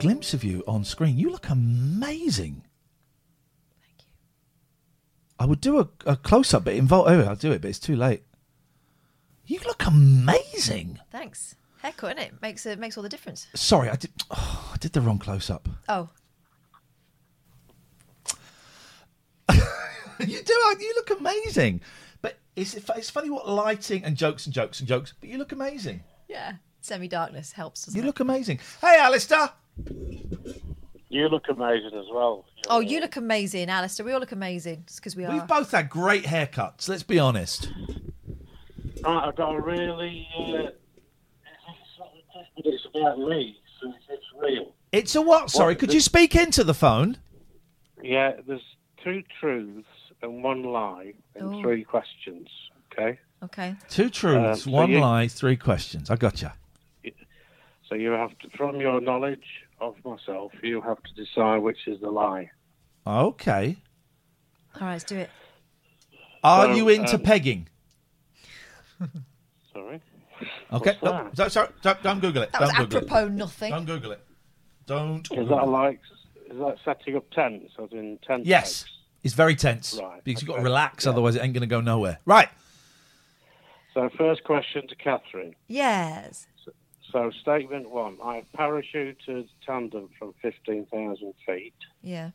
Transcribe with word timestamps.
Glimpse 0.00 0.34
of 0.34 0.42
you 0.42 0.64
on 0.66 0.84
screen. 0.84 1.16
You 1.18 1.30
look 1.30 1.48
amazing. 1.48 2.64
Thank 3.80 3.98
you. 4.00 4.06
I 5.38 5.46
would 5.46 5.60
do 5.60 5.78
a, 5.78 5.88
a 6.06 6.16
close 6.16 6.52
up, 6.54 6.64
but 6.64 6.74
involve. 6.74 7.06
Oh, 7.08 7.20
I'll 7.20 7.36
do 7.36 7.52
it, 7.52 7.60
but 7.62 7.68
it's 7.68 7.78
too 7.78 7.96
late. 7.96 8.22
You 9.46 9.60
look 9.66 9.84
amazing. 9.86 10.98
Thanks. 11.10 11.56
Haircut, 11.82 12.16
innit? 12.16 12.40
Makes 12.42 12.66
it 12.66 12.78
makes 12.78 12.96
all 12.96 13.02
the 13.02 13.08
difference. 13.08 13.46
Sorry, 13.54 13.88
I 13.88 13.96
did. 13.96 14.10
Oh, 14.30 14.70
I 14.74 14.76
did 14.78 14.92
the 14.92 15.00
wrong 15.00 15.18
close 15.18 15.48
up. 15.50 15.68
Oh, 15.88 16.08
you 20.20 20.42
do. 20.42 20.52
You 20.80 20.92
look 20.96 21.10
amazing. 21.18 21.80
But 22.22 22.38
it's 22.56 22.74
it's 22.74 23.10
funny 23.10 23.30
what 23.30 23.48
lighting 23.48 24.04
and 24.04 24.16
jokes 24.16 24.46
and 24.46 24.54
jokes 24.54 24.78
and 24.80 24.88
jokes. 24.88 25.14
But 25.20 25.28
you 25.30 25.38
look 25.38 25.52
amazing. 25.52 26.02
yeah. 26.28 26.54
Semi 26.82 27.08
darkness 27.08 27.52
helps. 27.52 27.94
You 27.94 28.00
it? 28.00 28.06
look 28.06 28.20
amazing. 28.20 28.58
Hey, 28.80 28.96
Alistair. 28.98 29.50
You 31.08 31.28
look 31.28 31.46
amazing 31.48 31.90
as 31.98 32.06
well. 32.12 32.44
Oh, 32.68 32.78
you 32.80 33.00
look 33.00 33.16
amazing, 33.16 33.68
Alistair. 33.68 34.06
We 34.06 34.12
all 34.12 34.20
look 34.20 34.30
amazing. 34.32 34.84
Just 34.86 35.00
because 35.00 35.16
we 35.16 35.24
are. 35.24 35.32
We've 35.32 35.46
both 35.46 35.72
had 35.72 35.88
great 35.90 36.24
haircuts. 36.24 36.88
Let's 36.88 37.02
be 37.02 37.18
honest. 37.18 37.72
Right, 39.02 39.26
I've 39.28 39.34
got 39.36 39.56
a 39.56 39.60
really. 39.60 40.28
Uh, 40.38 40.70
but 42.56 42.64
it's 42.66 42.86
about 42.94 43.18
me, 43.18 43.56
so 43.80 43.88
it's, 43.88 44.04
it's 44.08 44.24
real. 44.40 44.72
It's 44.92 45.14
a 45.16 45.22
what? 45.22 45.50
Sorry, 45.50 45.72
What- 45.74 45.80
could 45.80 45.92
you 45.94 46.00
speak 46.00 46.36
into 46.36 46.62
the 46.62 46.74
phone? 46.74 47.16
Yeah, 48.02 48.32
there's 48.46 48.62
two 49.02 49.22
truths 49.40 49.86
and 50.22 50.42
one 50.44 50.62
lie 50.62 51.14
and 51.34 51.54
Oh. 51.54 51.60
three 51.62 51.82
questions. 51.84 52.48
Okay, 52.92 53.18
Okay. 53.42 53.74
Two 53.88 54.10
truths, 54.10 54.60
Uh, 54.62 54.64
so 54.64 54.70
one 54.70 54.90
you- 54.90 55.00
lie, 55.00 55.26
three 55.28 55.56
questions. 55.56 56.10
I 56.10 56.16
got 56.16 56.42
you. 56.42 56.50
so 57.88 57.94
you 57.96 58.10
have 58.10 58.38
to, 58.40 58.50
from 58.56 58.80
your 58.80 59.00
knowledge 59.00 59.44
of 59.80 59.96
myself, 60.04 60.52
you 60.62 60.80
have 60.80 60.98
to 61.02 61.14
decide 61.14 61.58
which 61.58 61.86
is 61.86 62.00
the 62.00 62.10
lie. 62.10 62.50
Okay. 63.06 63.76
All 64.76 64.82
right, 64.82 64.92
let's 64.92 65.04
do 65.04 65.16
it. 65.16 65.30
Are 66.44 66.66
So, 66.66 66.72
you 66.74 66.88
into 66.88 67.16
um, 67.16 67.22
pegging? 67.22 67.68
Sorry. 69.72 70.00
Okay. 70.72 70.96
What's 71.00 71.02
No, 71.02 71.10
that? 71.24 71.36
so- 71.36 71.48
sorry, 71.48 71.68
don't, 71.82 72.02
don't 72.02 72.20
Google 72.20 72.42
it. 72.42 72.52
That 72.52 72.60
don't 72.60 72.68
was 72.68 72.76
Google 72.86 72.98
apropos 72.98 73.26
it. 73.26 73.32
nothing. 73.32 73.70
Don't 73.72 73.84
Google 73.86 74.12
it. 74.12 74.24
Don't. 74.86 75.20
Is 75.20 75.28
Google 75.38 75.56
that 75.56 75.64
it. 75.64 75.66
like? 75.70 76.00
Is 76.50 76.58
that 76.58 76.76
setting 76.84 77.16
up 77.16 77.30
tents? 77.30 77.72
As 77.82 77.92
in 77.92 78.18
tent 78.26 78.46
Yes. 78.46 78.82
pegs? 78.82 78.92
It's 79.22 79.34
very 79.34 79.54
tense 79.54 80.00
Right, 80.02 80.24
because 80.24 80.40
you've 80.42 80.48
got 80.48 80.56
to 80.56 80.62
relax, 80.62 81.04
yeah. 81.04 81.10
otherwise 81.12 81.36
it 81.36 81.42
ain't 81.44 81.52
going 81.52 81.60
to 81.60 81.66
go 81.66 81.82
nowhere. 81.82 82.18
Right. 82.24 82.48
So 83.92 84.08
first 84.16 84.44
question 84.44 84.88
to 84.88 84.94
Catherine. 84.96 85.54
Yes. 85.68 86.46
So 87.12 87.30
statement 87.40 87.90
one: 87.90 88.18
I 88.22 88.44
parachuted 88.56 89.48
tandem 89.66 90.08
from 90.18 90.34
fifteen 90.40 90.86
thousand 90.86 91.34
feet. 91.46 91.74
Yeah. 92.02 92.30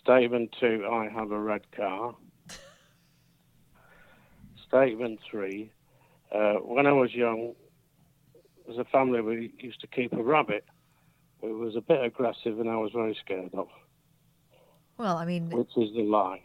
Statement 0.00 0.54
two, 0.60 0.86
I 0.90 1.08
have 1.08 1.30
a 1.30 1.38
red 1.40 1.70
car. 1.72 2.14
Statement 4.68 5.20
three, 5.30 5.70
uh, 6.32 6.54
when 6.54 6.86
I 6.86 6.92
was 6.92 7.14
young, 7.14 7.54
as 8.70 8.76
a 8.78 8.84
family, 8.84 9.20
we 9.20 9.52
used 9.58 9.80
to 9.82 9.86
keep 9.86 10.12
a 10.12 10.22
rabbit. 10.22 10.64
It 11.42 11.52
was 11.52 11.76
a 11.76 11.80
bit 11.80 12.02
aggressive 12.02 12.58
and 12.58 12.68
I 12.68 12.76
was 12.76 12.90
very 12.94 13.16
scared 13.22 13.50
of, 13.54 13.68
Well, 14.96 15.16
I 15.18 15.26
mean, 15.26 15.50
which 15.50 15.76
is 15.76 15.92
the 15.94 16.02
lie. 16.02 16.40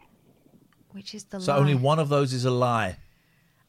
which 0.91 1.15
is 1.15 1.23
the 1.25 1.39
So 1.39 1.53
lie? 1.53 1.57
So, 1.57 1.61
only 1.61 1.75
one 1.75 1.99
of 1.99 2.09
those 2.09 2.33
is 2.33 2.43
a 2.45 2.51
lie. 2.51 2.97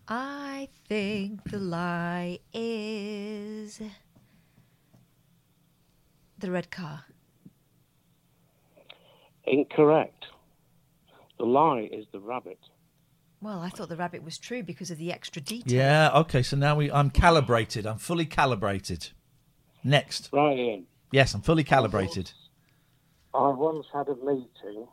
I 0.08 0.68
think 0.88 1.50
the 1.50 1.58
lie 1.58 2.40
is 2.52 3.80
the 6.38 6.50
red 6.50 6.70
car. 6.70 7.04
Incorrect. 9.44 10.26
The 11.38 11.44
lie 11.44 11.88
is 11.92 12.06
the 12.12 12.20
rabbit. 12.20 12.58
Well, 13.42 13.60
I 13.60 13.70
thought 13.70 13.88
the 13.88 13.96
rabbit 13.96 14.22
was 14.22 14.36
true 14.36 14.62
because 14.62 14.90
of 14.90 14.98
the 14.98 15.12
extra 15.12 15.40
detail. 15.40 15.74
Yeah. 15.74 16.10
Okay. 16.14 16.42
So 16.42 16.56
now 16.56 16.76
we, 16.76 16.90
I'm 16.92 17.10
calibrated. 17.10 17.86
I'm 17.86 17.98
fully 17.98 18.26
calibrated. 18.26 19.08
Next. 19.82 20.28
Right, 20.32 20.58
Ian. 20.58 20.86
Yes, 21.10 21.34
I'm 21.34 21.40
fully 21.40 21.64
calibrated. 21.64 22.32
I 23.32 23.48
once 23.48 23.86
had 23.92 24.08
a 24.08 24.16
meeting 24.16 24.86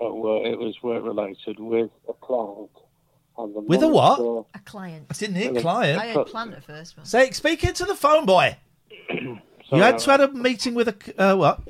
uh, 0.00 0.06
at 0.06 0.14
work, 0.14 0.46
it 0.46 0.58
was 0.58 0.74
work 0.82 1.04
related, 1.04 1.58
with 1.58 1.90
a 2.08 2.12
client. 2.14 2.70
And 3.36 3.54
the 3.54 3.60
With 3.60 3.82
a 3.82 3.88
what? 3.88 4.18
minister- 4.20 4.46
A 4.54 4.58
client. 4.60 5.06
I 5.10 5.14
didn't 5.14 5.36
hear 5.36 5.60
client. 5.60 5.98
I 5.98 6.02
client. 6.12 6.16
heard 6.16 6.26
plant 6.28 6.54
at 6.54 6.64
first. 6.64 6.96
but- 6.96 7.06
Say, 7.06 7.30
speak 7.32 7.64
into 7.64 7.84
the 7.84 7.94
phone, 7.96 8.26
boy. 8.26 8.56
So, 9.70 9.76
you 9.76 9.82
had 9.82 9.98
to 10.00 10.10
had 10.10 10.20
a 10.20 10.28
meeting 10.30 10.74
with 10.74 10.88
a 10.88 11.22
uh, 11.32 11.36
what? 11.36 11.62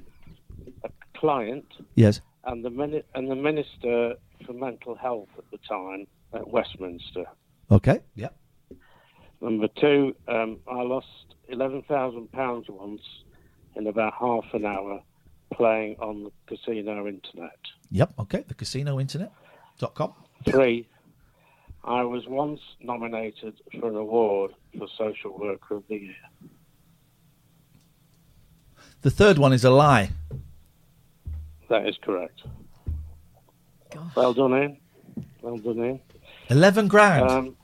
A 0.82 0.91
client 1.16 1.64
Yes. 1.94 2.20
and 2.42 2.64
the 2.64 2.69
mini- 2.70 3.04
and 3.14 3.30
the 3.30 3.36
minister 3.36 4.16
for 4.44 4.52
mental 4.52 4.97
health 4.97 5.28
at 5.38 5.44
the 5.52 5.58
time 5.58 6.08
at 6.32 6.47
Westminster. 6.48 7.25
Okay. 7.70 8.00
Yep. 8.16 8.36
Number 9.41 9.69
two, 9.81 10.17
um, 10.26 10.58
I 10.69 10.82
lost 10.82 11.06
eleven 11.49 11.82
thousand 11.82 12.32
pounds 12.32 12.67
once 12.69 13.00
in 13.76 13.87
about 13.87 14.12
half 14.19 14.44
an 14.55 14.67
hour 14.67 15.00
playing 15.52 15.94
on 16.00 16.25
the 16.25 16.32
casino 16.49 17.06
internet. 17.06 17.58
Yep. 17.93 18.12
Okay. 18.19 18.44
The 18.49 18.55
casino 18.55 18.99
internet. 18.99 19.31
Dot 19.78 19.94
com. 19.94 20.14
Three, 20.44 20.88
I 21.86 22.02
was 22.02 22.26
once 22.26 22.60
nominated 22.81 23.60
for 23.78 23.88
an 23.88 23.96
award 23.96 24.52
for 24.78 24.86
Social 24.96 25.38
Worker 25.38 25.76
of 25.76 25.84
the 25.88 25.96
Year. 25.96 26.14
The 29.02 29.10
third 29.10 29.36
one 29.38 29.52
is 29.52 29.64
a 29.64 29.70
lie. 29.70 30.10
That 31.69 31.86
is 31.86 31.96
correct. 32.02 32.42
Gosh. 33.92 34.16
Well 34.16 34.32
done, 34.32 34.52
Ian. 34.52 34.76
Well 35.42 35.58
done, 35.58 35.78
Ian. 35.78 36.00
Eleven 36.48 36.88
grand. 36.88 37.31
Um, 37.31 37.56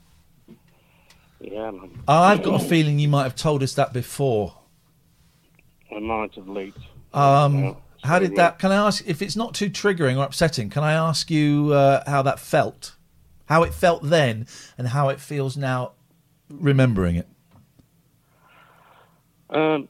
yeah, 1.41 1.71
man. 1.71 1.91
I've 2.07 2.43
got 2.43 2.61
a 2.61 2.65
feeling 2.65 2.99
you 2.99 3.09
might 3.09 3.23
have 3.23 3.37
told 3.37 3.63
us 3.63 3.75
that 3.75 3.95
before. 3.95 4.55
I 5.95 5.99
might 5.99 6.35
have 6.35 6.49
leaked. 6.49 6.79
Um, 7.15 7.65
Yeah, 7.65 7.75
how 8.05 8.19
did 8.19 8.37
that? 8.37 8.59
Can 8.59 8.71
I 8.71 8.77
ask 8.87 9.07
if 9.07 9.23
it's 9.23 9.37
not 9.37 9.55
too 9.55 9.71
triggering 9.71 10.19
or 10.19 10.25
upsetting? 10.25 10.69
Can 10.69 10.85
I 10.85 10.93
ask 10.93 11.31
you 11.31 11.73
uh, 11.73 12.09
how 12.09 12.21
that 12.23 12.39
felt? 12.39 12.97
How 13.51 13.65
it 13.65 13.75
felt 13.75 14.05
then, 14.05 14.47
and 14.79 14.87
how 14.87 15.09
it 15.09 15.19
feels 15.19 15.57
now, 15.57 15.91
remembering 16.49 17.17
it? 17.17 17.27
Um, 19.51 19.89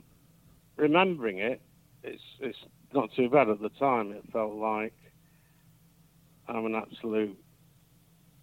remembering 0.77 1.41
it, 1.41 1.61
it's 2.03 2.23
it's 2.41 2.57
not 2.95 3.13
too 3.13 3.29
bad 3.29 3.51
at 3.51 3.61
the 3.61 3.69
time. 3.69 4.13
It 4.13 4.25
felt 4.33 4.55
like 4.55 4.95
I'm 6.49 6.65
an 6.65 6.75
absolute, 6.75 7.39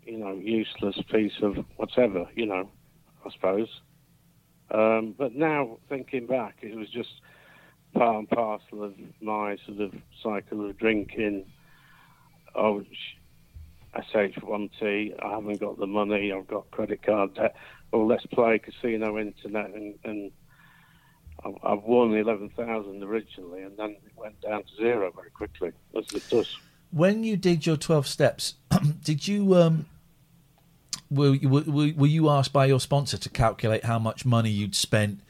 you 0.03 0.19
know, 0.19 0.33
useless 0.33 0.99
piece 1.11 1.41
of 1.41 1.65
whatever, 1.77 2.27
you 2.35 2.45
know, 2.45 2.69
I 3.25 3.31
suppose. 3.31 3.69
Um, 4.69 5.15
but 5.17 5.33
now 5.33 5.79
thinking 5.89 6.27
back, 6.27 6.57
it 6.61 6.75
was 6.75 6.89
just 6.91 7.09
part 7.95 8.17
and 8.17 8.29
parcel 8.29 8.83
of 8.83 8.93
my 9.19 9.57
sort 9.65 9.81
of 9.81 9.95
cycle 10.21 10.69
of 10.69 10.77
drinking. 10.77 11.47
Oh, 12.53 12.83
sh- 12.83 13.16
SH1T, 13.97 15.15
I 15.23 15.29
haven't 15.31 15.59
got 15.59 15.77
the 15.79 15.87
money, 15.87 16.31
I've 16.31 16.47
got 16.47 16.69
credit 16.71 17.01
card 17.03 17.35
debt. 17.35 17.55
Well, 17.91 18.07
let's 18.07 18.25
play 18.27 18.59
casino 18.59 19.17
internet 19.17 19.73
and, 19.73 19.95
and 20.03 20.31
I've- 21.43 21.81
won 21.85 22.13
11,000 22.13 23.03
originally 23.03 23.63
and 23.63 23.77
then 23.77 23.91
it 23.91 24.11
went 24.15 24.39
down 24.41 24.63
to 24.63 24.75
zero 24.75 25.11
very 25.15 25.31
quickly, 25.31 25.71
as 25.97 26.05
it 26.13 26.29
does. 26.29 26.55
When 26.91 27.23
you 27.23 27.37
did 27.37 27.65
your 27.65 27.77
12 27.77 28.07
steps, 28.07 28.55
did 29.03 29.27
you 29.27 29.55
um 29.55 29.85
were, 31.09 31.33
you- 31.35 31.49
were, 31.49 31.61
were 31.61 31.91
were 31.95 32.07
you 32.07 32.29
asked 32.29 32.51
by 32.53 32.65
your 32.65 32.79
sponsor 32.79 33.17
to 33.17 33.29
calculate 33.29 33.85
how 33.85 33.99
much 33.99 34.25
money 34.25 34.49
you'd 34.49 34.75
spent 34.75 35.21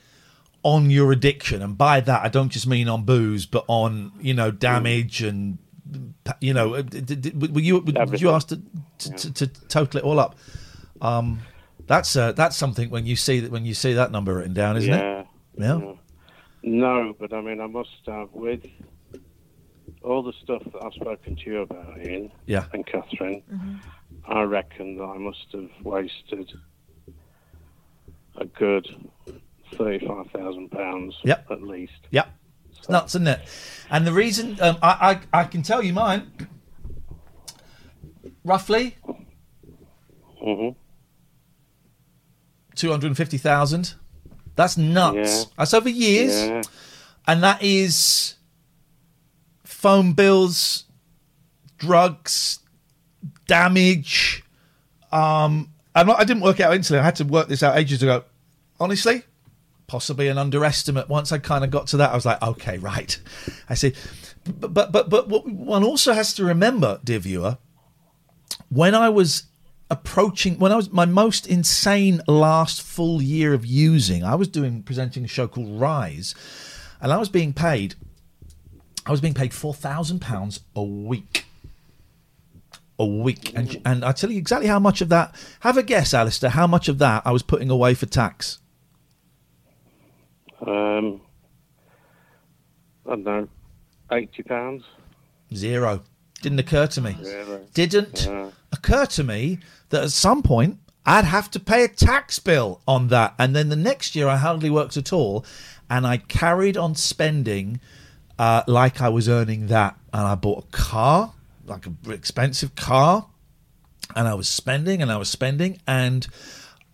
on 0.63 0.89
your 0.89 1.11
addiction 1.11 1.61
and 1.61 1.77
by 1.77 1.99
that 1.99 2.23
I 2.23 2.29
don't 2.29 2.49
just 2.49 2.67
mean 2.67 2.89
on 2.89 3.03
booze 3.05 3.45
but 3.45 3.63
on 3.67 4.11
you 4.19 4.33
know 4.33 4.49
damage 4.51 5.21
and 5.21 5.59
you 6.41 6.53
know 6.53 6.75
uh, 6.75 6.81
did, 6.81 7.21
did, 7.21 7.55
were 7.55 7.61
you 7.61 7.79
were 7.79 8.15
you 8.15 8.29
asked 8.29 8.49
to, 8.49 8.61
to, 8.97 9.11
to, 9.11 9.33
to 9.33 9.47
total 9.67 9.99
it 9.99 10.03
all 10.03 10.19
up 10.19 10.35
um 11.01 11.39
that's 11.85 12.15
uh, 12.15 12.31
that's 12.33 12.57
something 12.57 12.89
when 12.89 13.05
you 13.05 13.15
see 13.15 13.39
that 13.39 13.51
when 13.51 13.65
you 13.65 13.73
see 13.73 13.93
that 13.93 14.11
number 14.11 14.35
written 14.35 14.53
down 14.53 14.75
isn't 14.75 14.91
yeah. 14.91 15.19
it 15.21 15.27
yeah 15.57 15.77
yeah. 15.79 15.93
No, 16.63 17.15
but 17.19 17.33
I 17.33 17.41
mean, 17.41 17.61
I 17.61 17.67
must 17.67 17.89
have 18.07 18.29
with 18.33 18.65
all 20.03 20.23
the 20.23 20.33
stuff 20.43 20.63
that 20.65 20.83
I've 20.83 20.93
spoken 20.93 21.35
to 21.35 21.43
you 21.49 21.61
about, 21.61 21.97
Ian 21.99 22.31
yeah 22.45 22.65
and 22.73 22.85
Catherine. 22.85 23.43
I 24.27 24.41
reckon 24.41 24.97
that 24.97 25.03
I 25.03 25.17
must 25.17 25.45
have 25.53 25.69
wasted 25.83 26.51
a 28.35 28.45
good 28.45 28.87
thirty-five 29.75 30.31
thousand 30.31 30.69
pounds 30.69 31.15
Yep. 31.23 31.51
at 31.51 31.61
least. 31.61 32.07
Yeah, 32.11 32.25
it's 32.87 32.89
nuts, 32.89 33.15
isn't 33.15 33.27
it? 33.27 33.41
And 33.89 34.05
the 34.05 34.13
reason 34.13 34.57
um, 34.61 34.77
I, 34.81 35.19
I 35.33 35.41
I 35.41 35.43
can 35.45 35.61
tell 35.63 35.83
you 35.83 35.93
mine 35.93 36.31
roughly 38.43 38.95
hmm 40.41 40.69
two 42.75 42.91
hundred 42.91 43.07
and 43.07 43.17
fifty 43.17 43.37
thousand. 43.37 43.95
That's 44.55 44.77
nuts. 44.77 45.15
Yeah. 45.43 45.43
That's 45.57 45.73
over 45.73 45.89
years, 45.89 46.33
Yeah, 46.47 46.61
and 47.27 47.43
that 47.43 47.61
is 47.61 48.35
phone 49.63 50.13
bills, 50.13 50.85
drugs, 51.77 52.59
damage. 53.47 54.43
Um, 55.11 55.71
I'm 55.93 56.07
not, 56.07 56.19
I 56.19 56.23
didn't 56.23 56.41
work 56.41 56.59
it 56.59 56.63
out 56.63 56.73
instantly. 56.75 56.99
I 57.01 57.03
had 57.05 57.15
to 57.17 57.23
work 57.23 57.47
this 57.47 57.61
out 57.63 57.77
ages 57.77 58.01
ago. 58.03 58.23
Honestly, 58.79 59.23
possibly 59.87 60.27
an 60.27 60.37
underestimate. 60.37 61.09
Once 61.09 61.31
I 61.31 61.37
kind 61.37 61.63
of 61.63 61.71
got 61.71 61.87
to 61.87 61.97
that, 61.97 62.11
I 62.11 62.15
was 62.15 62.25
like, 62.25 62.41
okay, 62.41 62.77
right. 62.77 63.17
I 63.69 63.73
see. 63.73 63.93
But 64.45 64.73
but 64.73 64.91
but 64.91 65.09
but 65.09 65.27
what 65.27 65.47
one 65.47 65.83
also 65.83 66.13
has 66.13 66.33
to 66.35 66.45
remember, 66.45 66.99
dear 67.03 67.19
viewer, 67.19 67.57
when 68.69 68.95
I 68.95 69.09
was 69.09 69.43
approaching 69.89 70.59
when 70.59 70.71
I 70.71 70.75
was 70.75 70.91
my 70.91 71.05
most 71.05 71.47
insane 71.47 72.21
last 72.27 72.81
full 72.81 73.21
year 73.21 73.53
of 73.53 73.65
using, 73.65 74.23
I 74.23 74.35
was 74.35 74.47
doing 74.47 74.83
presenting 74.83 75.25
a 75.25 75.27
show 75.27 75.47
called 75.47 75.79
Rise, 75.79 76.35
and 77.01 77.11
I 77.11 77.17
was 77.17 77.29
being 77.29 77.53
paid. 77.53 77.95
I 79.05 79.11
was 79.11 79.21
being 79.21 79.33
paid 79.33 79.53
four 79.53 79.73
thousand 79.73 80.19
pounds 80.19 80.61
a 80.75 80.83
week. 80.83 81.45
A 82.99 83.05
week, 83.05 83.53
and 83.55 83.79
and 83.85 84.03
I 84.03 84.11
tell 84.11 84.31
you 84.31 84.37
exactly 84.39 84.67
how 84.67 84.79
much 84.79 85.01
of 85.01 85.09
that. 85.09 85.35
Have 85.59 85.77
a 85.77 85.83
guess, 85.83 86.13
Alistair. 86.13 86.49
How 86.49 86.67
much 86.67 86.89
of 86.89 86.97
that 86.97 87.21
I 87.25 87.31
was 87.31 87.43
putting 87.43 87.69
away 87.69 87.93
for 87.93 88.07
tax? 88.07 88.59
Um, 90.61 91.21
I 93.05 93.09
don't 93.11 93.23
know, 93.23 93.47
eighty 94.11 94.43
pounds. 94.43 94.83
Zero. 95.53 96.03
Didn't 96.41 96.59
occur 96.59 96.87
to 96.87 97.01
me. 97.01 97.15
Really? 97.19 97.61
Didn't 97.73 98.25
Yeah. 98.25 98.51
occur 98.71 99.05
to 99.07 99.23
me 99.23 99.59
that 99.89 100.03
at 100.03 100.11
some 100.11 100.43
point 100.43 100.77
I'd 101.05 101.25
have 101.25 101.49
to 101.51 101.59
pay 101.59 101.83
a 101.85 101.87
tax 101.87 102.37
bill 102.37 102.81
on 102.87 103.07
that. 103.07 103.33
And 103.39 103.55
then 103.55 103.69
the 103.69 103.75
next 103.77 104.15
year 104.15 104.27
I 104.27 104.35
hardly 104.37 104.69
worked 104.69 104.97
at 104.97 105.13
all. 105.13 105.45
And 105.89 106.05
I 106.05 106.17
carried 106.17 106.75
on 106.75 106.95
spending 106.95 107.79
uh, 108.37 108.63
like 108.67 109.01
I 109.01 109.07
was 109.09 109.29
earning 109.29 109.67
that. 109.67 109.97
And 110.11 110.23
I 110.27 110.35
bought 110.35 110.65
a 110.65 110.67
car, 110.77 111.33
like 111.65 111.85
an 111.85 111.97
expensive 112.09 112.75
car. 112.75 113.27
And 114.15 114.27
I 114.27 114.33
was 114.33 114.49
spending 114.49 115.01
and 115.01 115.09
I 115.11 115.15
was 115.17 115.29
spending. 115.29 115.79
And, 115.87 116.27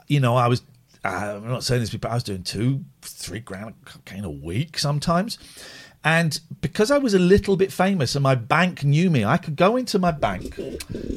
you 0.07 0.19
know, 0.19 0.36
I 0.36 0.48
was, 0.48 0.62
uh, 1.04 1.40
I'm 1.44 1.48
not 1.48 1.64
saying 1.64 1.82
this, 1.82 1.94
but 1.96 2.10
I 2.10 2.16
was 2.16 2.24
doing 2.24 2.44
two, 2.44 2.84
three 3.02 3.40
grand 3.40 3.76
cocaine 3.86 4.24
a 4.24 4.30
week 4.30 4.78
sometimes. 4.78 5.38
And 6.06 6.38
because 6.60 6.92
I 6.92 6.98
was 6.98 7.14
a 7.14 7.20
little 7.20 7.56
bit 7.56 7.72
famous 7.72 8.16
and 8.16 8.24
my 8.24 8.36
bank 8.36 8.84
knew 8.84 9.10
me, 9.10 9.24
I 9.24 9.38
could 9.38 9.56
go 9.56 9.78
into 9.78 10.00
my 10.00 10.12
bank 10.12 10.60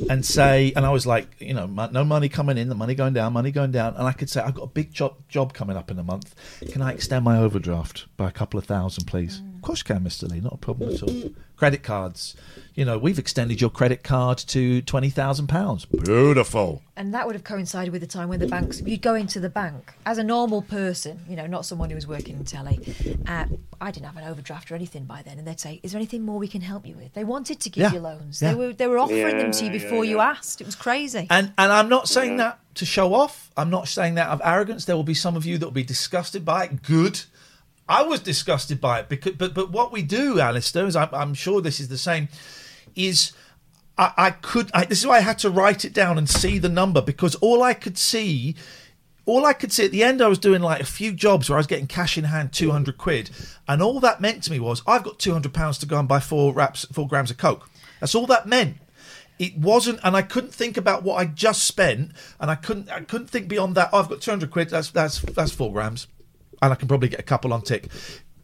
and 0.09 0.25
say, 0.25 0.73
and 0.77 0.87
I 0.87 0.91
was 0.91 1.07
like, 1.07 1.29
you 1.41 1.55
know, 1.55 1.67
no 1.67 2.05
money 2.05 2.29
coming 2.29 2.57
in, 2.57 2.69
the 2.69 2.77
money 2.77 2.95
going 2.95 3.13
down, 3.13 3.33
money 3.33 3.51
going 3.51 3.73
down. 3.73 3.97
And 3.97 4.07
I 4.07 4.13
could 4.13 4.31
say, 4.31 4.41
I've 4.43 4.55
got 4.55 4.63
a 4.63 4.69
big 4.69 4.93
job, 4.93 5.17
job 5.29 5.55
coming 5.55 5.77
up 5.77 5.91
in 5.91 5.99
a 5.99 6.05
month. 6.05 6.37
Can 6.71 6.83
I 6.83 6.93
extend 6.93 7.25
my 7.25 7.39
overdraft 7.39 8.07
by 8.17 8.29
a 8.29 8.33
couple 8.33 8.59
of 8.59 8.67
thousand, 8.67 9.07
please? 9.07 9.43
Of 9.56 9.56
course 9.67 9.81
you 9.87 9.95
can, 9.95 10.05
Mr. 10.05 10.31
Lee, 10.31 10.41
not 10.41 10.55
a 10.55 10.59
problem 10.59 10.95
at 10.95 11.03
all. 11.03 11.31
Credit 11.57 11.83
cards. 11.83 12.37
You 12.75 12.85
know, 12.85 12.99
we've 12.99 13.19
extended 13.19 13.61
your 13.61 13.71
credit 13.71 14.05
card 14.05 14.37
to 14.39 14.83
£20,000. 14.83 16.05
Beautiful. 16.05 16.83
And 16.97 17.13
that 17.15 17.27
would 17.27 17.35
have 17.35 17.45
coincided 17.45 17.91
with 17.93 18.01
the 18.03 18.07
time 18.07 18.29
when 18.29 18.41
the 18.41 18.47
banks, 18.47 18.81
you'd 18.83 19.03
go 19.03 19.15
into 19.15 19.41
the 19.41 19.49
bank 19.49 19.95
as 20.05 20.19
a 20.19 20.25
normal 20.25 20.63
person, 20.63 21.21
you 21.29 21.37
know, 21.37 21.47
not 21.47 21.65
someone 21.67 21.89
who 21.91 21.95
was 21.95 22.07
working 22.07 22.37
in 22.37 22.45
telly. 22.45 22.79
Uh, 23.27 23.47
I 23.81 23.91
didn't 23.91 24.07
have 24.07 24.17
an 24.17 24.25
overdraft 24.25 24.71
or 24.71 24.75
anything 24.75 25.05
by 25.05 25.23
then. 25.23 25.39
And 25.39 25.47
they'd 25.47 25.59
say, 25.61 25.81
Is 25.83 25.93
there 25.93 25.99
anything 25.99 26.23
more 26.25 26.39
we 26.39 26.49
can 26.49 26.61
help 26.61 26.87
you 26.87 26.95
with? 26.95 27.13
They 27.15 27.25
wanted 27.25 27.61
to 27.61 27.71
give 27.71 27.83
Yeah. 27.83 27.93
you 27.93 28.01
loans. 28.01 28.41
Yeah. 28.41 28.51
They 28.51 28.55
were 28.55 28.73
they 28.73 28.87
were 28.87 28.99
offering 28.99 29.39
them 29.39 29.51
to 29.53 29.65
you 29.65 29.71
Yeah, 29.71 29.77
yeah, 29.77 29.83
before 29.83 30.05
you 30.05 30.21
asked. 30.21 30.61
It 30.61 30.65
was 30.67 30.75
crazy. 30.77 31.27
And 31.31 31.53
and 31.59 31.73
I'm 31.73 31.89
not 31.89 32.09
saying 32.09 32.37
that 32.39 32.59
to 32.75 32.85
show 32.87 33.15
off. 33.15 33.51
I'm 33.57 33.71
not 33.71 33.89
saying 33.89 34.15
that 34.15 34.29
out 34.29 34.35
of 34.35 34.43
arrogance. 34.45 34.85
There 34.85 34.97
will 34.97 35.03
be 35.03 35.15
some 35.15 35.37
of 35.37 35.45
you 35.45 35.59
that 35.59 35.67
will 35.67 35.73
be 35.73 35.83
disgusted 35.85 36.45
by 36.45 36.65
it. 36.65 36.83
Good. 36.83 37.23
I 37.89 38.03
was 38.03 38.21
disgusted 38.21 38.81
by 38.81 39.01
it 39.01 39.09
because, 39.09 39.33
but 39.33 39.55
but 39.55 39.71
what 39.71 39.93
we 39.93 40.03
do, 40.03 40.41
Alistair, 40.41 40.87
is 40.87 40.97
I'm, 40.97 41.09
I'm 41.13 41.35
sure 41.35 41.61
this 41.61 41.81
is 41.81 41.89
the 41.89 41.99
same. 41.99 42.29
Is 42.95 43.33
I, 43.97 44.13
I 44.17 44.31
could. 44.31 44.71
I, 44.75 44.85
this 44.85 44.99
is 44.99 45.07
why 45.07 45.19
I 45.19 45.21
had 45.21 45.39
to 45.41 45.51
write 45.51 45.85
it 45.85 45.93
down 45.93 46.19
and 46.19 46.29
see 46.29 46.59
the 46.59 46.69
number 46.69 47.01
because 47.01 47.37
all 47.37 47.63
I 47.63 47.75
could 47.75 47.97
see, 47.97 48.57
all 49.25 49.45
I 49.45 49.53
could 49.53 49.73
see 49.73 49.85
at 49.85 49.93
the 49.93 50.03
end, 50.03 50.21
I 50.21 50.27
was 50.27 50.39
doing 50.39 50.63
like 50.63 50.81
a 50.81 50.87
few 50.87 51.13
jobs 51.13 51.49
where 51.49 51.57
I 51.57 51.61
was 51.61 51.67
getting 51.69 51.87
cash 51.87 52.19
in 52.19 52.25
hand, 52.25 52.53
two 52.53 52.73
hundred 52.73 52.99
quid, 52.99 53.31
and 53.69 53.81
all 53.81 54.01
that 54.01 54.21
meant 54.21 54.43
to 54.45 54.51
me 54.51 54.59
was 54.59 54.83
I've 54.87 55.05
got 55.05 55.21
two 55.21 55.33
hundred 55.33 55.55
pounds 55.55 55.79
to 55.79 55.87
go 55.87 55.99
and 55.99 56.09
buy 56.09 56.19
four 56.19 56.53
wraps, 56.53 56.87
four 56.93 57.07
grams 57.07 57.31
of 57.31 57.37
coke. 57.37 57.69
That's 58.01 58.15
all 58.15 58.27
that 58.27 58.47
meant 58.47 58.79
it 59.39 59.55
wasn't 59.59 60.01
and 60.03 60.17
i 60.17 60.23
couldn't 60.23 60.55
think 60.55 60.79
about 60.79 61.03
what 61.03 61.17
i 61.17 61.27
just 61.27 61.65
spent 61.65 62.11
and 62.41 62.51
i 62.51 62.55
couldn't 62.55 62.91
i 62.91 63.01
couldn't 63.01 63.27
think 63.27 63.49
beyond 63.49 63.75
that 63.75 63.91
oh, 63.93 63.99
i've 63.99 64.09
got 64.09 64.19
200 64.19 64.51
quid 64.51 64.71
that's 64.71 64.91
that's 64.91 65.21
that's 65.21 65.53
four 65.53 65.71
grams 65.71 66.07
and 66.63 66.73
i 66.73 66.77
can 66.77 66.89
probably 66.89 67.09
get 67.09 67.21
a 67.21 67.25
couple 67.25 67.53
on 67.53 67.63
tick. 67.63 67.89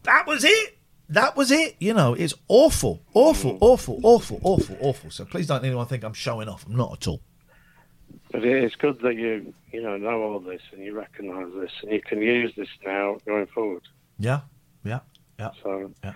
That 0.04 0.26
was 0.26 0.45
it. 0.45 0.78
That 1.09 1.37
was 1.37 1.50
it. 1.50 1.76
You 1.78 1.95
know 1.95 2.14
it's 2.14 2.35
awful 2.49 3.02
awful 3.14 3.59
awful 3.61 4.00
awful 4.02 4.40
awful 4.42 4.76
awful. 4.81 5.11
So 5.11 5.25
please 5.25 5.47
don't 5.47 5.64
anyone 5.64 5.87
think 5.87 6.04
i'm 6.04 6.12
showing 6.14 6.49
off. 6.49 6.66
I'm 6.66 6.76
not 6.76 6.92
at 6.92 7.09
all. 7.09 7.21
But 8.31 8.45
it's 8.45 8.76
good 8.76 8.99
that 9.00 9.14
you, 9.16 9.52
you 9.73 9.83
know, 9.83 9.97
know 9.99 10.23
all 10.23 10.40
this 10.40 10.62
and 10.73 10.83
you 10.83 10.95
recognise 10.95 11.52
this 11.54 11.71
and 11.83 11.92
you 11.92 12.00
can 12.00 12.21
use 12.23 12.52
this 12.57 12.69
now 12.85 13.19
going 13.26 13.47
forward. 13.47 13.83
yeah 14.19 14.40
yeah 14.85 15.00
yeah 15.38 15.50
So, 15.62 15.92
Yeah. 16.02 16.14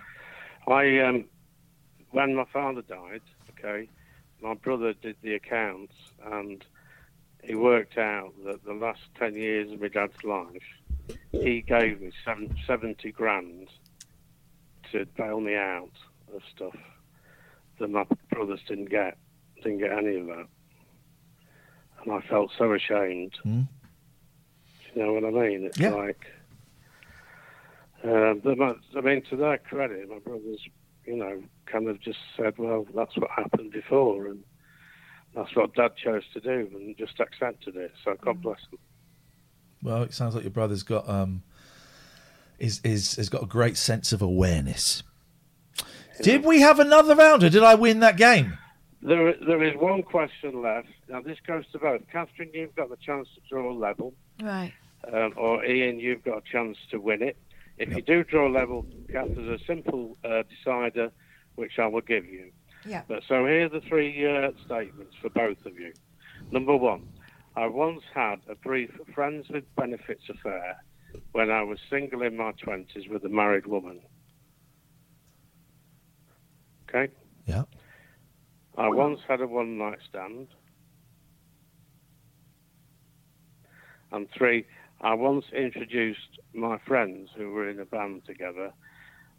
I, 0.66 0.98
um, 1.00 1.24
when 2.10 2.34
my 2.34 2.44
father 2.52 2.82
died, 2.82 3.20
okay, 3.50 3.88
my 4.42 4.54
brother 4.54 4.94
did 4.94 5.16
the 5.22 5.34
accounts 5.34 5.94
and 6.32 6.64
he 7.42 7.54
worked 7.54 7.98
out 7.98 8.32
that 8.44 8.64
the 8.64 8.74
last 8.74 9.00
10 9.18 9.34
years 9.34 9.70
of 9.72 9.80
my 9.80 9.88
dad's 9.88 10.22
life, 10.24 10.62
he 11.32 11.62
gave 11.62 12.00
me 12.00 12.10
seven, 12.24 12.50
70 12.66 13.12
grand 13.12 13.68
to 14.92 15.06
bail 15.16 15.40
me 15.40 15.54
out 15.54 15.90
of 16.34 16.42
stuff 16.54 16.74
that 17.78 17.88
my 17.90 18.04
brothers 18.30 18.60
didn't 18.68 18.90
get. 18.90 19.18
Didn't 19.62 19.78
get 19.78 19.92
any 19.92 20.16
of 20.16 20.26
that. 20.26 20.46
And 22.04 22.12
I 22.12 22.20
felt 22.28 22.50
so 22.56 22.72
ashamed. 22.72 23.34
Mm. 23.44 23.66
You 24.94 25.02
know 25.04 25.12
what 25.12 25.24
I 25.24 25.30
mean? 25.30 25.64
It's 25.64 25.78
Yeah. 25.78 25.90
like, 25.90 26.24
uh, 28.04 28.34
but 28.34 28.56
my, 28.58 28.74
I 28.96 29.00
mean, 29.00 29.22
to 29.30 29.36
their 29.36 29.58
credit, 29.58 30.08
my 30.08 30.18
brothers, 30.18 30.60
you 31.04 31.16
know, 31.16 31.42
kind 31.66 31.88
of 31.88 32.00
just 32.00 32.18
said, 32.36 32.56
well, 32.58 32.86
that's 32.94 33.16
what 33.16 33.30
happened 33.30 33.72
before, 33.72 34.26
and 34.26 34.42
that's 35.34 35.54
what 35.56 35.74
Dad 35.74 35.92
chose 35.96 36.22
to 36.34 36.40
do, 36.40 36.70
and 36.74 36.96
just 36.96 37.18
accepted 37.20 37.76
it. 37.76 37.92
So 38.04 38.14
God 38.20 38.40
bless 38.42 38.60
them. 38.70 38.78
Well, 39.82 40.02
it 40.02 40.14
sounds 40.14 40.34
like 40.34 40.44
your 40.44 40.50
brother's 40.50 40.82
got 40.82 41.08
um 41.08 41.42
is 42.58 42.80
is 42.84 43.16
has 43.16 43.28
got 43.28 43.42
a 43.42 43.46
great 43.46 43.76
sense 43.76 44.12
of 44.12 44.22
awareness. 44.22 45.02
Did 46.22 46.44
we 46.44 46.60
have 46.62 46.80
another 46.80 47.14
round, 47.14 47.42
or 47.42 47.50
did 47.50 47.62
I 47.62 47.74
win 47.74 48.00
that 48.00 48.16
game? 48.16 48.56
There, 49.02 49.34
there 49.46 49.62
is 49.62 49.74
one 49.76 50.02
question 50.02 50.62
left. 50.62 50.88
Now, 51.08 51.20
this 51.20 51.38
goes 51.46 51.64
to 51.72 51.78
both. 51.78 52.00
Catherine, 52.10 52.50
you've 52.54 52.74
got 52.74 52.88
the 52.88 52.96
chance 52.96 53.28
to 53.34 53.40
draw 53.48 53.70
level, 53.72 54.14
Right. 54.42 54.72
um, 55.12 55.34
or 55.36 55.62
Ian, 55.64 56.00
you've 56.00 56.24
got 56.24 56.38
a 56.38 56.42
chance 56.50 56.78
to 56.90 56.98
win 56.98 57.22
it. 57.22 57.36
If 57.76 57.94
you 57.94 58.00
do 58.00 58.24
draw 58.24 58.48
level, 58.48 58.86
Kath, 59.12 59.28
there's 59.36 59.60
a 59.60 59.64
simple 59.66 60.16
uh, 60.24 60.42
decider 60.48 61.12
which 61.56 61.78
I 61.78 61.86
will 61.86 62.00
give 62.00 62.24
you. 62.24 62.50
Yeah. 62.86 63.02
But 63.06 63.22
so 63.28 63.44
here 63.46 63.66
are 63.66 63.68
the 63.68 63.82
three 63.82 64.26
uh, 64.26 64.52
statements 64.64 65.14
for 65.20 65.28
both 65.28 65.64
of 65.66 65.78
you. 65.78 65.92
Number 66.50 66.74
one, 66.74 67.06
I 67.56 67.66
once 67.66 68.02
had 68.14 68.40
a 68.50 68.54
brief 68.54 68.90
friends 69.14 69.46
with 69.48 69.64
benefits 69.76 70.24
affair 70.28 70.76
when 71.32 71.50
I 71.50 71.62
was 71.62 71.78
single 71.88 72.22
in 72.22 72.36
my 72.36 72.52
twenties 72.52 73.08
with 73.08 73.24
a 73.24 73.30
married 73.30 73.66
woman. 73.66 74.00
Okay. 76.88 77.10
Yeah. 77.46 77.62
I 78.76 78.88
once 78.88 79.20
had 79.26 79.40
a 79.40 79.46
one 79.46 79.78
night 79.78 79.98
stand. 80.08 80.48
And 84.12 84.28
three, 84.36 84.66
I 85.00 85.14
once 85.14 85.46
introduced 85.52 86.38
my 86.52 86.78
friends 86.86 87.30
who 87.34 87.50
were 87.52 87.68
in 87.68 87.80
a 87.80 87.86
band 87.86 88.26
together 88.26 88.72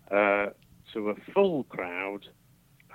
uh, 0.09 0.47
to 0.93 1.09
a 1.09 1.15
full 1.33 1.65
crowd 1.65 2.27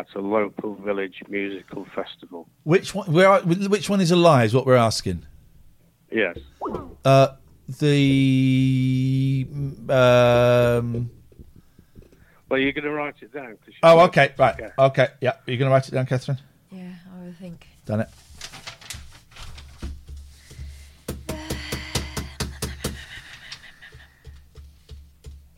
at 0.02 0.16
a 0.16 0.20
local 0.20 0.74
village 0.74 1.22
musical 1.28 1.86
festival. 1.94 2.48
Which 2.64 2.94
one? 2.94 3.10
Where? 3.12 3.40
Which 3.40 3.88
one 3.88 4.00
is 4.00 4.10
a 4.10 4.16
lie? 4.16 4.44
Is 4.44 4.54
what 4.54 4.66
we're 4.66 4.74
asking. 4.76 5.24
Yes. 6.10 6.38
Uh, 7.04 7.28
the 7.80 9.46
um. 9.88 11.10
Well, 12.48 12.60
you're 12.60 12.72
going 12.72 12.84
to 12.84 12.90
write 12.90 13.14
it 13.22 13.32
down. 13.32 13.56
Oh, 13.82 13.96
said- 13.98 14.04
okay, 14.08 14.34
right, 14.38 14.60
okay, 14.78 15.08
yeah. 15.22 15.30
Are 15.30 15.50
you 15.50 15.56
going 15.56 15.70
to 15.70 15.72
write 15.72 15.88
it 15.88 15.92
down, 15.92 16.04
Catherine? 16.04 16.38
Yeah, 16.70 16.92
I 17.16 17.24
would 17.24 17.38
think. 17.38 17.66
Done 17.86 18.00
it. 18.00 18.08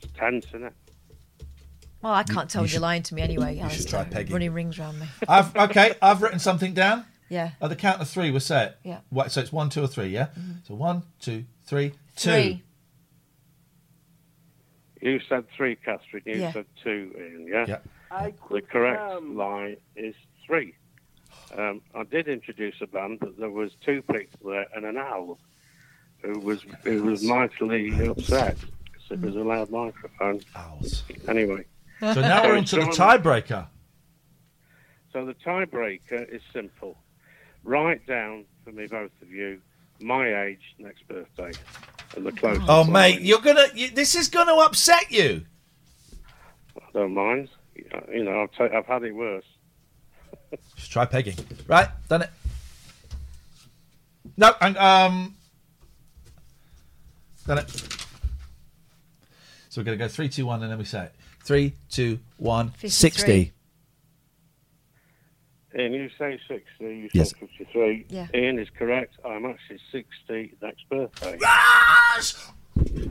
It's 0.03 0.13
tense, 0.17 0.47
isn't 0.49 0.65
it? 0.65 0.73
Well, 2.05 2.13
I 2.13 2.23
can't 2.23 2.51
tell 2.51 2.63
you 2.63 2.69
should, 2.69 2.75
you're 2.75 2.83
lying 2.83 3.03
to 3.05 3.15
me 3.15 3.23
anyway. 3.23 3.59
you 3.59 3.71
should 3.71 3.89
try 3.89 4.05
pegging. 4.05 4.31
Running 4.31 4.53
rings 4.53 4.79
around 4.79 5.01
me. 5.01 5.07
I've 5.29 5.57
okay. 5.57 5.95
I've 6.03 6.21
written 6.21 6.39
something 6.39 6.75
down. 6.75 7.07
Yeah. 7.31 7.53
At 7.63 7.71
the 7.71 7.77
count 7.77 8.03
of 8.03 8.09
three, 8.11 8.31
we'll 8.31 8.41
say 8.41 8.67
it. 8.67 8.77
Yeah. 8.85 8.99
What, 9.09 9.33
so 9.33 9.41
it's 9.41 9.51
one, 9.51 9.71
two, 9.71 9.83
or 9.83 9.87
three. 9.87 10.09
Yeah. 10.09 10.27
So 10.69 10.75
one, 10.75 11.05
two, 11.19 11.47
three, 11.65 11.93
two. 12.15 12.31
Three. 12.31 12.63
You 15.01 15.19
said 15.31 15.47
three, 15.57 15.77
Catherine. 15.77 16.23
You 16.27 16.35
Yeah. 16.35 16.53
said 16.53 16.67
two, 16.83 17.11
Ian. 17.17 17.47
Yeah. 17.49 17.79
Yeah. 18.11 18.31
The 18.51 18.61
correct 18.61 19.23
lie 19.23 19.79
is 19.97 20.15
three. 20.47 20.75
Um, 21.57 21.81
I 21.95 22.05
did 22.05 22.29
introduce 22.29 22.75
a 22.83 22.87
band, 22.87 23.21
but 23.21 23.39
there 23.39 23.51
was 23.51 23.73
two 23.83 24.03
people 24.03 24.51
there 24.51 24.67
and 24.77 24.85
an 24.85 24.99
owl 24.99 25.39
who 26.21 26.39
was 26.39 26.63
who 26.83 27.03
was 27.05 27.23
mightily 27.23 28.07
upset 28.07 28.57
because 28.85 29.11
it 29.11 29.21
was 29.23 29.37
a 29.37 29.41
loud 29.41 29.71
microphone. 29.71 30.43
Owls. 30.55 31.03
Anyway, 31.29 31.65
So 32.13 32.21
now 32.21 32.45
we're 32.45 32.57
into 32.57 32.77
the 32.77 32.83
tiebreaker. 32.83 33.67
so 35.13 35.25
the 35.25 35.35
tiebreaker 35.35 36.29
is 36.29 36.43
simple. 36.53 36.99
Write 37.63 38.07
down 38.07 38.45
for 38.65 38.73
me, 38.73 38.87
both 38.87 39.11
of 39.23 39.31
you, 39.31 39.61
my 40.01 40.45
age 40.45 40.75
next 40.79 41.07
birthday 41.09 41.53
and 42.17 42.27
the 42.27 42.33
closest. 42.33 42.69
Oh, 42.69 42.83
line. 42.83 42.93
mate, 42.93 43.21
you're 43.23 43.41
gonna. 43.41 43.67
You, 43.75 43.91
this 43.91 44.15
is 44.15 44.29
going 44.29 44.49
to 44.49 44.55
upset 44.55 45.11
you. 45.11 45.45
I 46.77 46.83
don't 46.93 47.15
mind. 47.15 47.49
You 48.13 48.25
know, 48.25 48.43
I've, 48.43 48.53
ta- 48.53 48.77
I've 48.77 48.87
had 48.87 49.03
it 49.03 49.13
worse. 49.13 49.45
Just 50.77 50.93
try 50.93 51.05
pegging. 51.07 51.37
Right, 51.67 51.89
done 52.09 52.23
it. 52.23 52.31
No, 54.37 54.53
and, 54.61 54.77
um, 54.77 55.35
done 57.47 57.59
it. 57.59 57.71
So 59.69 59.81
we're 59.81 59.85
going 59.85 59.99
to 59.99 60.05
go 60.05 60.09
three, 60.09 60.29
two, 60.29 60.47
one, 60.47 60.63
and 60.63 60.71
then 60.71 60.79
we 60.79 60.85
say 60.85 61.05
it. 61.05 61.15
Three, 61.45 61.75
two, 61.91 62.21
one, 62.39 62.71
53. 62.71 62.91
60. 62.91 63.53
Ian, 65.79 65.93
you 65.93 66.09
say 66.19 66.39
60, 66.49 66.63
you 66.81 67.11
Yes. 67.13 67.31
say 67.33 67.39
53. 67.41 68.07
Yeah. 68.09 68.29
Ian 68.35 68.59
is 68.59 68.69
correct. 68.79 69.15
I'm 69.25 69.45
actually 69.45 69.81
60 69.93 70.55
next 70.63 70.89
birthday. 70.89 71.37
Ross! 71.43 72.51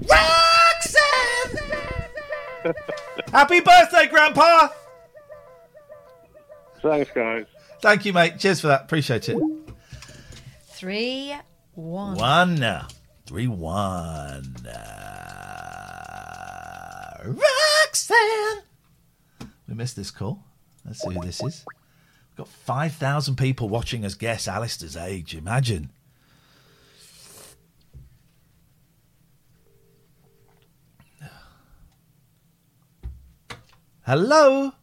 Roxanne! 0.09 1.57
Happy 3.31 3.59
birthday, 3.59 4.07
Grandpa! 4.07 4.69
Thanks, 6.81 7.11
guys. 7.13 7.45
Thank 7.81 8.05
you, 8.05 8.13
mate. 8.13 8.39
Cheers 8.39 8.61
for 8.61 8.67
that. 8.67 8.83
Appreciate 8.83 9.27
it. 9.29 9.37
Three, 10.67 11.35
one. 11.75 12.15
One 12.17 12.55
now. 12.55 12.87
Three, 13.25 13.47
one. 13.47 14.55
Uh, 14.65 14.73
Roxanne! 17.93 18.63
We 19.67 19.75
missed 19.75 19.95
this 19.95 20.09
call. 20.09 20.43
Let's 20.83 21.00
see 21.00 21.13
who 21.13 21.21
this 21.21 21.43
is. 21.43 21.63
We've 21.67 22.38
got 22.38 22.47
5,000 22.47 23.35
people 23.35 23.69
watching 23.69 24.03
us 24.03 24.15
guess 24.15 24.47
Alistair's 24.47 24.97
age. 24.97 25.35
Imagine. 25.35 25.91
Hello? 34.01 34.73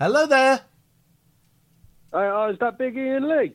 Hello 0.00 0.26
there. 0.26 0.60
oh, 2.14 2.48
is 2.48 2.58
that 2.60 2.78
Big 2.78 2.96
Ian 2.96 3.28
Lee? 3.28 3.54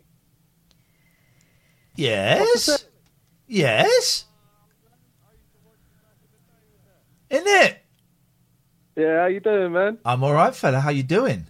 Yes. 1.96 2.86
Yes. 3.48 4.26
In 7.34 7.42
it. 7.46 7.80
Yeah, 8.96 9.22
how 9.22 9.26
you 9.26 9.40
doing, 9.40 9.72
man? 9.72 9.98
I'm 10.06 10.24
all 10.24 10.34
right, 10.34 10.56
fella. 10.56 10.80
How 10.80 10.92
you 10.92 11.02
doing? 11.02 11.48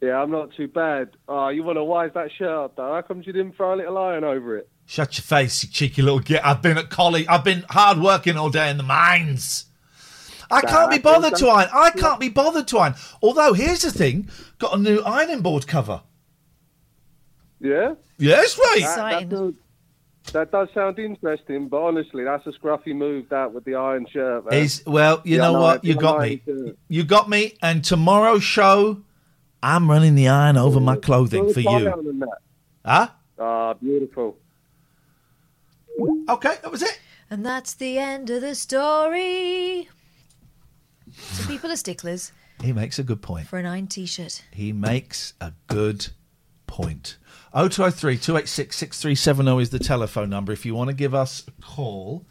Yeah, 0.00 0.22
I'm 0.22 0.30
not 0.30 0.54
too 0.56 0.68
bad. 0.68 1.10
Oh, 1.26 1.48
you 1.48 1.64
want 1.64 1.76
to 1.76 1.82
wise 1.82 2.12
that 2.14 2.30
shirt 2.38 2.48
up, 2.48 2.76
though? 2.76 2.94
How 2.94 3.02
come 3.02 3.20
you 3.26 3.32
didn't 3.32 3.56
throw 3.56 3.74
a 3.74 3.76
little 3.76 3.98
iron 3.98 4.22
over 4.22 4.56
it? 4.56 4.68
Shut 4.84 5.18
your 5.18 5.24
face, 5.24 5.64
you 5.64 5.70
cheeky 5.70 6.02
little 6.02 6.20
git. 6.20 6.40
I've 6.44 6.62
been 6.62 6.78
at 6.78 6.88
college. 6.88 7.26
I've 7.28 7.42
been 7.42 7.64
hard 7.68 7.98
working 7.98 8.36
all 8.36 8.48
day 8.48 8.70
in 8.70 8.76
the 8.76 8.84
mines. 8.84 9.64
I 10.52 10.60
can't 10.60 10.92
be 10.92 10.98
bothered 10.98 11.34
to 11.34 11.48
iron. 11.48 11.68
I 11.74 11.90
can't 11.90 12.20
be 12.20 12.28
bothered 12.28 12.68
to 12.68 12.78
iron. 12.78 12.94
Although, 13.20 13.54
here's 13.54 13.82
the 13.82 13.90
thing: 13.90 14.30
got 14.58 14.78
a 14.78 14.80
new 14.80 15.00
ironing 15.00 15.40
board 15.40 15.66
cover. 15.66 16.02
Yeah? 17.60 17.94
Yes, 18.18 18.56
right. 18.56 18.82
That, 18.82 19.22
Exciting. 19.22 19.56
That, 20.32 20.50
does, 20.52 20.68
sound 20.74 20.98
interesting, 20.98 21.68
but 21.68 21.82
honestly, 21.82 22.24
that's 22.24 22.46
a 22.46 22.52
scruffy 22.52 22.94
move, 22.94 23.28
that, 23.30 23.52
with 23.52 23.64
the 23.64 23.74
iron 23.74 24.06
shirt, 24.12 24.44
man. 24.50 24.54
Is 24.62 24.82
well, 24.86 25.20
you 25.24 25.36
Yeah, 25.36 25.42
know 25.42 25.52
no, 25.54 25.60
what? 25.60 25.84
You 25.84 25.94
got 25.94 26.20
me. 26.20 26.42
uh, 26.48 26.72
You 26.88 27.04
got 27.04 27.28
me. 27.28 27.54
And 27.62 27.84
tomorrow's 27.84 28.42
show, 28.44 29.02
I'm 29.62 29.88
running 29.90 30.14
the 30.14 30.28
iron 30.28 30.56
over 30.56 30.80
my 30.80 30.96
clothing 30.96 31.52
for 31.52 31.60
you. 31.60 31.68
on. 31.68 32.24
Huh? 32.84 33.08
Ah, 33.38 33.74
beautiful. 33.74 34.36
Okay, 36.28 36.54
that 36.62 36.70
was 36.70 36.82
it. 36.82 37.00
And 37.30 37.44
that's 37.44 37.74
the 37.74 37.98
end 37.98 38.30
of 38.30 38.40
the 38.42 38.54
story. 38.54 39.88
So 41.16 41.46
people 41.48 41.70
are 41.72 41.76
sticklers 41.76 42.32
He 42.62 42.72
makes 42.72 42.98
a 42.98 43.02
good 43.02 43.22
point. 43.22 43.46
for 43.48 43.58
an 43.58 43.66
iron 43.66 43.86
t-shirt. 43.86 44.42
He 44.52 44.72
makes 44.72 45.32
a 45.40 45.52
good 45.66 46.08
point. 46.66 47.16
0203 47.52 48.18
286 48.18 48.76
6370 48.76 49.62
is 49.62 49.70
the 49.70 49.78
telephone 49.78 50.28
number 50.28 50.52
if 50.52 50.66
you 50.66 50.74
want 50.74 50.90
to 50.90 50.94
give 50.94 51.14
us 51.14 51.44
a 51.46 51.62
call. 51.62 52.26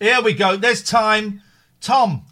Here 0.00 0.20
we 0.22 0.34
go. 0.34 0.56
There's 0.56 0.82
time. 0.82 1.42
Tom. 1.80 2.22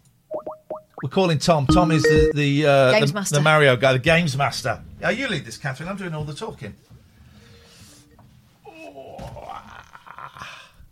We're 1.03 1.11
calling 1.11 1.39
Tom. 1.39 1.67
Tom 1.67 1.91
is 1.91 2.03
the 2.03 2.33
the, 2.35 2.67
uh, 2.67 2.93
Games 2.93 3.11
the, 3.13 3.15
master. 3.15 3.35
the 3.37 3.43
Mario 3.43 3.77
guy, 3.77 3.93
the 3.93 3.99
games 3.99 4.37
master. 4.37 4.83
Yeah, 5.01 5.11
you 5.11 5.29
lead 5.29 5.45
this, 5.45 5.59
Catherine. 5.59 5.89
I'm 5.89 5.97
doing 5.97 6.15
all 6.15 6.25
the 6.25 6.35
talking. 6.35 6.75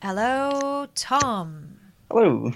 Hello, 0.02 0.86
Tom. 0.94 1.78
Hello. 2.10 2.52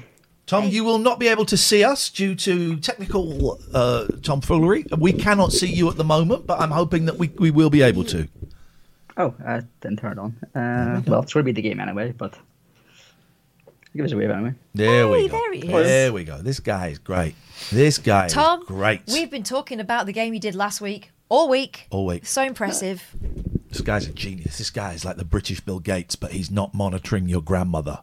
Tom, 0.46 0.68
you 0.68 0.84
will 0.84 0.98
not 0.98 1.18
be 1.18 1.28
able 1.28 1.44
to 1.46 1.56
see 1.56 1.82
us 1.82 2.10
due 2.10 2.34
to 2.34 2.76
technical 2.76 3.58
uh, 3.72 4.06
tomfoolery. 4.22 4.84
We 4.98 5.12
cannot 5.12 5.52
see 5.52 5.72
you 5.72 5.88
at 5.88 5.96
the 5.96 6.04
moment, 6.04 6.46
but 6.46 6.60
I'm 6.60 6.70
hoping 6.70 7.06
that 7.06 7.18
we, 7.18 7.28
we 7.38 7.50
will 7.50 7.70
be 7.70 7.82
able 7.82 8.04
to. 8.04 8.28
Oh, 9.16 9.34
I 9.44 9.62
didn't 9.80 9.98
turn 9.98 10.12
it 10.12 10.18
on. 10.18 10.36
Uh, 10.54 11.02
well, 11.06 11.22
it's 11.22 11.32
going 11.32 11.44
to 11.44 11.52
be 11.52 11.52
the 11.52 11.62
game 11.62 11.80
anyway, 11.80 12.12
but 12.12 12.38
give 13.94 14.04
us 14.04 14.12
a 14.12 14.16
wave 14.16 14.30
anyway. 14.30 14.54
There 14.74 15.08
we 15.08 15.28
go. 15.28 15.38
there 15.38 15.52
he 15.52 15.60
is. 15.60 15.86
There 15.86 16.12
we 16.12 16.24
go. 16.24 16.38
This 16.42 16.60
guy 16.60 16.88
is 16.88 16.98
great. 16.98 17.34
This 17.70 17.98
guy 17.98 18.28
Tom, 18.28 18.60
is 18.60 18.66
great. 18.66 19.02
we've 19.08 19.30
been 19.30 19.42
talking 19.42 19.80
about 19.80 20.06
the 20.06 20.12
game 20.12 20.34
you 20.34 20.40
did 20.40 20.54
last 20.54 20.80
week, 20.80 21.12
all 21.28 21.48
week. 21.48 21.86
All 21.90 22.04
week. 22.04 22.26
So 22.26 22.42
impressive. 22.42 23.02
This 23.70 23.80
guy's 23.80 24.06
a 24.06 24.12
genius. 24.12 24.58
This 24.58 24.70
guy 24.70 24.92
is 24.92 25.04
like 25.04 25.16
the 25.16 25.24
British 25.24 25.60
Bill 25.60 25.80
Gates, 25.80 26.14
but 26.14 26.32
he's 26.32 26.50
not 26.50 26.74
monitoring 26.74 27.28
your 27.28 27.42
grandmother. 27.42 28.00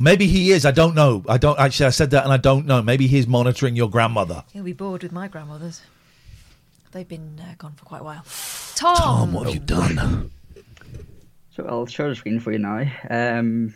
Maybe 0.00 0.26
he 0.26 0.50
is. 0.52 0.66
I 0.66 0.72
don't 0.72 0.94
know. 0.94 1.22
I 1.28 1.38
don't 1.38 1.58
actually. 1.58 1.86
I 1.86 1.90
said 1.90 2.10
that, 2.10 2.24
and 2.24 2.32
I 2.32 2.36
don't 2.36 2.66
know. 2.66 2.82
Maybe 2.82 3.06
he's 3.06 3.26
monitoring 3.26 3.76
your 3.76 3.88
grandmother. 3.88 4.44
He'll 4.52 4.64
be 4.64 4.72
bored 4.72 5.02
with 5.02 5.12
my 5.12 5.28
grandmothers. 5.28 5.82
They've 6.94 7.08
been 7.08 7.40
uh, 7.40 7.54
gone 7.58 7.72
for 7.72 7.84
quite 7.84 8.02
a 8.02 8.04
while. 8.04 8.24
Tom, 8.76 8.96
Tom, 8.96 9.32
what 9.32 9.46
have 9.46 9.54
you 9.54 9.60
done? 9.60 10.30
So 11.56 11.66
I'll 11.66 11.86
share 11.86 12.08
the 12.08 12.14
screen 12.14 12.38
for 12.38 12.52
you 12.52 12.60
now. 12.60 12.88
Um, 13.10 13.74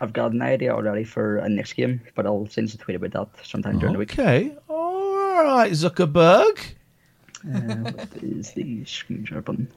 I've 0.00 0.14
got 0.14 0.32
an 0.32 0.40
idea 0.40 0.72
already 0.72 1.04
for 1.04 1.36
a 1.36 1.50
next 1.50 1.74
game, 1.74 2.00
but 2.14 2.24
I'll 2.24 2.46
send 2.46 2.70
you 2.72 2.78
a 2.80 2.82
tweet 2.82 2.96
about 2.96 3.12
that 3.34 3.46
sometime 3.46 3.78
during 3.78 3.92
the 3.92 3.98
week. 3.98 4.18
Okay. 4.18 4.56
All 4.68 5.44
right, 5.44 5.70
Zuckerberg. 5.72 6.58
Uh, 7.44 7.90
what 7.92 8.08
is 8.22 8.52
the 8.52 8.86
screen 8.86 9.26
share 9.26 9.42
button? 9.42 9.68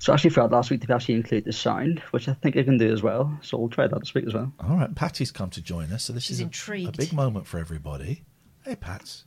So 0.00 0.12
I 0.12 0.14
actually 0.14 0.30
forgot 0.30 0.52
last 0.52 0.70
week 0.70 0.86
to 0.86 0.94
actually 0.94 1.14
include 1.14 1.46
the 1.46 1.54
sound, 1.54 2.00
which 2.10 2.28
I 2.28 2.34
think 2.34 2.58
I 2.58 2.62
can 2.64 2.76
do 2.76 2.92
as 2.92 3.02
well. 3.02 3.34
So 3.40 3.56
we'll 3.56 3.70
try 3.70 3.86
that 3.86 3.98
this 3.98 4.12
week 4.12 4.26
as 4.26 4.34
well. 4.34 4.52
All 4.60 4.76
right, 4.76 4.94
Patty's 4.94 5.30
come 5.32 5.48
to 5.50 5.62
join 5.62 5.90
us, 5.90 6.04
so 6.04 6.12
this 6.12 6.24
She's 6.24 6.40
is 6.42 6.68
a, 6.68 6.86
a 6.86 6.92
big 6.92 7.14
moment 7.14 7.46
for 7.46 7.58
everybody. 7.58 8.24
Hey, 8.62 8.76
Pats. 8.76 9.24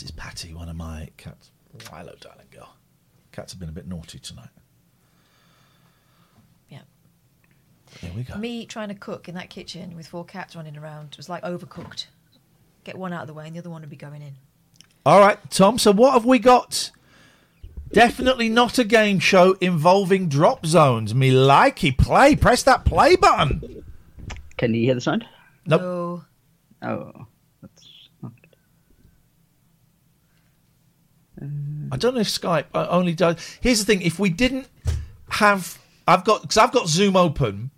This 0.00 0.06
is 0.06 0.12
Patty, 0.12 0.54
one 0.54 0.70
of 0.70 0.76
my 0.76 1.10
cats. 1.18 1.50
Hello, 1.90 2.14
darling 2.20 2.46
girl. 2.50 2.74
Cats 3.32 3.52
have 3.52 3.60
been 3.60 3.68
a 3.68 3.72
bit 3.72 3.86
naughty 3.86 4.18
tonight. 4.18 4.48
Yeah. 6.70 6.80
Here 8.00 8.10
we 8.16 8.22
go. 8.22 8.38
Me 8.38 8.64
trying 8.64 8.88
to 8.88 8.94
cook 8.94 9.28
in 9.28 9.34
that 9.34 9.50
kitchen 9.50 9.94
with 9.94 10.06
four 10.06 10.24
cats 10.24 10.56
running 10.56 10.78
around 10.78 11.16
was 11.18 11.28
like 11.28 11.42
overcooked. 11.42 12.06
Get 12.84 12.96
one 12.96 13.12
out 13.12 13.20
of 13.20 13.26
the 13.26 13.34
way 13.34 13.46
and 13.46 13.54
the 13.54 13.58
other 13.58 13.68
one 13.68 13.82
would 13.82 13.90
be 13.90 13.96
going 13.96 14.22
in. 14.22 14.36
All 15.04 15.20
right, 15.20 15.38
Tom. 15.50 15.76
So 15.76 15.92
what 15.92 16.14
have 16.14 16.24
we 16.24 16.38
got? 16.38 16.92
Definitely 17.92 18.48
not 18.48 18.78
a 18.78 18.84
game 18.84 19.18
show 19.18 19.52
involving 19.60 20.30
drop 20.30 20.64
zones. 20.64 21.14
Me 21.14 21.30
likey 21.30 21.94
play. 21.94 22.36
Press 22.36 22.62
that 22.62 22.86
play 22.86 23.16
button. 23.16 23.84
Can 24.56 24.72
you 24.72 24.80
hear 24.80 24.94
the 24.94 25.02
sound? 25.02 25.26
Nope. 25.66 25.82
So 25.82 26.24
Oh, 26.84 27.26
that's 27.60 28.08
not 28.22 28.32
good. 28.40 28.56
I 31.89 31.89
don't 32.00 32.14
know 32.14 32.20
if 32.20 32.28
Skype 32.28 32.66
uh, 32.74 32.86
only 32.90 33.14
does. 33.14 33.36
Here's 33.60 33.78
the 33.78 33.84
thing: 33.84 34.02
if 34.02 34.18
we 34.18 34.30
didn't 34.30 34.68
have, 35.30 35.78
I've 36.08 36.24
got 36.24 36.42
because 36.42 36.56
I've 36.56 36.72
got 36.72 36.88
Zoom 36.88 37.16
open 37.16 37.70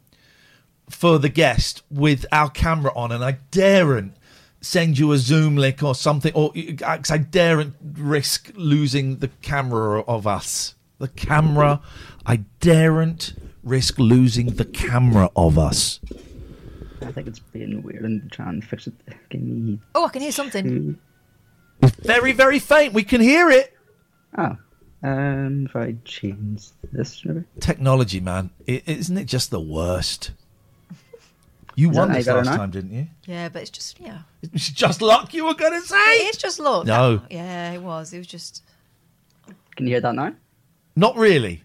for 0.88 1.18
the 1.18 1.28
guest 1.28 1.82
with 1.90 2.24
our 2.32 2.50
camera 2.50 2.92
on, 2.94 3.12
and 3.12 3.24
I 3.24 3.38
daren't 3.50 4.16
send 4.60 4.98
you 4.98 5.12
a 5.12 5.18
Zoom 5.18 5.56
link 5.56 5.82
or 5.82 5.94
something, 5.94 6.32
or 6.34 6.52
because 6.52 7.10
I 7.10 7.18
daren't 7.18 7.74
risk 7.94 8.52
losing 8.54 9.18
the 9.18 9.28
camera 9.42 10.00
of 10.02 10.26
us. 10.26 10.74
The 10.98 11.08
camera, 11.08 11.80
I 12.24 12.36
daren't 12.60 13.34
risk 13.64 13.98
losing 13.98 14.54
the 14.54 14.64
camera 14.64 15.30
of 15.34 15.58
us. 15.58 16.00
I 17.00 17.10
think 17.10 17.26
it's 17.26 17.40
being 17.40 17.82
weird 17.82 18.04
and 18.04 18.30
trying 18.30 18.60
to 18.60 18.66
fix 18.66 18.86
it. 18.86 18.94
Give 19.30 19.40
me 19.40 19.80
Oh, 19.94 20.06
I 20.06 20.08
can 20.10 20.22
hear 20.22 20.30
something. 20.32 20.96
It's 21.82 21.96
very, 21.96 22.30
very 22.32 22.60
faint. 22.60 22.94
We 22.94 23.02
can 23.02 23.20
hear 23.20 23.50
it. 23.50 23.71
Oh, 24.38 24.56
um, 25.02 25.66
if 25.66 25.76
I 25.76 25.96
change 26.04 26.68
this, 26.92 27.24
maybe. 27.24 27.44
Technology, 27.60 28.20
man, 28.20 28.50
is 28.66 28.82
isn't 28.86 29.18
it 29.18 29.24
just 29.26 29.50
the 29.50 29.60
worst? 29.60 30.30
You 31.74 31.88
Is 31.88 31.94
that 31.96 32.00
won 32.00 32.08
how 32.10 32.14
you 32.16 32.18
this 32.18 32.26
got 32.26 32.34
it 32.34 32.36
last 32.38 32.46
now? 32.50 32.56
time, 32.56 32.70
didn't 32.70 32.92
you? 32.92 33.06
Yeah, 33.26 33.48
but 33.48 33.62
it's 33.62 33.70
just 33.70 33.98
yeah. 33.98 34.18
It's 34.42 34.68
just 34.70 35.00
luck 35.00 35.32
you 35.32 35.46
were 35.46 35.54
going 35.54 35.80
to 35.80 35.86
say. 35.86 35.96
It's 36.26 36.36
just 36.36 36.58
look. 36.60 36.86
No. 36.86 37.22
Yeah, 37.30 37.72
it 37.72 37.80
was. 37.82 38.12
It 38.12 38.18
was 38.18 38.26
just 38.26 38.62
Can 39.76 39.86
you 39.86 39.94
hear 39.94 40.00
that 40.02 40.14
now? 40.14 40.34
Not 40.94 41.16
really. 41.16 41.62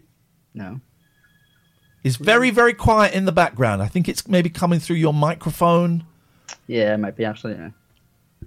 No. 0.53 0.79
It's 2.03 2.15
very, 2.15 2.51
very 2.51 2.74
quiet 2.74 3.13
in 3.13 3.25
the 3.25 3.33
background. 3.33 3.81
I 3.81 3.88
think 3.88 4.07
it's 4.07 4.25
maybe 4.29 4.50
coming 4.50 4.79
through 4.79 4.95
your 4.95 5.13
microphone. 5.13 6.06
Yeah, 6.67 6.93
it 6.93 6.97
might 6.99 7.17
be 7.17 7.25
actually. 7.25 7.56
Yeah. 7.56 7.69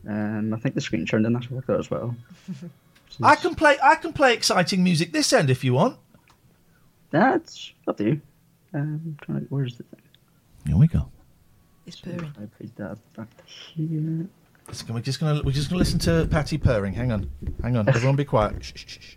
Um, 0.09 0.54
I 0.54 0.59
think 0.59 0.74
the 0.74 0.80
screen 0.80 1.04
turned 1.04 1.26
in 1.26 1.37
actually 1.37 1.56
worked 1.56 1.68
out 1.68 1.78
as 1.80 1.90
well. 1.90 2.16
I 3.23 3.35
can 3.37 3.55
play. 3.55 3.77
I 3.83 3.94
can 3.96 4.12
play 4.12 4.33
exciting 4.35 4.83
music 4.85 5.12
this 5.12 5.33
end 5.33 5.51
if 5.51 5.64
you 5.64 5.75
want. 5.75 5.99
That's 7.11 7.73
up 7.88 7.96
to 7.99 8.05
you. 8.05 8.20
Um, 8.73 9.16
trying 9.23 9.40
to, 9.40 9.46
where's 9.46 9.77
the 9.77 9.83
thing? 9.85 10.01
Here 10.66 10.77
we 10.77 10.87
go. 10.87 11.11
it's 11.87 12.01
purring. 12.01 12.33
I 12.40 12.44
put 12.46 12.77
that 12.77 12.99
back 13.16 13.29
here. 13.49 14.27
Just 14.68 14.87
gonna- 14.87 14.99
We're 14.99 15.03
just 15.03 15.18
gonna 15.20 15.42
we're 15.42 15.51
just 15.53 15.68
gonna 15.68 15.79
listen 15.81 15.99
to 16.01 16.29
Patty 16.31 16.57
purring. 16.59 16.92
Hang 16.94 17.11
on, 17.11 17.29
hang 17.62 17.77
on. 17.77 17.88
Everyone, 17.88 18.14
be 18.14 18.25
quiet. 18.25 18.62
Shh, 18.64 18.73
shh, 18.77 18.99
shh, 19.01 19.16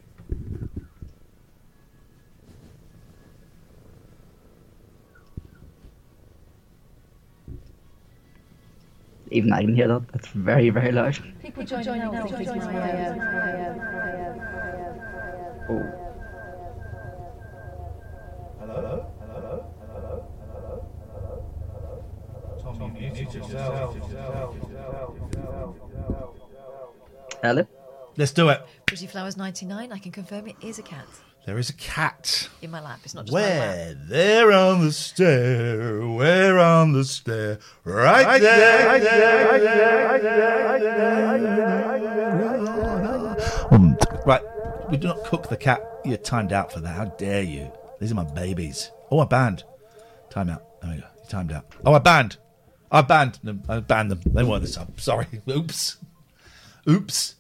Even 9.33 9.51
I 9.51 9.61
can 9.61 9.73
hear 9.73 9.87
that. 9.87 10.07
That's 10.11 10.27
very, 10.27 10.69
very 10.69 10.91
loud. 10.91 11.17
Oh. 15.69 15.99
Hello? 27.41 27.67
Let's 28.15 28.33
do 28.33 28.49
it. 28.49 28.61
Pretty 28.85 29.07
Flowers 29.07 29.35
99. 29.35 29.91
I 29.91 29.97
can 29.97 30.11
confirm 30.11 30.47
it 30.47 30.55
is 30.61 30.77
a 30.77 30.83
cat 30.83 31.07
There 31.45 31.57
is 31.57 31.69
a 31.69 31.73
cat. 31.73 32.47
in 32.61 32.71
my 32.71 32.79
lap. 32.79 32.99
It's 33.03 33.13
not 33.13 33.25
just 33.25 33.33
my 33.33 33.41
lap. 33.41 33.49
Where? 33.49 33.95
There 34.07 34.51
on 34.53 34.85
the 34.85 34.93
stair. 34.93 36.07
Where 36.07 36.57
on 36.57 36.93
the 36.93 37.03
stair? 37.03 37.59
Right, 37.83 38.39
there. 38.39 38.87
Right 38.87 39.01
there. 39.03 39.47
Right 39.47 39.61
there. 39.61 40.07
Right 40.07 40.21
there. 40.21 40.65
Right 40.65 42.01
there. 42.01 43.73
Um, 43.73 43.97
right. 44.25 44.41
We 44.89 44.95
do 44.95 45.09
not 45.09 45.25
cook 45.25 45.49
the 45.49 45.57
cat. 45.57 45.81
You're 46.05 46.17
timed 46.17 46.53
out 46.53 46.71
for 46.71 46.79
that. 46.79 46.95
How 46.95 47.05
dare 47.05 47.43
you? 47.43 47.69
These 47.99 48.13
are 48.13 48.15
my 48.15 48.23
babies. 48.23 48.91
Oh, 49.11 49.19
I 49.19 49.25
banned. 49.25 49.65
Time 50.29 50.49
out. 50.49 50.63
There 50.81 50.91
we 50.91 50.97
go. 50.97 51.07
You 51.17 51.29
timed 51.29 51.51
out. 51.51 51.65
Oh, 51.85 51.93
I 51.93 51.99
banned. 51.99 52.37
I 52.89 53.01
banned 53.01 53.39
them. 53.43 53.63
I 53.67 53.81
banned 53.81 54.11
them. 54.11 54.21
They 54.25 54.43
weren't 54.43 54.61
this 54.61 54.77
up. 54.77 54.97
Sorry. 54.99 55.27
Oops. 55.49 55.97
Oops. 56.89 57.35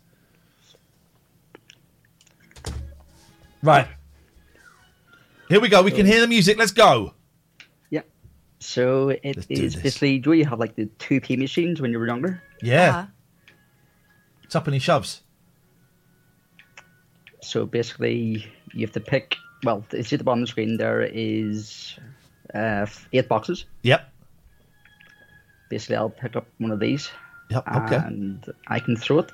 Right. 3.63 3.87
Here 5.49 5.59
we 5.61 5.69
go. 5.69 5.81
We 5.81 5.91
can 5.91 6.05
hear 6.05 6.19
the 6.21 6.27
music. 6.27 6.57
Let's 6.57 6.71
go. 6.73 7.13
Yeah. 7.89 8.01
So 8.59 9.09
it 9.09 9.21
Let's 9.23 9.45
do 9.47 9.53
is 9.53 9.73
this. 9.73 9.83
basically, 9.83 10.19
do 10.19 10.33
you 10.33 10.45
have 10.45 10.59
like 10.59 10.75
the 10.75 10.85
2P 10.99 11.37
machines 11.37 11.81
when 11.81 11.91
you 11.91 11.97
were 11.99 12.07
younger? 12.07 12.43
Yeah. 12.61 13.07
It's 14.43 14.55
up 14.55 14.63
Ah, 14.67 14.71
Tuppenny 14.71 14.79
shoves. 14.81 15.21
So 17.41 17.65
basically, 17.65 18.45
you 18.73 18.81
have 18.85 18.93
to 18.93 18.99
pick. 18.99 19.35
Well, 19.63 19.85
you 19.93 20.03
see 20.03 20.15
at 20.15 20.19
the 20.19 20.23
bottom 20.23 20.41
of 20.43 20.47
the 20.47 20.51
screen 20.51 20.77
there 20.77 21.01
is 21.01 21.97
uh, 22.53 22.85
eight 23.13 23.27
boxes. 23.29 23.65
Yep. 23.83 24.09
Basically, 25.69 25.95
I'll 25.95 26.09
pick 26.09 26.35
up 26.35 26.47
one 26.57 26.71
of 26.71 26.79
these 26.79 27.09
Yep. 27.49 27.63
Okay. 27.67 27.95
and 27.95 28.45
I 28.67 28.79
can 28.79 28.95
throw 28.95 29.19
it. 29.19 29.31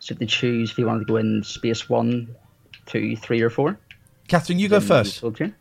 So 0.00 0.14
to 0.14 0.26
choose 0.26 0.70
if 0.72 0.78
you 0.78 0.86
want 0.86 1.00
to 1.00 1.04
go 1.04 1.16
in 1.16 1.42
space 1.42 1.88
one, 1.88 2.34
two, 2.88 3.14
three, 3.16 3.40
or 3.40 3.50
four. 3.50 3.78
Catherine, 4.26 4.58
you 4.58 4.68
go 4.68 4.80
first. 4.80 5.22
okay. 5.22 5.52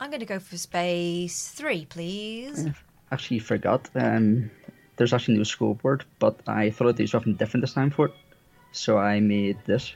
I'm 0.00 0.10
going 0.10 0.18
to 0.20 0.26
go 0.26 0.40
for 0.40 0.56
space 0.56 1.50
three, 1.50 1.84
please. 1.86 2.66
Actually, 3.12 3.38
forgot. 3.38 3.88
Um, 3.94 4.50
there's 4.96 5.12
actually 5.12 5.36
no 5.36 5.44
scoreboard, 5.44 6.04
but 6.18 6.40
I 6.48 6.70
thought 6.70 6.88
I'd 6.88 6.96
do 6.96 7.06
something 7.06 7.34
different 7.34 7.62
this 7.62 7.72
time 7.72 7.90
for 7.90 8.06
it. 8.06 8.12
So 8.72 8.98
I 8.98 9.20
made 9.20 9.58
this. 9.64 9.92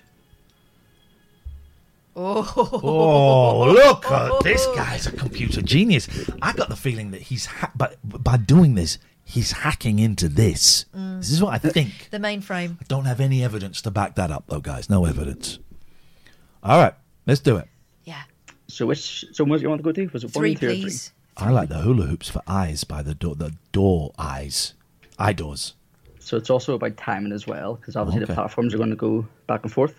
Oh, 2.14 2.80
Oh, 2.82 3.70
look 3.72 4.06
at 4.10 4.40
this 4.42 4.66
guy's 4.74 5.06
a 5.06 5.12
computer 5.12 5.60
genius. 5.60 6.08
I 6.40 6.52
got 6.52 6.68
the 6.68 6.76
feeling 6.76 7.10
that 7.10 7.22
he's 7.22 7.46
ha- 7.46 7.72
but 7.74 7.96
by 8.04 8.36
doing 8.38 8.74
this, 8.74 8.98
he's 9.24 9.52
hacking 9.52 9.98
into 9.98 10.28
this. 10.28 10.86
This 10.94 11.30
is 11.30 11.42
what 11.42 11.52
I 11.52 11.58
think. 11.58 12.08
the 12.10 12.18
mainframe. 12.18 12.76
I 12.80 12.84
don't 12.88 13.04
have 13.04 13.20
any 13.20 13.42
evidence 13.44 13.82
to 13.82 13.90
back 13.90 14.14
that 14.14 14.30
up, 14.30 14.44
though, 14.46 14.60
guys. 14.60 14.88
No 14.88 15.04
evidence. 15.04 15.58
All 16.66 16.78
right, 16.80 16.94
let's 17.26 17.40
do 17.40 17.56
it. 17.56 17.68
Yeah. 18.04 18.22
So 18.68 18.86
which 18.86 19.24
so 19.32 19.44
what 19.44 19.58
do 19.58 19.62
you 19.62 19.68
want 19.68 19.78
to 19.78 19.84
go 19.84 19.92
to? 19.92 20.06
Was 20.08 20.24
it 20.24 20.32
Three, 20.32 20.50
one, 20.52 20.60
two, 20.60 20.66
or 20.66 20.70
three? 20.70 20.82
please. 20.82 21.12
I 21.36 21.50
like 21.50 21.68
the 21.68 21.78
hula 21.78 22.06
hoops 22.06 22.28
for 22.28 22.42
eyes 22.46 22.82
by 22.84 23.02
the 23.02 23.14
door. 23.14 23.34
The 23.36 23.52
door 23.72 24.12
eyes, 24.18 24.74
eye 25.18 25.32
doors. 25.32 25.74
So 26.18 26.36
it's 26.36 26.50
also 26.50 26.74
about 26.74 26.96
timing 26.96 27.32
as 27.32 27.46
well, 27.46 27.74
because 27.76 27.94
obviously 27.94 28.22
Okay. 28.24 28.32
the 28.32 28.34
platforms 28.34 28.74
are 28.74 28.78
going 28.78 28.90
to 28.90 28.96
go 28.96 29.26
back 29.46 29.62
and 29.62 29.72
forth. 29.72 29.94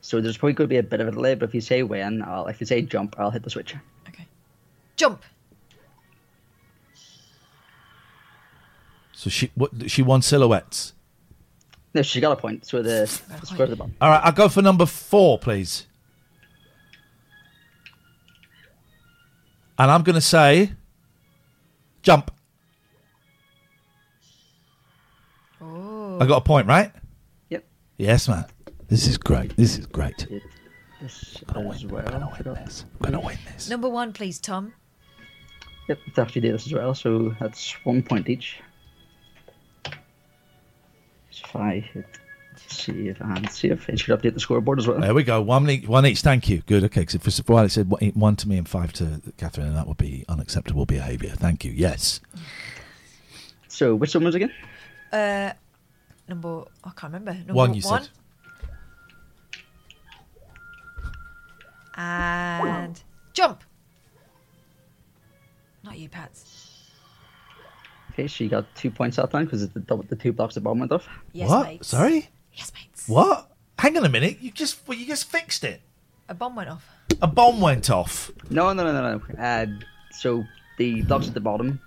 So 0.00 0.20
there's 0.20 0.36
probably 0.36 0.54
going 0.54 0.64
to 0.68 0.72
be 0.72 0.78
a 0.78 0.82
bit 0.82 1.00
of 1.00 1.06
a 1.06 1.12
delay, 1.12 1.36
but 1.36 1.48
if 1.50 1.54
you 1.54 1.60
say 1.60 1.84
when, 1.84 2.22
I'll, 2.22 2.48
if 2.48 2.58
you 2.60 2.66
say 2.66 2.82
jump, 2.82 3.14
I'll 3.18 3.30
hit 3.30 3.44
the 3.44 3.50
switch. 3.50 3.76
Okay. 4.08 4.26
Jump. 4.96 5.22
So 9.12 9.30
she 9.30 9.52
what 9.54 9.70
she 9.88 10.02
won 10.02 10.22
silhouettes. 10.22 10.94
No, 11.94 12.02
she 12.02 12.20
got 12.20 12.32
a 12.32 12.36
point. 12.36 12.66
So 12.66 12.82
the 12.82 13.06
square 13.06 13.64
at 13.64 13.70
the 13.70 13.76
bottom. 13.76 13.94
All 14.00 14.08
right, 14.10 14.20
I'll 14.24 14.32
go 14.32 14.48
for 14.48 14.62
number 14.62 14.86
four, 14.86 15.38
please. 15.38 15.86
And 19.82 19.90
I'm 19.90 20.04
going 20.04 20.14
to 20.14 20.20
say 20.20 20.70
jump. 22.02 22.30
Oh. 25.60 26.20
I 26.20 26.26
got 26.26 26.36
a 26.36 26.40
point, 26.40 26.68
right? 26.68 26.92
Yep. 27.48 27.64
Yes, 27.96 28.28
man. 28.28 28.44
This 28.86 29.08
is 29.08 29.18
great. 29.18 29.56
This 29.56 29.78
is 29.78 29.86
great. 29.86 30.28
It, 30.30 30.44
this 31.00 31.42
as 31.48 31.84
well. 31.84 32.04
Forgot. 32.36 32.56
I'm 32.62 32.98
going 33.00 33.12
to 33.14 33.18
win 33.18 33.38
this. 33.52 33.68
Number 33.68 33.88
one, 33.88 34.12
please, 34.12 34.38
Tom. 34.38 34.72
Yep, 35.88 35.98
it's 36.06 36.18
actually 36.20 36.42
did 36.42 36.54
this 36.54 36.66
as 36.66 36.72
well. 36.72 36.94
So 36.94 37.34
that's 37.40 37.72
one 37.84 38.04
point 38.04 38.28
each. 38.28 38.60
So 42.72 42.92
if 42.94 43.20
I 43.22 43.38
hit 43.40 43.50
save 43.52 43.88
and 43.88 43.94
it 43.98 44.00
should 44.00 44.18
update 44.20 44.34
the 44.34 44.40
scoreboard 44.40 44.78
as 44.78 44.86
well. 44.86 45.00
There 45.00 45.14
we 45.14 45.22
go. 45.22 45.40
One 45.40 45.68
each. 45.70 45.86
One 45.86 46.06
each. 46.06 46.20
Thank 46.20 46.48
you. 46.48 46.62
Good. 46.66 46.84
Okay. 46.84 47.02
Because 47.02 47.38
for 47.40 47.52
a 47.52 47.54
while 47.54 47.64
it 47.64 47.70
said 47.70 47.88
one- 47.90 48.12
one 48.14 48.36
to 48.36 48.48
me 48.48 48.56
and 48.58 48.68
five 48.68 48.92
to 48.94 49.20
Catherine, 49.36 49.66
and 49.68 49.76
that 49.76 49.86
would 49.86 49.96
be 49.98 50.24
unacceptable 50.28 50.86
behaviour. 50.86 51.30
Thank 51.30 51.64
you. 51.64 51.72
Yes. 51.72 52.20
So 53.68 53.94
which 53.94 54.14
one 54.14 54.24
was 54.24 54.34
it 54.34 54.42
again? 54.42 54.52
Uh, 55.12 55.52
number 56.28 56.64
I 56.84 56.90
can't 56.96 57.12
remember. 57.12 57.34
Number 57.34 57.52
One, 57.54 57.74
you 57.74 57.82
said. 57.82 58.08
And 61.96 63.00
jump. 63.34 63.62
Not 65.84 65.98
you, 65.98 66.08
Pats. 66.08 66.90
Okay, 68.12 68.26
she 68.26 68.48
got 68.48 68.66
two 68.74 68.90
points 68.90 69.16
that 69.16 69.30
time 69.30 69.44
because 69.46 69.68
the, 69.70 70.04
the 70.08 70.16
two 70.16 70.32
blocks 70.32 70.54
the 70.54 70.60
bomb 70.60 70.78
went 70.78 70.92
off. 70.92 71.08
Yes, 71.32 71.48
what? 71.48 71.66
mates. 71.66 71.88
Sorry. 71.88 72.28
Yes, 72.54 72.72
mates. 72.74 73.08
What? 73.08 73.50
Hang 73.78 73.96
on 73.96 74.04
a 74.04 74.08
minute. 74.08 74.38
You 74.40 74.50
just 74.50 74.86
well, 74.86 74.96
you 74.98 75.06
just 75.06 75.28
fixed 75.30 75.64
it. 75.64 75.80
A 76.28 76.34
bomb 76.34 76.54
went 76.56 76.70
off. 76.70 76.88
A 77.20 77.26
bomb 77.26 77.60
went 77.60 77.90
off. 77.90 78.30
No, 78.50 78.72
no, 78.72 78.84
no, 78.84 78.92
no, 78.92 79.18
no. 79.34 79.42
Uh, 79.42 79.66
so 80.12 80.44
the 80.78 81.02
blocks 81.02 81.28
at 81.28 81.34
the 81.34 81.40
bottom, 81.40 81.80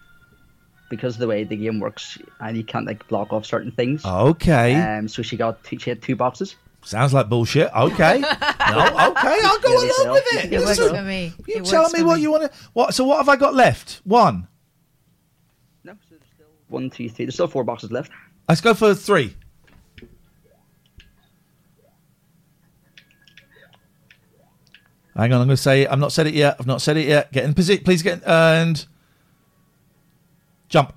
because 0.90 1.16
of 1.16 1.20
the 1.20 1.28
way 1.28 1.44
the 1.44 1.56
game 1.56 1.80
works, 1.80 2.18
and 2.40 2.58
you 2.58 2.64
can't 2.64 2.86
like 2.86 3.08
block 3.08 3.32
off 3.34 3.46
certain 3.46 3.72
things. 3.72 4.04
Okay. 4.06 4.76
Um, 4.76 5.08
so 5.08 5.22
she 5.22 5.38
got 5.38 5.64
two, 5.64 5.80
she 5.80 5.90
had 5.90 6.02
two 6.02 6.16
boxes. 6.16 6.56
Sounds 6.84 7.14
like 7.14 7.30
bullshit. 7.30 7.72
Okay. 7.76 8.20
no. 8.20 8.28
Okay. 8.28 8.38
I'll 8.70 9.60
go 9.60 9.82
Yeah, 9.84 9.92
along 10.04 10.14
with 10.14 10.24
it. 10.34 10.54
It 10.54 10.60
works 10.60 10.78
Listen, 10.78 10.96
for 10.96 11.02
me. 11.02 11.34
You 11.48 11.56
It 11.58 11.66
tell 11.66 11.90
me 11.90 12.04
what 12.04 12.18
me. 12.18 12.22
you 12.22 12.32
want 12.32 12.44
to. 12.52 12.58
What? 12.74 12.94
So 12.94 13.06
what 13.06 13.18
have 13.18 13.30
I 13.30 13.36
got 13.38 13.56
left? 13.56 14.02
One. 14.04 14.48
No, 15.84 15.94
so 15.94 15.98
there's 16.12 16.22
still 16.36 16.46
one, 16.68 16.90
two, 16.92 17.10
three. 17.10 17.26
There's 17.26 17.34
still 17.34 17.48
four 17.48 17.64
boxes 17.64 17.92
left. 17.92 18.12
Let's 18.48 18.62
go 18.62 18.76
for 18.76 18.94
three. 18.94 19.36
Hang 25.16 25.32
on, 25.32 25.42
I'm 25.42 25.48
going 25.48 25.56
to 25.56 25.58
say. 25.58 25.88
I've 25.88 26.00
not 26.00 26.12
said 26.12 26.28
it 26.28 26.34
yet. 26.34 26.58
I've 26.60 26.68
not 26.68 26.82
said 26.82 26.98
it 26.98 27.06
yet. 27.06 27.32
Get 27.32 27.46
in 27.46 27.54
position. 27.54 27.84
Please 27.84 28.04
get 28.04 28.18
in, 28.18 28.24
and 28.26 28.86
jump. 30.68 30.94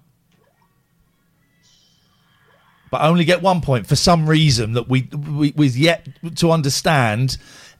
But 2.90 3.02
I 3.02 3.08
only 3.08 3.24
get 3.24 3.42
one 3.42 3.60
point 3.60 3.86
for 3.86 3.96
some 3.96 4.28
reason 4.28 4.72
that 4.72 4.88
we 4.88 5.02
we 5.02 5.52
was 5.56 5.78
yet 5.78 6.08
to 6.36 6.50
understand. 6.50 7.36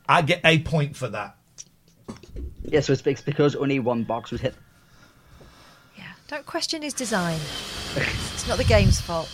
I 0.09 0.22
get 0.22 0.40
a 0.44 0.61
point 0.61 0.96
for 0.96 1.09
that. 1.09 1.37
Yeah, 2.62 2.81
so 2.81 2.92
it's, 2.92 3.07
it's 3.07 3.22
because 3.22 3.57
only 3.57 3.79
one 3.79 4.05
box 4.05 4.31
was 4.31 4.40
hit. 4.40 4.55
Yeah. 5.96 6.05
Don't 6.29 6.46
question 6.46 6.83
his 6.83 6.94
design. 6.94 7.38
it's 7.96 8.46
not 8.46 8.59
the 8.59 8.64
game's 8.64 9.01
fault. 9.01 9.29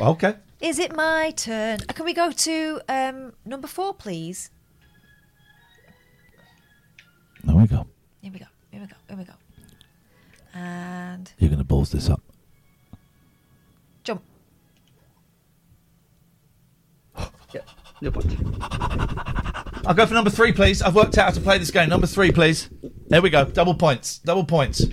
Okay. 0.00 0.34
Is 0.60 0.78
it 0.78 0.94
my 0.96 1.32
turn? 1.36 1.80
Uh, 1.88 1.92
Can 1.92 2.04
we 2.04 2.14
go 2.14 2.30
to 2.30 2.80
um, 2.88 3.32
number 3.44 3.66
four, 3.66 3.92
please? 3.94 4.50
There 7.44 7.56
we 7.56 7.66
go. 7.66 7.86
Here 8.20 8.32
we 8.32 8.38
go. 8.38 8.46
Here 8.70 8.80
we 8.80 8.86
go. 8.86 8.96
Here 9.08 9.16
we 9.16 9.24
go. 9.24 9.32
And 10.54 11.32
You're 11.38 11.48
going 11.48 11.58
to 11.58 11.64
balls 11.64 11.90
this 11.90 12.08
up. 12.10 12.20
jump. 14.04 14.22
Yeah, 17.52 17.60
no 18.00 18.10
point. 18.10 18.34
I'll 19.86 19.94
go 19.94 20.06
for 20.06 20.14
number 20.14 20.30
three, 20.30 20.52
please. 20.52 20.80
I've 20.82 20.94
worked 20.94 21.18
out 21.18 21.24
how 21.26 21.30
to 21.32 21.40
play 21.40 21.58
this 21.58 21.70
game. 21.70 21.88
Number 21.88 22.06
three, 22.06 22.30
please. 22.32 22.68
There 23.08 23.20
we 23.20 23.30
go. 23.30 23.44
Double 23.44 23.74
points. 23.74 24.18
Double 24.18 24.44
points. 24.44 24.84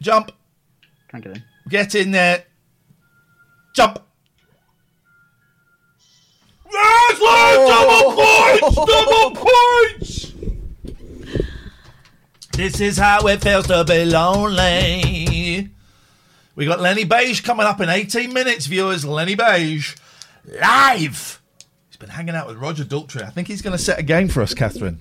Jump. 0.00 0.32
Can't 1.08 1.22
get 1.24 1.36
in. 1.36 1.44
Get 1.68 1.94
in 1.94 2.10
there. 2.10 2.44
Jump. 3.74 4.00
Yes, 6.74 7.20
lads, 7.20 7.58
oh. 7.60 8.60
double 8.60 8.70
points! 8.70 8.76
Double 8.92 9.30
points! 9.46 10.32
This 12.52 12.80
is 12.80 12.98
how 12.98 13.26
it 13.28 13.42
feels 13.42 13.66
to 13.68 13.84
be 13.84 14.04
lonely. 14.04 15.70
We 16.56 16.66
got 16.66 16.80
Lenny 16.80 17.04
Beige 17.04 17.40
coming 17.40 17.66
up 17.66 17.80
in 17.80 17.88
18 17.88 18.32
minutes, 18.32 18.66
viewers. 18.66 19.04
Lenny 19.04 19.34
Beige 19.34 19.96
live. 20.44 21.40
He's 21.88 21.96
been 21.96 22.10
hanging 22.10 22.34
out 22.34 22.46
with 22.46 22.56
Roger 22.56 22.84
Daltrey. 22.84 23.22
I 23.22 23.30
think 23.30 23.48
he's 23.48 23.62
going 23.62 23.76
to 23.76 23.82
set 23.82 23.98
a 23.98 24.02
game 24.02 24.28
for 24.28 24.42
us, 24.42 24.54
Catherine. 24.54 25.00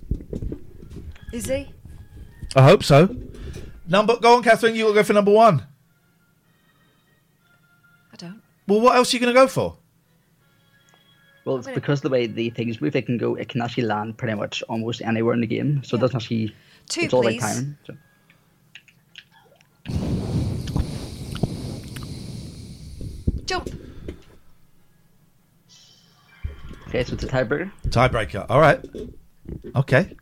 Is 1.32 1.46
he? 1.46 1.72
I 2.56 2.64
hope 2.64 2.84
so. 2.84 3.16
Number, 3.88 4.18
go 4.18 4.38
on, 4.38 4.44
Catherine. 4.44 4.76
You 4.76 4.86
will 4.86 4.94
go 4.94 5.04
for 5.04 5.14
number 5.14 5.32
one. 5.32 5.66
I 8.12 8.16
don't. 8.16 8.42
Well, 8.68 8.82
what 8.82 8.96
else 8.96 9.14
are 9.14 9.18
you 9.18 9.22
going 9.22 9.34
to 9.34 9.40
go 9.40 9.48
for? 9.48 9.78
Well, 11.46 11.58
it's 11.58 11.68
because 11.68 12.02
the 12.02 12.10
way 12.10 12.26
the 12.26 12.50
things 12.52 12.80
move, 12.80 12.96
it 12.96 13.06
can 13.06 13.18
go. 13.18 13.36
It 13.36 13.50
can 13.50 13.62
actually 13.62 13.84
land 13.84 14.18
pretty 14.18 14.36
much 14.36 14.64
almost 14.70 15.02
anywhere 15.02 15.34
in 15.34 15.42
the 15.42 15.48
game. 15.48 15.84
So 15.84 15.98
it 15.98 16.00
doesn't 16.00 16.16
actually. 16.16 16.56
Two, 16.88 17.02
it's 17.02 17.14
all 17.14 17.22
please. 17.22 17.38
about 17.38 17.54
timing. 17.54 17.78
So. 17.86 17.96
Jump. 23.46 23.70
Okay, 26.88 27.04
so 27.04 27.14
it's 27.16 27.24
a 27.24 27.28
tiebreaker. 27.28 27.72
Tiebreaker. 27.90 28.46
All 28.50 28.62
right. 28.62 28.80
Okay. 29.76 30.16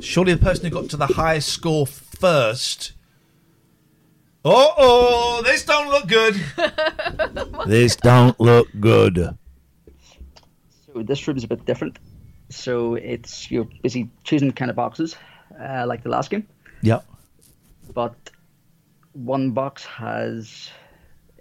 Surely 0.00 0.34
the 0.34 0.40
person 0.40 0.64
who 0.64 0.70
got 0.70 0.90
to 0.90 0.96
the 0.96 1.06
highest 1.06 1.48
score 1.48 1.86
first. 1.86 2.92
Oh, 4.44 4.74
oh, 4.76 5.42
this 5.42 5.64
don't 5.64 5.88
look 5.88 6.06
good. 6.06 6.34
this 7.66 7.96
don't 7.96 8.38
look 8.38 8.68
good. 8.78 9.38
This 11.02 11.26
room 11.26 11.36
is 11.36 11.44
a 11.44 11.48
bit 11.48 11.64
different. 11.64 11.98
So 12.50 12.94
it's 12.94 13.50
you're 13.50 13.68
busy 13.82 14.10
choosing 14.22 14.52
kind 14.52 14.70
of 14.70 14.76
boxes, 14.76 15.16
uh, 15.60 15.84
like 15.86 16.02
the 16.02 16.10
last 16.10 16.30
game. 16.30 16.46
Yep. 16.82 17.04
But 17.92 18.14
one 19.12 19.52
box 19.52 19.84
has 19.84 20.70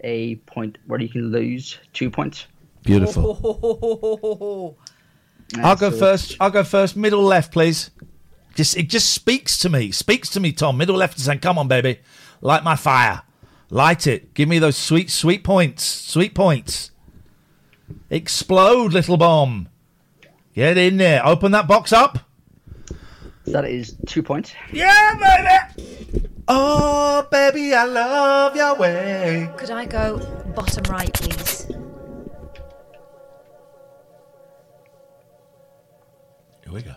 a 0.04 0.36
point 0.36 0.78
where 0.88 1.00
you 1.00 1.10
can 1.10 1.32
lose 1.32 1.78
two 1.94 2.10
points. 2.10 2.48
Beautiful. 2.84 4.78
I'll 5.58 5.76
go 5.76 5.90
so 5.92 5.98
first. 5.98 6.38
I'll 6.40 6.50
go 6.50 6.64
first. 6.64 6.96
Middle 6.96 7.24
left, 7.24 7.52
please. 7.52 7.92
Just 8.56 8.78
it 8.78 8.90
just 8.90 9.12
speaks 9.12 9.58
to 9.60 9.70
me. 9.70 9.92
Speaks 9.92 10.30
to 10.30 10.40
me, 10.40 10.52
Tom. 10.52 10.78
Middle 10.78 10.96
left 10.96 11.18
is 11.18 11.26
saying, 11.26 11.40
"Come 11.40 11.58
on, 11.58 11.68
baby, 11.68 12.00
light 12.42 12.64
my 12.64 12.76
fire, 12.76 13.24
light 13.70 14.06
it. 14.08 14.34
Give 14.34 14.48
me 14.48 14.60
those 14.60 14.78
sweet, 14.78 15.10
sweet 15.10 15.44
points. 15.44 15.84
Sweet 15.84 16.36
points. 16.36 16.92
Explode, 18.10 18.94
little 18.94 19.18
bomb. 19.18 19.70
Get 20.54 20.78
in 20.78 20.98
there. 20.98 21.26
Open 21.26 21.52
that 21.54 21.68
box 21.68 21.92
up. 21.92 22.20
That 23.46 23.66
is 23.66 23.96
two 24.06 24.24
points. 24.24 24.54
Yeah, 24.72 25.16
baby. 25.20 26.28
Oh, 26.48 27.28
baby, 27.32 27.74
I 27.74 27.86
love 27.86 28.56
your 28.56 28.76
way. 28.76 29.50
Could 29.58 29.72
I 29.72 29.86
go 29.86 30.20
bottom 30.56 30.84
right, 30.92 31.14
please? 31.14 31.66
Here 36.64 36.72
we 36.72 36.82
go. 36.82 36.96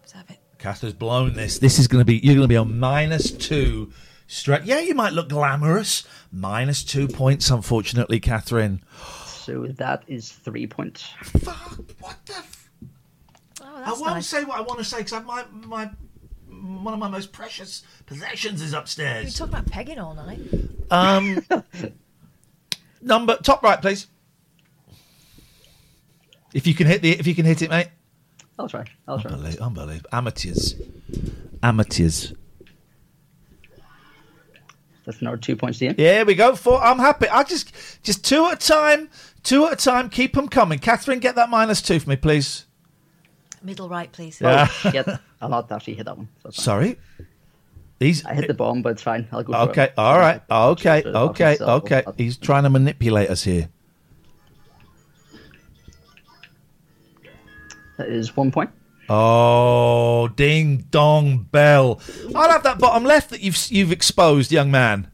Let's 0.00 0.12
have 0.12 0.30
it. 0.30 0.38
Caster's 0.58 0.92
blown 0.94 1.34
this. 1.34 1.58
This 1.58 1.78
is 1.78 1.88
going 1.88 2.00
to 2.00 2.04
be, 2.04 2.18
you're 2.18 2.34
going 2.34 2.44
to 2.44 2.48
be 2.48 2.56
on 2.56 2.78
minus 2.78 3.30
two 3.30 3.92
straight. 4.26 4.64
Yeah, 4.64 4.80
you 4.80 4.94
might 4.94 5.12
look 5.12 5.28
glamorous. 5.28 6.06
Minus 6.32 6.82
two 6.82 7.08
points, 7.08 7.50
unfortunately, 7.50 8.20
Catherine. 8.20 8.82
So 9.46 9.68
that 9.78 10.02
is 10.08 10.32
three 10.32 10.66
points. 10.66 11.08
Fuck, 11.22 11.78
what 12.00 12.16
the? 12.26 12.32
F- 12.34 12.62
Oh, 13.62 13.82
I 13.84 13.90
won't 13.92 14.06
nice. 14.06 14.26
say 14.26 14.42
what 14.44 14.58
I 14.58 14.60
want 14.60 14.78
to 14.80 14.84
say 14.84 14.98
because 14.98 15.24
my, 15.24 15.44
my, 15.50 15.88
one 16.48 16.92
of 16.92 16.98
my 17.00 17.08
most 17.08 17.32
precious 17.32 17.84
possessions 18.04 18.60
is 18.60 18.66
We've 18.66 18.70
been 18.72 18.78
upstairs. 18.80 19.34
talking 19.38 19.54
about 19.54 19.66
pegging 19.70 19.98
all 19.98 20.14
night. 20.14 20.40
Um, 20.90 21.42
number, 23.00 23.36
top 23.36 23.62
right, 23.62 23.80
please. 23.80 24.08
If 26.52 26.66
you 26.66 26.74
can 26.74 26.86
hit 26.86 27.00
the, 27.02 27.12
if 27.12 27.26
you 27.26 27.34
can 27.34 27.46
hit 27.46 27.62
it, 27.62 27.70
mate. 27.70 27.88
I'll 28.58 28.68
try. 28.68 28.84
I'll 29.08 29.20
try. 29.20 29.30
Unbelievable, 29.30 29.64
unbelievable. 29.66 30.10
Amateurs. 30.12 30.74
Amateurs. 31.62 32.34
That's 35.06 35.20
another 35.20 35.36
two 35.36 35.54
points 35.56 35.78
to 35.78 35.84
you. 35.86 35.94
Yeah, 35.96 36.24
we 36.24 36.34
go. 36.34 36.56
Four. 36.56 36.82
I'm 36.82 36.98
happy. 36.98 37.28
I 37.28 37.44
just 37.44 37.72
just 38.02 38.24
two 38.24 38.44
at 38.46 38.62
a 38.62 38.66
time. 38.66 39.08
Two 39.46 39.64
at 39.66 39.74
a 39.74 39.76
time. 39.76 40.10
Keep 40.10 40.34
them 40.34 40.48
coming. 40.48 40.80
Catherine, 40.80 41.20
get 41.20 41.36
that 41.36 41.48
minus 41.48 41.80
two 41.80 42.00
for 42.00 42.10
me, 42.10 42.16
please. 42.16 42.66
Middle 43.62 43.88
right, 43.88 44.10
please. 44.10 44.42
Oh, 44.42 44.48
yeah. 44.48 44.66
Oh, 44.68 44.90
shit. 44.90 45.06
I'll 45.40 45.48
not 45.48 45.70
actually 45.70 45.94
hit 45.94 46.06
that 46.06 46.16
one. 46.18 46.28
so. 46.42 46.50
Sorry. 46.50 46.98
These. 48.00 48.24
I 48.26 48.34
hit 48.34 48.48
the 48.48 48.54
bomb, 48.54 48.82
but 48.82 48.90
it's 48.94 49.02
fine. 49.02 49.28
I'll 49.30 49.44
go 49.44 49.52
for 49.52 49.70
Okay. 49.70 49.84
it. 49.84 49.94
All 49.96 50.18
right. 50.18 50.42
Okay. 50.50 51.02
Just, 51.02 51.14
Okay. 51.14 51.44
myself, 51.44 51.84
Okay. 51.84 52.02
but- 52.04 52.14
He's 52.18 52.36
trying 52.36 52.64
to 52.64 52.70
manipulate 52.70 53.30
us 53.30 53.44
here. 53.44 53.68
That 57.98 58.08
is 58.08 58.36
one 58.36 58.50
point. 58.50 58.70
Oh, 59.08 60.26
ding 60.34 60.86
dong 60.90 61.46
bell! 61.52 62.00
I'll 62.34 62.50
have 62.50 62.64
that 62.64 62.78
bottom 62.80 63.04
left 63.04 63.30
that 63.30 63.40
you've 63.40 63.56
you've 63.70 63.92
exposed, 63.92 64.50
young 64.50 64.70
man. 64.72 65.06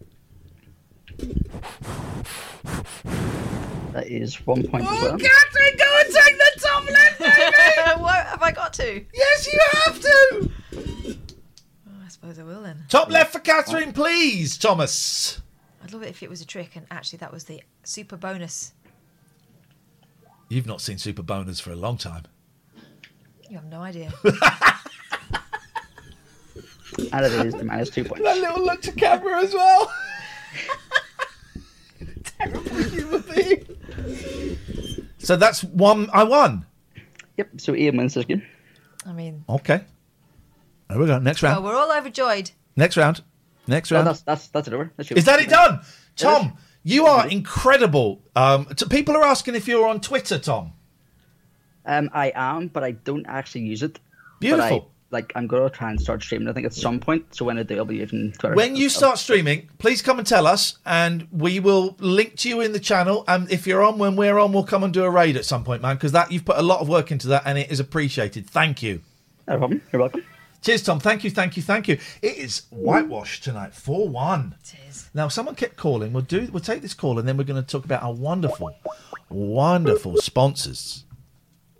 That 3.92 4.06
is 4.06 4.46
one 4.46 4.66
point 4.66 4.84
as 4.84 4.90
well. 4.90 5.14
Oh, 5.14 5.18
Catherine, 5.18 5.76
go 5.76 6.00
and 6.00 6.14
take 6.14 6.38
the 6.38 6.60
top 6.60 6.90
left, 6.90 7.18
baby. 7.18 8.00
what 8.02 8.26
have 8.26 8.42
I 8.42 8.52
got 8.52 8.72
to? 8.74 9.04
yes, 9.12 9.52
you 9.52 9.60
have 9.72 10.00
to. 10.00 10.50
Oh, 10.76 12.04
I 12.04 12.08
suppose 12.08 12.38
I 12.38 12.42
will 12.42 12.62
then. 12.62 12.84
Top 12.88 13.10
left 13.10 13.32
for 13.32 13.38
Catherine, 13.38 13.92
please, 13.92 14.56
Thomas. 14.56 15.40
I'd 15.84 15.92
love 15.92 16.02
it 16.02 16.08
if 16.08 16.22
it 16.22 16.30
was 16.30 16.40
a 16.40 16.46
trick, 16.46 16.76
and 16.76 16.86
actually 16.90 17.18
that 17.18 17.32
was 17.32 17.44
the 17.44 17.62
super 17.84 18.16
bonus. 18.16 18.72
You've 20.48 20.66
not 20.66 20.80
seen 20.80 20.98
Super 20.98 21.22
Boners 21.22 21.60
for 21.62 21.72
a 21.72 21.76
long 21.76 21.96
time. 21.96 22.24
You 23.48 23.56
have 23.56 23.64
no 23.64 23.80
idea. 23.80 24.12
And 27.12 27.24
it 27.24 27.46
is 27.46 27.54
the 27.54 27.64
minus 27.64 27.90
two 27.90 28.04
points. 28.04 28.22
That 28.22 28.38
little 28.38 28.64
look 28.64 28.82
to 28.82 28.92
camera 28.92 29.42
as 29.42 29.54
well. 29.54 29.92
Terrible 32.44 32.82
human 32.84 33.20
being. 33.22 35.08
So 35.18 35.36
that's 35.36 35.62
one. 35.64 36.10
I 36.12 36.24
won. 36.24 36.66
Yep. 37.36 37.48
So 37.60 37.74
Ian 37.74 37.96
wins 37.96 38.14
this 38.14 38.24
game. 38.24 38.42
I 39.06 39.12
mean, 39.12 39.44
Okay. 39.48 39.82
There 40.88 40.98
we 40.98 41.06
go. 41.06 41.18
Next 41.18 41.42
round. 41.42 41.58
oh, 41.58 41.62
round. 41.62 41.74
we're 41.74 41.80
all 41.80 41.98
overjoyed. 41.98 42.50
Next 42.76 42.96
round. 42.96 43.22
Next 43.66 43.90
Oh, 43.90 43.96
round. 43.96 44.08
that's 44.08 44.20
that's 44.22 44.48
that's 44.48 44.68
it 44.68 44.74
over. 44.74 44.92
That's 44.96 45.10
Is 45.12 45.24
that 45.24 45.40
it 45.40 45.48
done? 45.48 45.80
Tom, 46.16 46.56
you 46.82 47.06
are 47.06 47.26
incredible. 47.28 48.20
Um, 48.36 48.66
t- 48.66 48.86
people 48.86 49.16
are 49.16 49.24
asking 49.24 49.54
if 49.54 49.66
you're 49.66 49.86
on 49.88 50.00
Twitter, 50.00 50.38
Tom. 50.38 50.72
Um, 51.86 52.10
I 52.12 52.32
am, 52.34 52.68
but 52.68 52.84
I 52.84 52.90
don't 52.92 53.24
actually 53.26 53.62
use 53.62 53.82
it. 53.82 53.98
Beautiful. 54.40 54.91
But 55.12 55.16
I, 55.16 55.20
like 55.20 55.32
I'm 55.36 55.46
gonna 55.46 55.70
try 55.70 55.90
and 55.90 56.00
start 56.00 56.22
streaming. 56.22 56.48
I 56.48 56.52
think 56.52 56.66
at 56.66 56.74
some 56.74 56.98
point. 56.98 57.34
So 57.34 57.44
when 57.44 57.58
I 57.58 57.62
do, 57.62 57.76
I'll 57.76 57.84
be 57.84 57.96
using 57.96 58.32
Twitter. 58.32 58.54
When 58.54 58.76
you 58.76 58.88
start 58.88 59.18
streaming, 59.18 59.68
please 59.78 60.02
come 60.02 60.18
and 60.18 60.26
tell 60.26 60.46
us, 60.46 60.78
and 60.84 61.28
we 61.30 61.60
will 61.60 61.96
link 62.00 62.36
to 62.38 62.48
you 62.48 62.60
in 62.60 62.72
the 62.72 62.80
channel. 62.80 63.24
And 63.28 63.50
if 63.50 63.66
you're 63.66 63.82
on 63.82 63.98
when 63.98 64.16
we're 64.16 64.38
on, 64.38 64.52
we'll 64.52 64.64
come 64.64 64.82
and 64.84 64.92
do 64.92 65.04
a 65.04 65.10
raid 65.10 65.36
at 65.36 65.44
some 65.44 65.64
point, 65.64 65.82
man. 65.82 65.96
Because 65.96 66.12
that 66.12 66.32
you've 66.32 66.44
put 66.44 66.58
a 66.58 66.62
lot 66.62 66.80
of 66.80 66.88
work 66.88 67.10
into 67.10 67.28
that, 67.28 67.42
and 67.46 67.58
it 67.58 67.70
is 67.70 67.80
appreciated. 67.80 68.48
Thank 68.48 68.82
you. 68.82 69.02
no 69.46 69.58
problem. 69.58 69.82
You're 69.92 70.00
welcome. 70.00 70.24
Cheers, 70.62 70.84
Tom. 70.84 71.00
Thank 71.00 71.24
you, 71.24 71.30
thank 71.30 71.56
you, 71.56 71.62
thank 71.62 71.88
you. 71.88 71.98
It 72.22 72.36
is 72.36 72.62
whitewash 72.70 73.40
tonight, 73.40 73.74
four 73.74 74.08
one. 74.08 74.54
It 74.62 74.74
is. 74.88 75.10
Now, 75.12 75.26
someone 75.26 75.56
kept 75.56 75.76
calling. 75.76 76.12
We'll 76.12 76.22
do. 76.22 76.48
We'll 76.52 76.60
take 76.62 76.82
this 76.82 76.94
call, 76.94 77.18
and 77.18 77.26
then 77.26 77.36
we're 77.36 77.44
going 77.44 77.62
to 77.62 77.68
talk 77.68 77.84
about 77.84 78.02
our 78.02 78.12
wonderful, 78.12 78.74
wonderful 79.28 80.18
sponsors. 80.18 81.04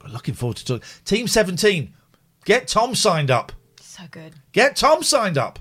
We're 0.03 0.11
looking 0.11 0.35
forward 0.35 0.57
to 0.59 0.65
talking. 0.65 0.85
Team 1.05 1.29
Seventeen, 1.29 1.95
get 2.45 2.69
Tom 2.69 2.95
signed 2.95 3.31
up. 3.31 3.53
So 3.81 4.05
good. 4.11 4.35
Get 4.53 4.77
Tom 4.77 5.03
signed 5.03 5.39
up. 5.39 5.59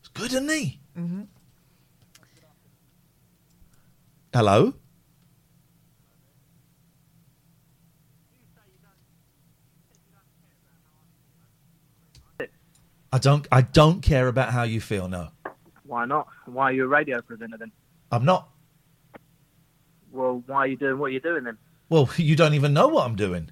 It's 0.00 0.08
good, 0.08 0.32
isn't 0.32 0.48
he? 0.50 0.80
Mm-hmm. 0.98 1.22
Hello. 4.32 4.74
I 13.12 13.18
don't. 13.18 13.46
I 13.52 13.60
don't 13.60 14.00
care 14.00 14.28
about 14.28 14.52
how 14.52 14.62
you 14.62 14.80
feel. 14.80 15.06
No, 15.06 15.28
Why 15.84 16.06
not? 16.06 16.28
Why 16.46 16.70
are 16.70 16.72
you 16.72 16.84
a 16.84 16.88
radio 16.88 17.20
presenter 17.20 17.58
then? 17.58 17.70
I'm 18.10 18.24
not. 18.24 18.48
Well, 20.10 20.42
why 20.46 20.58
are 20.60 20.66
you 20.66 20.76
doing 20.76 20.98
what 20.98 21.12
you're 21.12 21.20
doing 21.20 21.44
then? 21.44 21.58
Well, 21.90 22.08
you 22.16 22.36
don't 22.36 22.54
even 22.54 22.72
know 22.72 22.88
what 22.88 23.04
I'm 23.04 23.16
doing. 23.16 23.50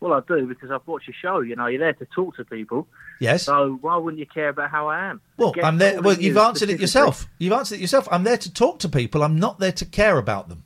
Well, 0.00 0.12
I 0.12 0.20
do 0.28 0.46
because 0.46 0.70
I've 0.70 0.86
watched 0.86 1.08
your 1.08 1.14
show. 1.20 1.40
You 1.40 1.56
know, 1.56 1.66
you're 1.66 1.78
there 1.80 1.94
to 1.94 2.04
talk 2.06 2.36
to 2.36 2.44
people. 2.44 2.86
Yes. 3.20 3.44
So 3.44 3.78
why 3.80 3.96
wouldn't 3.96 4.18
you 4.18 4.26
care 4.26 4.50
about 4.50 4.70
how 4.70 4.88
I 4.88 5.06
am? 5.06 5.20
Well, 5.38 5.52
Get 5.52 5.64
I'm 5.64 5.78
there. 5.78 6.02
Well, 6.02 6.14
you 6.16 6.28
you've 6.28 6.36
answered 6.36 6.68
it 6.70 6.78
yourself. 6.80 7.26
You've 7.38 7.54
answered 7.54 7.76
it 7.76 7.80
yourself. 7.80 8.06
I'm 8.10 8.22
there 8.24 8.36
to 8.36 8.52
talk 8.52 8.78
to 8.80 8.88
people. 8.90 9.22
I'm 9.22 9.38
not 9.38 9.58
there 9.58 9.72
to 9.72 9.84
care 9.86 10.18
about 10.18 10.48
them 10.50 10.64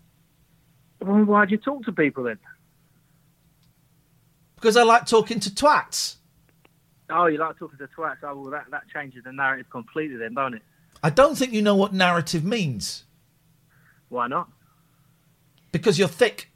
Well, 1.01 1.25
why 1.25 1.45
do 1.47 1.53
you 1.53 1.59
talk 1.59 1.85
to 1.85 1.93
people 1.93 2.25
then? 2.25 2.38
because 4.57 4.77
I 4.77 4.83
like 4.83 5.07
talking 5.07 5.40
to 5.40 5.51
twats. 5.51 6.16
Oh, 7.09 7.27
you 7.27 7.38
like 7.38 7.59
talking 7.59 7.79
to 7.79 7.87
twats. 7.88 8.19
Oh, 8.23 8.37
well, 8.43 8.51
that, 8.51 8.66
that 8.71 8.83
changes 8.93 9.25
the 9.25 9.33
narrative 9.33 9.71
completely 9.71 10.16
then, 10.19 10.35
don't 10.35 10.55
it? 10.55 10.62
I 11.03 11.09
don't 11.11 11.37
think 11.37 11.53
you 11.53 11.62
know 11.62 11.75
what 11.75 11.95
narrative 11.95 12.45
means 12.45 13.05
Why 14.11 14.27
not? 14.29 14.49
because 15.73 15.99
you're 15.99 16.09
thick. 16.09 16.51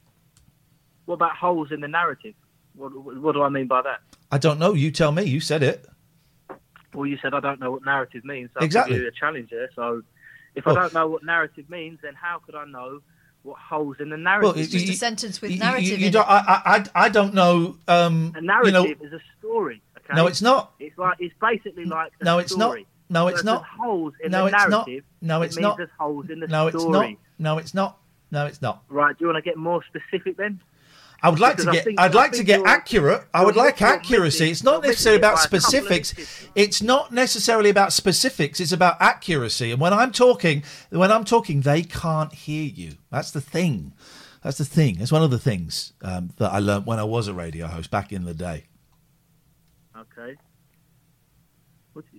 What 1.05 1.15
about 1.15 1.35
holes 1.35 1.71
in 1.71 1.79
the 1.81 1.87
narrative? 1.87 2.35
What, 2.75 2.89
what 2.93 3.33
do 3.33 3.41
I 3.41 3.49
mean 3.49 3.67
by 3.67 3.81
that? 3.81 3.99
I 4.31 4.37
don't 4.37 4.59
know. 4.59 4.73
You 4.73 4.91
tell 4.91 5.11
me. 5.11 5.23
You 5.23 5.39
said 5.39 5.63
it. 5.63 5.85
Well, 6.93 7.05
you 7.05 7.17
said 7.21 7.33
I 7.33 7.39
don't 7.39 7.59
know 7.59 7.71
what 7.71 7.85
narrative 7.85 8.23
means. 8.25 8.49
So 8.53 8.59
I'll 8.59 8.65
Exactly. 8.65 8.95
give 8.95 9.03
you 9.03 9.07
a 9.09 9.11
challenge 9.11 9.49
there. 9.49 9.69
So 9.75 10.01
if 10.55 10.65
Well- 10.65 10.77
I 10.77 10.81
don't 10.81 10.93
know 10.93 11.07
what 11.07 11.23
narrative 11.23 11.69
means, 11.69 11.99
then 12.01 12.13
how 12.13 12.39
could 12.39 12.55
I 12.55 12.65
know 12.65 12.99
what 13.43 13.57
holes 13.59 13.97
in 13.99 14.09
the 14.09 14.17
narrative? 14.17 14.43
Well, 14.43 14.53
narrative? 14.53 14.69
it- 14.73 14.77
Just 14.77 14.85
you- 14.87 14.93
a 14.93 14.95
sentence 14.95 15.41
with 15.41 15.51
you- 15.51 15.59
narrative 15.59 15.83
you- 15.89 15.97
you 15.97 16.05
in 16.07 16.13
don't- 16.13 16.23
it. 16.23 16.29
I, 16.29 16.37
I, 16.37 16.75
I- 16.77 17.05
I 17.05 17.09
don't 17.09 17.33
know. 17.33 17.77
Um, 17.87 18.33
a 18.35 18.39
you 18.41 18.47
narrative 18.47 18.73
know, 18.73 18.85
is 19.07 19.13
a 19.13 19.19
story. 19.39 19.81
Okay? 19.97 20.15
No, 20.15 20.27
it's 20.27 20.41
not. 20.41 20.71
It's 20.79 20.97
like 20.97 21.17
it's 21.19 21.35
basically 21.41 21.85
like 21.85 22.11
a 22.21 22.23
No, 22.23 22.39
it's 22.39 22.55
not. 22.55 22.77
No, 23.09 23.27
it's 23.27 23.39
if 23.41 23.45
not. 23.45 23.63
Holes 23.65 24.13
in 24.23 24.31
No, 24.31 24.41
the 24.41 24.45
it's 24.53 24.67
not. 24.69 24.87
narrative. 24.87 25.03
No, 25.21 25.41
it 25.41 25.45
it's 25.47 25.55
means 25.57 25.63
not. 25.63 25.77
There's 25.77 25.89
holes 25.99 26.29
in 26.29 26.39
the 26.39 26.47
no, 26.47 26.69
story. 26.69 26.73
it's 26.83 26.85
not. 26.85 27.17
No, 27.39 27.57
it's 27.59 27.73
not. 27.73 27.97
No, 28.31 28.45
it's 28.47 28.61
not. 28.61 28.83
Right? 28.89 29.15
Do 29.17 29.25
you 29.25 29.31
want 29.31 29.43
to 29.43 29.47
get 29.47 29.57
more 29.57 29.83
specific 29.83 30.37
then? 30.37 30.59
I 31.21 31.29
would 31.29 31.39
like 31.39 31.57
to 31.57 31.63
Because 31.63 31.67
I 31.67 31.73
get. 31.73 31.83
think- 31.85 31.99
I'd 31.99 32.13
like 32.13 32.31
to 32.33 32.43
get 32.43 32.65
accurate. 32.65 33.23
I 33.33 33.43
would 33.43 33.55
like 33.55 33.81
accuracy. 33.81 34.51
It's 34.51 34.63
not 34.63 34.83
necessarily 34.83 35.19
about 35.19 35.35
by 35.35 35.41
a 35.41 35.43
couple 35.43 35.57
of 35.57 35.63
specifics. 35.63 36.47
It's 36.55 36.81
not 36.81 37.11
necessarily 37.11 37.69
about 37.69 37.93
specifics. 37.93 38.59
It's 38.59 38.71
about 38.71 38.97
accuracy. 38.99 39.71
And 39.71 39.79
when 39.81 39.93
I'm 39.93 40.11
talking, 40.11 40.63
when 40.89 41.11
I'm 41.11 41.25
talking, 41.25 41.61
they 41.61 41.81
can't 41.83 42.33
hear 42.33 42.63
you. 42.65 42.93
That's 43.11 43.31
the 43.31 43.41
thing. 43.41 43.93
That's 44.43 44.57
the 44.59 44.65
thing. 44.65 44.99
It's 44.99 45.11
one 45.11 45.23
of 45.23 45.31
the 45.31 45.39
things 45.39 45.93
um, 46.03 46.29
that 46.37 46.51
I 46.51 46.59
learned 46.59 46.85
when 46.85 46.99
I 46.99 47.03
was 47.03 47.27
a 47.27 47.33
radio 47.33 47.65
host 47.67 47.89
back 47.89 48.11
in 48.11 48.25
the 48.25 48.33
day. 48.35 48.65
Okay. 49.97 50.35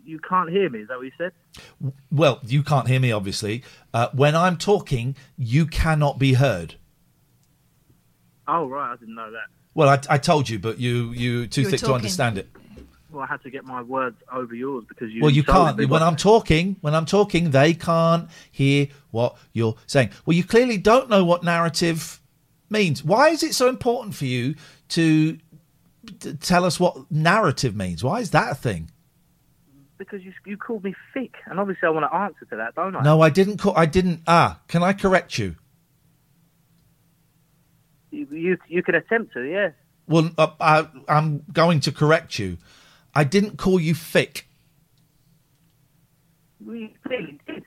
You 0.05 0.19
can't 0.21 0.49
hear 0.51 0.71
me. 0.71 0.81
Is 0.81 0.89
that 0.89 0.97
what 0.99 1.05
you 1.05 1.13
said? 1.19 1.33
Well, 2.11 2.41
you 2.47 2.63
can't 2.63 2.89
hear 2.89 3.01
me, 3.01 3.13
obviously. 3.13 3.63
Uh, 3.93 4.09
when 4.13 4.35
I'm 4.37 4.57
talking, 4.57 5.17
you 5.37 5.67
cannot 5.67 6.19
be 6.19 6.35
heard. 6.35 6.77
Oh 8.49 8.69
right, 8.69 8.93
I 8.93 8.97
didn't 8.97 9.15
know 9.15 9.31
that. 9.31 9.47
Well, 9.75 9.89
I, 9.89 10.01
I 10.09 10.19
told 10.19 10.49
you, 10.49 10.59
but 10.59 10.79
you 10.79 11.13
you 11.13 11.47
too 11.47 11.63
You 11.63 11.67
were 11.67 11.71
thick 11.73 11.81
to 11.81 11.87
talking. 11.87 11.97
understand 11.97 12.39
it. 12.39 12.49
Well, 13.11 13.23
I 13.23 13.27
had 13.27 13.43
to 13.43 13.51
get 13.51 13.65
my 13.65 13.83
words 13.83 14.17
over 14.33 14.55
yours 14.55 14.85
because 14.89 15.11
you. 15.13 15.23
Well, 15.23 15.31
you 15.31 15.43
can't. 15.45 15.89
When 15.89 16.03
I'm 16.03 16.17
talking, 16.17 16.77
when 16.81 16.95
I'm 16.95 17.07
talking, 17.07 17.51
they 17.51 17.75
can't 17.75 18.29
hear 18.51 18.89
what 19.11 19.37
you're 19.53 19.77
saying. 19.87 20.11
Well, 20.25 20.37
you 20.37 20.45
clearly 20.45 20.77
don't 20.79 21.09
know 21.09 21.25
what 21.25 21.45
narrative 21.45 22.21
means. 22.69 23.05
Why 23.05 23.29
is 23.29 23.43
it 23.43 23.55
so 23.55 23.69
important 23.69 24.15
for 24.15 24.25
you 24.27 24.55
to 24.91 25.39
t- 26.21 26.33
tell 26.35 26.65
us 26.65 26.81
what 26.81 27.11
narrative 27.11 27.77
means? 27.77 28.03
Why 28.03 28.21
is 28.21 28.31
that 28.31 28.53
a 28.53 28.55
thing? 28.55 28.91
because 29.99 30.23
you 30.23 30.33
you 30.45 30.57
called 30.57 30.85
me 30.85 30.95
thick, 31.15 31.35
and 31.47 31.59
obviously 31.59 31.87
I 31.87 31.91
want 31.91 32.11
to 32.11 32.15
answer 32.15 32.45
to 32.51 32.57
that, 32.57 32.75
don't 32.75 32.95
I? 32.97 33.03
No, 33.03 33.21
I 33.23 33.31
didn't. 33.31 33.59
Call, 33.59 33.75
I 33.77 33.87
didn't. 33.87 34.21
Ah, 34.27 34.61
can 34.69 34.83
I 34.83 34.93
correct 34.93 35.39
you? 35.39 35.57
You 38.17 38.59
you, 38.69 38.83
can 38.83 38.95
attempt 38.95 39.35
to, 39.35 39.43
yeah. 39.43 39.71
Well, 40.09 40.31
uh, 40.39 40.49
I, 40.61 40.89
I'm 41.09 41.45
going 41.53 41.81
to 41.81 41.93
correct 41.93 42.39
you. 42.39 42.57
I 43.15 43.25
didn't 43.25 43.59
call 43.59 43.79
you 43.79 43.95
thick. 43.95 44.49
You 46.65 46.91
clearly 47.07 47.39
did. 47.47 47.65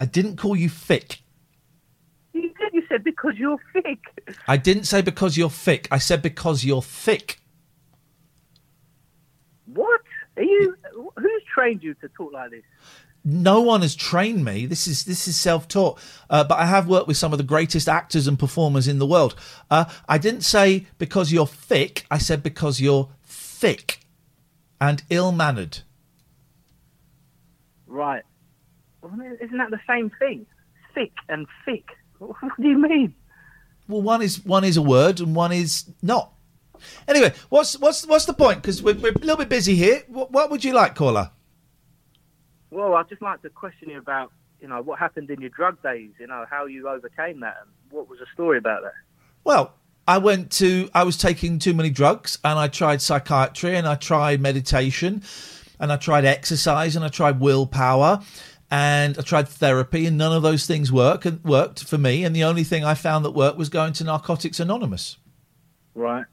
I 0.00 0.06
didn't 0.06 0.36
call 0.36 0.56
you 0.56 0.68
thick. 0.68 1.20
You 2.32 2.42
did. 2.42 2.72
You 2.72 2.82
said 2.88 3.04
because 3.04 3.34
you're 3.36 3.58
thick. 3.72 4.00
I 4.48 4.56
didn't 4.56 4.84
say 4.84 5.02
because 5.02 5.36
you're 5.36 5.50
thick. 5.50 5.88
I 5.90 5.98
said 5.98 6.22
because 6.22 6.64
you're 6.64 6.82
thick. 6.82 7.40
What? 9.66 10.00
Are 10.36 10.42
you? 10.42 10.76
Who's 11.16 11.42
trained 11.54 11.82
you 11.82 11.94
to 11.94 12.08
talk 12.08 12.32
like 12.32 12.50
this? 12.50 12.62
No 13.28 13.60
one 13.60 13.82
has 13.82 13.96
trained 13.96 14.44
me. 14.44 14.66
This 14.66 14.86
is 14.86 15.04
this 15.04 15.26
is 15.26 15.36
self 15.36 15.66
taught. 15.66 15.98
Uh, 16.30 16.44
but 16.44 16.58
I 16.60 16.66
have 16.66 16.86
worked 16.86 17.08
with 17.08 17.16
some 17.16 17.32
of 17.32 17.38
the 17.38 17.44
greatest 17.44 17.88
actors 17.88 18.28
and 18.28 18.38
performers 18.38 18.86
in 18.86 19.00
the 19.00 19.06
world. 19.06 19.34
Uh, 19.68 19.86
I 20.08 20.16
didn't 20.16 20.42
say 20.42 20.86
because 20.96 21.32
you're 21.32 21.46
thick. 21.48 22.06
I 22.08 22.18
said 22.18 22.44
because 22.44 22.80
you're 22.80 23.08
thick 23.24 23.98
and 24.80 25.02
ill 25.10 25.32
mannered. 25.32 25.80
Right. 27.88 28.22
Isn't 29.02 29.58
that 29.58 29.70
the 29.70 29.80
same 29.88 30.10
thing? 30.20 30.46
Thick 30.94 31.12
and 31.28 31.46
thick. 31.64 31.84
What 32.18 32.52
do 32.58 32.66
you 32.66 32.78
mean? 32.78 33.14
Well, 33.88 34.02
one 34.02 34.22
is 34.22 34.44
one 34.44 34.64
is 34.64 34.76
a 34.76 34.82
word 34.82 35.20
and 35.20 35.34
one 35.34 35.52
is 35.52 35.84
not. 36.00 36.32
Anyway, 37.08 37.34
what's 37.48 37.78
what's 37.78 38.06
what's 38.06 38.24
the 38.24 38.34
point? 38.34 38.62
Because 38.62 38.82
we're, 38.82 38.94
we're 38.94 39.12
a 39.12 39.18
little 39.18 39.36
bit 39.36 39.48
busy 39.48 39.74
here. 39.74 40.04
What, 40.06 40.30
what 40.30 40.50
would 40.50 40.64
you 40.64 40.72
like, 40.72 40.94
caller? 40.94 41.30
Well, 42.70 42.94
I'd 42.94 43.08
just 43.08 43.22
like 43.22 43.42
to 43.42 43.50
question 43.50 43.90
you 43.90 43.98
about, 43.98 44.32
you 44.60 44.68
know, 44.68 44.82
what 44.82 44.98
happened 44.98 45.30
in 45.30 45.40
your 45.40 45.50
drug 45.50 45.82
days. 45.82 46.10
You 46.18 46.26
know, 46.26 46.44
how 46.50 46.66
you 46.66 46.88
overcame 46.88 47.40
that, 47.40 47.56
and 47.60 47.70
what 47.90 48.08
was 48.08 48.18
the 48.18 48.26
story 48.34 48.58
about 48.58 48.82
that? 48.82 48.94
Well, 49.44 49.74
I 50.08 50.18
went 50.18 50.50
to 50.52 50.88
I 50.94 51.04
was 51.04 51.16
taking 51.16 51.58
too 51.58 51.74
many 51.74 51.90
drugs, 51.90 52.38
and 52.44 52.58
I 52.58 52.68
tried 52.68 53.02
psychiatry, 53.02 53.76
and 53.76 53.86
I 53.86 53.94
tried 53.94 54.40
meditation, 54.40 55.22
and 55.78 55.92
I 55.92 55.96
tried 55.96 56.24
exercise, 56.24 56.96
and 56.96 57.04
I 57.04 57.08
tried 57.08 57.40
willpower, 57.40 58.22
and 58.70 59.16
I 59.18 59.22
tried 59.22 59.48
therapy, 59.48 60.06
and 60.06 60.18
none 60.18 60.32
of 60.32 60.42
those 60.42 60.66
things 60.66 60.90
work 60.90 61.24
and 61.24 61.42
worked 61.44 61.84
for 61.84 61.98
me. 61.98 62.24
And 62.24 62.34
the 62.34 62.44
only 62.44 62.64
thing 62.64 62.84
I 62.84 62.94
found 62.94 63.24
that 63.24 63.32
worked 63.32 63.58
was 63.58 63.68
going 63.68 63.92
to 63.94 64.04
Narcotics 64.04 64.58
Anonymous. 64.60 65.18
Right. 65.94 66.24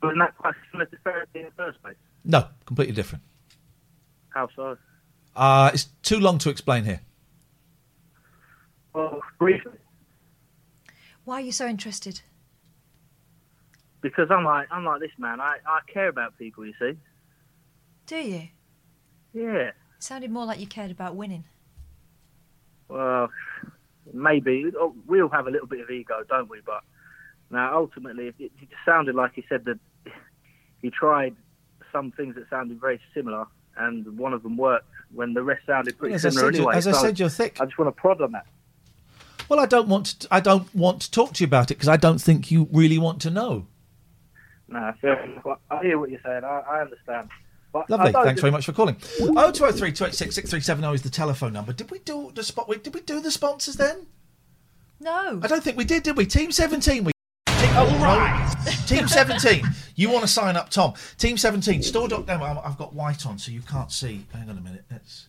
But 0.00 0.08
isn't 0.08 0.18
that 0.20 0.36
quite 0.38 0.54
similar 0.70 0.86
to 0.86 0.96
therapy 1.04 1.40
in 1.40 1.46
the 1.46 1.52
first 1.52 1.82
place? 1.82 1.96
No, 2.24 2.46
completely 2.66 2.94
different. 2.94 3.24
How 4.30 4.48
so? 4.54 4.76
Uh, 5.36 5.70
it's 5.74 5.84
too 6.02 6.18
long 6.18 6.38
to 6.38 6.48
explain 6.50 6.84
here. 6.84 7.00
Well, 8.94 9.20
briefly, 9.38 9.72
Why 11.24 11.36
are 11.36 11.44
you 11.44 11.52
so 11.52 11.66
interested? 11.66 12.22
because 14.02 14.30
I'm 14.30 14.44
like 14.44 14.68
I'm 14.70 14.84
like 14.84 15.00
this 15.00 15.10
man. 15.18 15.40
I, 15.40 15.56
I 15.66 15.80
care 15.92 16.08
about 16.08 16.38
people. 16.38 16.64
You 16.64 16.74
see? 16.78 16.92
Do 18.06 18.16
you? 18.16 18.48
Yeah. 19.34 19.68
It 19.68 19.74
sounded 19.98 20.30
more 20.30 20.46
like 20.46 20.60
you 20.60 20.66
cared 20.66 20.90
about 20.90 21.16
winning. 21.16 21.44
Well, 22.88 23.30
maybe 24.12 24.70
oh, 24.78 24.94
we 25.06 25.20
all 25.20 25.28
have 25.28 25.48
a 25.48 25.50
little 25.50 25.66
bit 25.66 25.80
of 25.80 25.90
ego, 25.90 26.22
don't 26.28 26.48
we? 26.48 26.60
But 26.64 26.82
now, 27.50 27.76
ultimately, 27.76 28.28
it, 28.28 28.34
it 28.38 28.52
just 28.60 28.72
sounded 28.84 29.14
like 29.16 29.32
he 29.34 29.44
said 29.48 29.64
that 29.64 29.78
he 30.80 30.90
tried 30.90 31.34
some 31.92 32.12
things 32.12 32.36
that 32.36 32.48
sounded 32.48 32.80
very 32.80 33.00
similar, 33.12 33.46
and 33.76 34.16
one 34.16 34.32
of 34.32 34.42
them 34.44 34.56
worked 34.56 34.86
when 35.12 35.34
the 35.34 35.42
rest 35.42 35.66
sounded 35.66 35.96
pretty 35.98 36.14
As 36.14 36.24
I 36.26 36.30
similar 36.30 36.52
said, 36.52 36.56
anyway. 36.60 36.76
as 36.76 36.86
I 36.86 36.92
So 36.92 36.98
said, 37.02 37.18
you're 37.18 37.28
thick. 37.28 37.60
I 37.60 37.64
just 37.64 37.78
want 37.78 37.94
to 37.94 38.00
prod 38.00 38.20
on 38.20 38.32
that. 38.32 38.46
Well, 39.48 39.60
I 39.60 39.66
don't 39.66 39.88
want 39.88 40.06
to, 40.20 40.28
I 40.30 40.40
don't 40.40 40.72
want 40.74 41.02
to 41.02 41.10
talk 41.10 41.32
to 41.34 41.40
you 41.42 41.46
about 41.46 41.70
it 41.70 41.74
because 41.74 41.88
I 41.88 41.96
don't 41.96 42.18
think 42.20 42.50
you 42.50 42.68
really 42.72 42.98
want 42.98 43.20
to 43.22 43.30
know. 43.30 43.66
No, 44.68 44.92
fair. 45.00 45.40
I 45.70 45.82
hear 45.82 45.98
what 45.98 46.10
you're 46.10 46.20
saying. 46.24 46.42
I, 46.42 46.62
I 46.68 46.80
understand. 46.80 47.28
But 47.72 47.88
Lovely. 47.88 48.08
I 48.08 48.12
Thanks 48.24 48.28
just- 48.30 48.40
very 48.40 48.50
much 48.50 48.66
for 48.66 48.72
calling. 48.72 48.96
Oh 49.20 49.52
two 49.52 49.64
oh 49.64 49.70
three 49.72 49.92
two 49.92 50.06
eight 50.06 50.14
six 50.14 50.34
six 50.34 50.50
three 50.50 50.60
seven 50.60 50.82
zero 50.82 50.92
is 50.94 51.02
the 51.02 51.10
telephone 51.10 51.52
number. 51.52 51.72
Did 51.72 51.90
we 51.90 52.00
do 52.00 52.32
the 52.34 52.42
spot? 52.42 52.68
Did 52.82 52.92
we 52.94 53.00
do 53.02 53.20
the 53.20 53.30
sponsors 53.30 53.76
then? 53.76 54.06
No. 54.98 55.38
I 55.42 55.46
don't 55.46 55.62
think 55.62 55.76
we 55.76 55.84
did. 55.84 56.02
Did 56.02 56.16
we? 56.16 56.26
Team 56.26 56.50
seventeen. 56.50 57.04
We. 57.04 57.12
Oh, 57.78 57.98
right. 58.02 58.54
Team 58.86 59.06
17. 59.06 59.62
You 59.96 60.08
want 60.08 60.22
to 60.22 60.28
sign 60.28 60.56
up, 60.56 60.70
Tom? 60.70 60.94
Team 61.18 61.36
17. 61.36 61.82
Store.com. 61.82 62.60
I've 62.64 62.78
got 62.78 62.94
white 62.94 63.26
on, 63.26 63.38
so 63.38 63.52
you 63.52 63.60
can't 63.60 63.92
see. 63.92 64.24
Hang 64.32 64.48
on 64.48 64.56
a 64.56 64.62
minute. 64.62 64.84
Let's. 64.90 65.28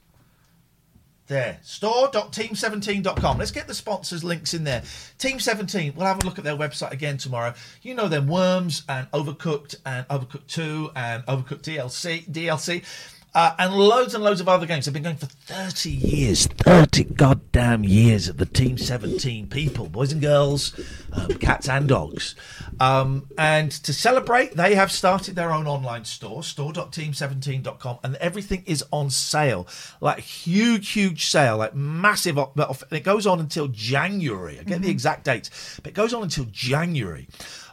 There. 1.28 1.60
Store.team17.com. 1.62 3.38
Let's 3.38 3.52
get 3.52 3.68
the 3.68 3.74
sponsors 3.74 4.24
links 4.24 4.54
in 4.54 4.64
there. 4.64 4.82
Team 5.18 5.42
17, 5.42 5.96
we'll 5.98 6.06
have 6.06 6.24
a 6.24 6.26
look 6.26 6.38
at 6.38 6.46
their 6.46 6.56
website 6.56 6.92
again 6.92 7.18
tomorrow. 7.18 7.54
You 7.82 7.96
know 7.96 8.08
them 8.08 8.28
Worms 8.28 8.84
and 8.88 9.12
Overcooked 9.12 9.76
and 9.86 10.08
Overcooked 10.08 10.48
2 10.48 10.92
and 10.96 11.26
Overcooked 11.26 11.64
DLC, 11.64 12.26
DLC. 12.32 12.86
Uh, 13.34 13.54
and 13.60 13.76
loads 13.76 14.16
and 14.16 14.24
loads 14.24 14.42
of 14.42 14.50
other 14.50 14.66
games. 14.66 14.86
They've 14.86 14.94
been 14.94 15.04
going 15.04 15.18
for 15.18 15.28
30 15.28 15.92
years. 15.92 16.48
30 16.48 17.04
goddamn 17.04 17.84
years 17.84 18.28
of 18.28 18.38
the 18.38 18.46
Team 18.46 18.78
17 18.78 19.48
people, 19.48 19.88
boys 19.88 20.12
and 20.12 20.22
girls, 20.22 20.80
um, 21.14 21.28
cats 21.36 21.70
and 21.70 21.88
dogs. 21.88 22.36
Um, 22.80 23.28
and 23.38 23.72
to 23.72 23.94
celebrate, 23.94 24.56
they 24.56 24.76
have 24.76 24.92
started 24.92 25.36
their 25.36 25.52
own 25.52 25.68
online 25.68 26.06
store, 26.06 26.42
store.team17.com, 26.42 28.00
and 28.04 28.16
everything 28.16 28.64
is 28.66 28.84
on 28.92 29.10
sale. 29.10 29.68
Like 30.02 30.20
huge, 30.20 30.90
huge 30.90 31.26
sale, 31.26 31.58
like 31.58 31.76
massive. 31.76 32.38
And 32.38 32.84
it 32.92 33.04
goes 33.04 33.28
on 33.28 33.40
until 33.40 33.68
January. 33.68 34.60
I 34.60 34.64
get 34.64 34.82
the 34.82 34.90
exact 34.90 35.26
dates, 35.26 35.80
but 35.84 35.92
it 35.92 35.96
goes 35.96 36.14
on 36.14 36.24
until 36.24 36.46
January. 36.46 37.28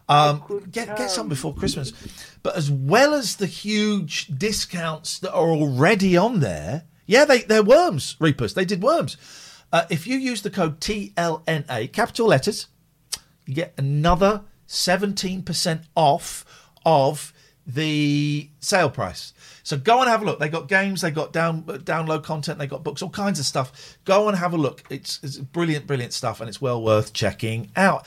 Um, 0.08 0.64
get 0.70 0.96
get 0.96 1.10
some 1.10 1.28
before 1.28 1.54
Christmas. 1.54 1.92
But 2.42 2.56
as 2.56 2.70
well 2.70 3.14
as 3.14 3.36
the 3.36 3.46
huge 3.46 4.26
discounts 4.26 5.18
that 5.20 5.32
are 5.32 5.48
already 5.48 6.16
on 6.16 6.40
there, 6.40 6.84
yeah, 7.06 7.24
they 7.24 7.42
they're 7.42 7.62
worms 7.62 8.16
reapers. 8.20 8.54
They 8.54 8.64
did 8.64 8.82
worms. 8.82 9.16
Uh, 9.72 9.86
if 9.90 10.06
you 10.06 10.16
use 10.16 10.42
the 10.42 10.50
code 10.50 10.80
TLNA, 10.80 11.92
capital 11.92 12.26
letters, 12.26 12.68
you 13.46 13.54
get 13.54 13.74
another 13.76 14.42
17% 14.68 15.82
off 15.96 16.44
of 16.86 17.32
the 17.66 18.48
sale 18.60 18.90
price. 18.90 19.32
So 19.62 19.78
go 19.78 20.00
and 20.00 20.08
have 20.08 20.22
a 20.22 20.24
look. 20.24 20.38
They 20.38 20.48
got 20.48 20.68
games, 20.68 21.00
they 21.00 21.10
got 21.10 21.32
down 21.32 21.64
download 21.64 22.22
content, 22.22 22.58
they 22.58 22.66
got 22.66 22.84
books, 22.84 23.02
all 23.02 23.10
kinds 23.10 23.38
of 23.40 23.46
stuff. 23.46 23.98
Go 24.04 24.28
and 24.28 24.36
have 24.36 24.52
a 24.52 24.58
look. 24.58 24.84
It's, 24.90 25.18
it's 25.22 25.38
brilliant, 25.38 25.86
brilliant 25.86 26.12
stuff, 26.12 26.40
and 26.40 26.48
it's 26.48 26.60
well 26.60 26.82
worth 26.82 27.12
checking 27.12 27.70
out. 27.74 28.06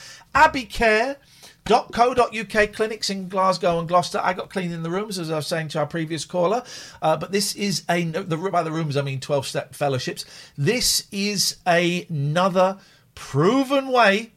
Abbeycare.co.uk 1.68 2.72
clinics 2.72 3.10
in 3.10 3.28
Glasgow 3.28 3.78
and 3.78 3.88
Gloucester. 3.88 4.20
I 4.22 4.32
got 4.32 4.50
cleaning 4.50 4.82
the 4.82 4.90
rooms, 4.90 5.18
as 5.18 5.30
I 5.30 5.36
was 5.36 5.46
saying 5.46 5.68
to 5.68 5.80
our 5.80 5.86
previous 5.86 6.24
caller. 6.24 6.62
Uh, 7.02 7.16
but 7.16 7.32
this 7.32 7.54
is 7.54 7.84
a 7.88 8.04
the 8.04 8.36
by 8.36 8.62
the 8.62 8.72
rooms 8.72 8.96
I 8.96 9.02
mean 9.02 9.20
twelve 9.20 9.46
step 9.46 9.74
fellowships. 9.74 10.24
This 10.56 11.06
is 11.12 11.56
another 11.66 12.78
proven 13.14 13.88
way 13.88 14.32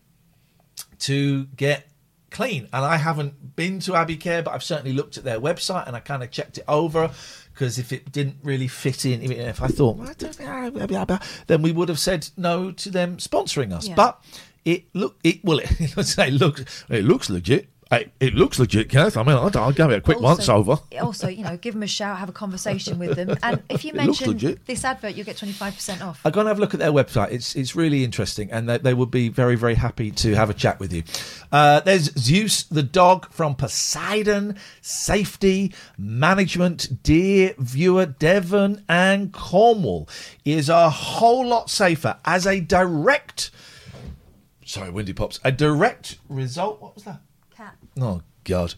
to 1.00 1.46
get 1.46 1.88
clean. 2.32 2.68
And 2.74 2.86
I 2.86 2.98
haven't 2.98 3.56
been 3.56 3.80
to 3.82 3.96
Abbey 3.96 4.18
Care, 4.18 4.42
but 4.42 4.54
I've 4.54 4.64
certainly 4.64 4.94
looked 4.94 5.18
at 5.18 5.24
their 5.24 5.40
website 5.40 5.86
and 5.88 5.96
I 5.96 6.00
kind 6.00 6.24
of 6.24 6.32
checked 6.32 6.58
it 6.58 6.66
over 6.68 7.12
because 7.54 7.78
if 7.78 7.92
it 7.92 8.12
didn't 8.12 8.38
really 8.44 8.68
fit 8.68 9.06
in, 9.06 9.22
if 9.22 9.62
I 9.62 9.68
thought, 9.68 9.98
well, 9.98 10.10
I 10.10 10.14
don't 10.14 10.40
then 11.48 11.62
we 11.62 11.72
would 11.72 11.90
have 11.90 12.00
said 12.00 12.30
no 12.38 12.72
to 12.72 12.90
them 12.90 13.18
sponsoring 13.18 13.74
us. 13.74 13.88
Yeah. 13.88 13.96
But 13.96 14.24
it 14.66 14.86
look 14.94 15.18
it 15.24 15.44
well 15.44 15.60
it, 15.64 15.96
let's 15.98 16.14
say 16.14 16.32
looks 16.32 16.86
it 16.90 17.04
looks 17.04 17.30
legit. 17.30 17.68
It, 17.92 18.14
it 18.22 18.34
looks 18.36 18.58
legit, 18.58 18.88
Kenneth. 18.88 19.18
I 19.18 19.24
mean, 19.24 19.36
I'll, 19.36 19.52
I'll 19.58 19.74
give 19.74 19.92
it 19.92 19.98
a 19.98 20.02
quick 20.02 20.22
once 20.22 20.48
over. 20.48 20.80
Also, 21.02 21.28
you 21.28 21.44
know, 21.44 21.58
give 21.58 21.74
them 21.74 21.84
a 21.84 21.88
shout, 21.88 22.20
have 22.20 22.30
a 22.30 22.32
conversation 22.32 22.98
with 22.98 23.18
them, 23.18 23.38
and 23.44 23.62
if 23.70 23.84
you 23.84 23.92
mention 23.92 24.38
this 24.66 24.86
advert, 24.86 25.16
you'll 25.16 25.26
get 25.26 25.36
twenty 25.36 25.52
five 25.52 25.76
percent 25.76 26.02
off. 26.02 26.22
I've 26.24 26.32
gone 26.32 26.44
and 26.44 26.48
have 26.48 26.58
a 26.58 26.62
look 26.62 26.74
at 26.74 26.80
their 26.80 26.94
website. 26.94 27.32
It's 27.32 27.54
it's 27.54 27.76
really 27.76 28.06
interesting, 28.06 28.50
and 28.50 28.70
they, 28.70 28.78
they 28.78 28.94
would 28.94 29.12
be 29.12 29.28
very 29.28 29.58
very 29.58 29.76
happy 29.76 30.10
to 30.12 30.36
have 30.36 30.50
a 30.50 30.54
chat 30.54 30.80
with 30.80 30.94
you. 30.94 31.04
Uh, 31.52 31.82
there's 31.82 32.18
Zeus 32.18 32.64
the 32.64 32.84
dog 32.84 33.30
from 33.34 33.56
Poseidon, 33.56 34.56
safety 34.80 35.74
management, 35.98 37.04
dear 37.04 37.56
viewer, 37.58 38.06
Devon 38.06 38.86
and 38.88 39.34
Cornwall 39.34 40.08
is 40.46 40.70
a 40.70 40.90
whole 40.90 41.46
lot 41.46 41.70
safer 41.70 42.16
as 42.24 42.48
a 42.48 42.62
direct. 42.62 43.52
Sorry, 44.72 44.90
Windy 44.90 45.12
Pops. 45.12 45.38
A 45.44 45.52
direct 45.52 46.18
result. 46.30 46.82
What 46.82 46.96
was 46.96 47.04
that? 47.04 47.20
Cat. 47.54 47.76
Oh 48.00 48.22
God. 48.46 48.76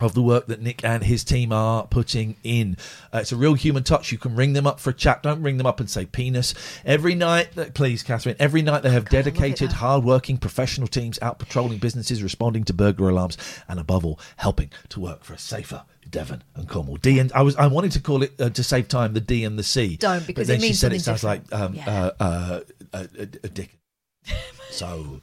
Of 0.00 0.14
the 0.14 0.22
work 0.22 0.46
that 0.46 0.62
Nick 0.62 0.82
and 0.82 1.04
his 1.04 1.24
team 1.24 1.52
are 1.52 1.86
putting 1.86 2.36
in. 2.42 2.78
Uh, 3.12 3.18
it's 3.18 3.32
a 3.32 3.36
real 3.36 3.52
human 3.52 3.82
touch. 3.84 4.10
You 4.10 4.16
can 4.16 4.34
ring 4.34 4.54
them 4.54 4.66
up 4.66 4.80
for 4.80 4.88
a 4.88 4.94
chat. 4.94 5.22
Don't 5.22 5.42
ring 5.42 5.58
them 5.58 5.66
up 5.66 5.78
and 5.78 5.90
say 5.90 6.06
penis. 6.06 6.54
Every 6.86 7.14
night, 7.14 7.52
that, 7.54 7.74
please, 7.74 8.02
Catherine, 8.02 8.34
every 8.38 8.62
night 8.62 8.82
they 8.82 8.90
have 8.90 9.10
dedicated, 9.10 9.72
hard-working 9.72 10.38
professional 10.38 10.88
teams 10.88 11.18
out 11.20 11.38
patrolling 11.38 11.76
businesses, 11.78 12.22
responding 12.22 12.64
to 12.64 12.72
burglar 12.72 13.10
alarms, 13.10 13.36
and 13.68 13.78
above 13.78 14.06
all, 14.06 14.18
helping 14.36 14.70
to 14.88 15.00
work 15.00 15.22
for 15.22 15.34
a 15.34 15.38
safer 15.38 15.84
Devon 16.08 16.42
and 16.54 16.66
Cornwall. 16.66 16.96
D 16.96 17.18
and 17.18 17.30
I 17.34 17.42
was 17.42 17.56
I 17.56 17.66
wanted 17.66 17.92
to 17.92 18.00
call 18.00 18.22
it 18.22 18.40
uh, 18.40 18.48
to 18.48 18.64
save 18.64 18.88
time 18.88 19.12
the 19.12 19.20
D 19.20 19.44
and 19.44 19.58
the 19.58 19.62
C. 19.62 19.98
Don't, 19.98 20.26
because 20.26 20.48
but 20.48 20.54
it 20.54 20.60
then 20.60 20.66
she 20.66 20.72
said 20.72 20.94
it 20.94 21.00
sounds 21.00 21.22
like 21.22 21.42
um, 21.52 21.74
different. 21.74 21.88
uh, 21.88 22.12
uh, 22.18 22.60
a, 22.94 22.98
a, 22.98 23.22
a 23.22 23.48
dick. 23.48 23.78
So 24.70 25.20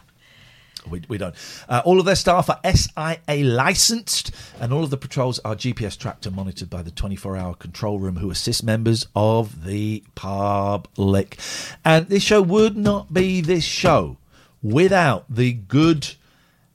we, 0.87 1.01
we 1.09 1.17
don't. 1.17 1.33
Uh, 1.67 1.81
all 1.83 1.99
of 1.99 2.05
their 2.05 2.15
staff 2.15 2.49
are 2.49 2.59
SIA 2.63 3.43
licensed, 3.43 4.31
and 4.59 4.71
all 4.71 4.83
of 4.83 4.91
the 4.91 4.97
patrols 4.97 5.39
are 5.39 5.55
GPS 5.55 5.97
tracked 5.97 6.25
and 6.27 6.35
monitored 6.35 6.69
by 6.69 6.81
the 6.83 6.91
24 6.91 7.35
hour 7.35 7.55
control 7.55 7.97
room 7.99 8.17
who 8.17 8.29
assist 8.29 8.63
members 8.63 9.07
of 9.15 9.65
the 9.65 10.03
public. 10.13 11.39
And 11.83 12.07
this 12.09 12.21
show 12.23 12.41
would 12.43 12.77
not 12.77 13.11
be 13.13 13.41
this 13.41 13.63
show 13.63 14.17
without 14.61 15.25
the 15.29 15.53
good 15.53 16.13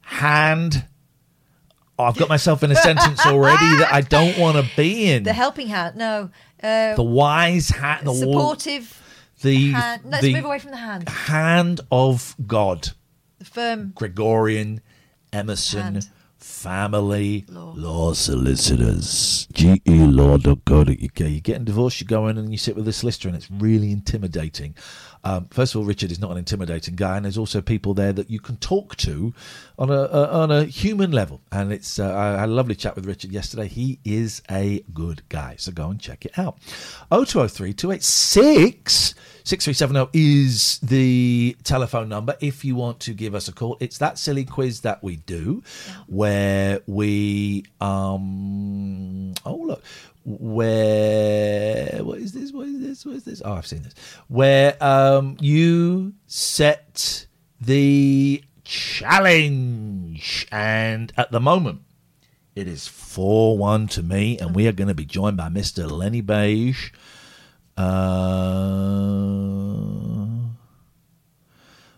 hand. 0.00 0.84
Oh, 1.96 2.04
I've 2.04 2.16
got 2.16 2.28
myself 2.28 2.64
in 2.64 2.72
a 2.72 2.76
sentence 2.76 3.24
already 3.24 3.76
that 3.76 3.90
I 3.92 4.00
don't 4.00 4.36
want 4.36 4.56
to 4.56 4.68
be 4.76 5.10
in. 5.12 5.22
The 5.22 5.32
helping 5.32 5.68
hand, 5.68 5.94
no. 5.96 6.30
Uh, 6.60 6.96
The 6.96 7.02
wise 7.04 7.68
hand. 7.68 8.06
The 8.06 8.14
supportive 8.14 9.00
The, 9.44 9.72
hand. 9.72 10.02
Let's 10.06 10.22
the 10.24 10.32
move 10.32 10.46
away 10.46 10.58
from 10.58 10.70
the 10.70 10.78
hand. 10.78 11.06
hand 11.06 11.80
of 11.92 12.34
God. 12.46 12.88
The 13.38 13.44
firm. 13.44 13.92
Gregorian, 13.94 14.80
Emerson, 15.34 15.82
Hand. 15.82 16.08
Family 16.38 17.44
Law, 17.48 17.74
law 17.76 18.12
Solicitors. 18.14 19.46
g.e. 19.52 19.80
GELaw.co.uk. 19.84 21.20
You're 21.20 21.40
getting 21.40 21.64
divorced, 21.64 22.00
you 22.00 22.06
go 22.06 22.28
in 22.28 22.38
and 22.38 22.52
you 22.52 22.58
sit 22.58 22.74
with 22.74 22.88
a 22.88 22.92
solicitor, 22.92 23.28
and 23.28 23.36
it's 23.36 23.50
really 23.50 23.90
intimidating. 23.92 24.74
Um, 25.24 25.48
first 25.50 25.74
of 25.74 25.80
all, 25.80 25.86
Richard 25.86 26.10
is 26.12 26.18
not 26.18 26.30
an 26.32 26.36
intimidating 26.38 26.96
guy, 26.96 27.16
and 27.16 27.24
there's 27.24 27.38
also 27.38 27.60
people 27.62 27.94
there 27.94 28.12
that 28.12 28.30
you 28.30 28.40
can 28.40 28.56
talk 28.56 28.96
to 28.96 29.32
on 29.78 29.90
a, 29.90 29.94
a 29.94 30.28
on 30.28 30.50
a 30.50 30.64
human 30.64 31.12
level. 31.12 31.40
And 31.50 31.72
it's 31.72 31.98
uh, 31.98 32.14
I 32.14 32.40
had 32.40 32.48
a 32.48 32.52
lovely 32.52 32.74
chat 32.74 32.94
with 32.94 33.06
Richard 33.06 33.32
yesterday. 33.32 33.68
He 33.68 34.00
is 34.04 34.42
a 34.50 34.84
good 34.92 35.22
guy, 35.30 35.56
so 35.56 35.72
go 35.72 35.88
and 35.88 35.98
check 35.98 36.26
it 36.26 36.38
out. 36.38 36.58
0203 37.10 37.72
286 37.72 39.14
6370 39.46 40.08
is 40.18 40.78
the 40.78 41.54
telephone 41.64 42.08
number 42.08 42.34
if 42.40 42.64
you 42.64 42.74
want 42.74 42.98
to 43.00 43.12
give 43.12 43.34
us 43.34 43.46
a 43.46 43.52
call. 43.52 43.76
It's 43.78 43.98
that 43.98 44.18
silly 44.18 44.46
quiz 44.46 44.80
that 44.80 45.02
we 45.02 45.16
do 45.16 45.62
where 46.06 46.80
we 46.86 47.66
um 47.78 49.34
oh 49.44 49.56
look 49.56 49.84
where 50.24 52.02
what 52.02 52.20
is 52.20 52.32
this 52.32 52.52
what 52.52 52.68
is 52.68 52.80
this 52.80 53.04
what 53.04 53.16
is 53.16 53.24
this 53.24 53.42
oh 53.44 53.52
I've 53.52 53.66
seen 53.66 53.82
this 53.82 53.92
where 54.28 54.82
um 54.82 55.36
you 55.40 56.14
set 56.26 57.26
the 57.60 58.42
challenge 58.64 60.46
and 60.50 61.12
at 61.18 61.30
the 61.32 61.40
moment 61.40 61.82
it 62.56 62.66
is 62.66 62.88
4-1 62.88 63.90
to 63.90 64.02
me 64.02 64.38
and 64.38 64.54
we 64.54 64.66
are 64.68 64.72
going 64.72 64.88
to 64.88 64.94
be 64.94 65.04
joined 65.04 65.36
by 65.36 65.48
Mr. 65.50 65.90
Lenny 65.90 66.22
Beige 66.22 66.92
uh, 67.76 67.84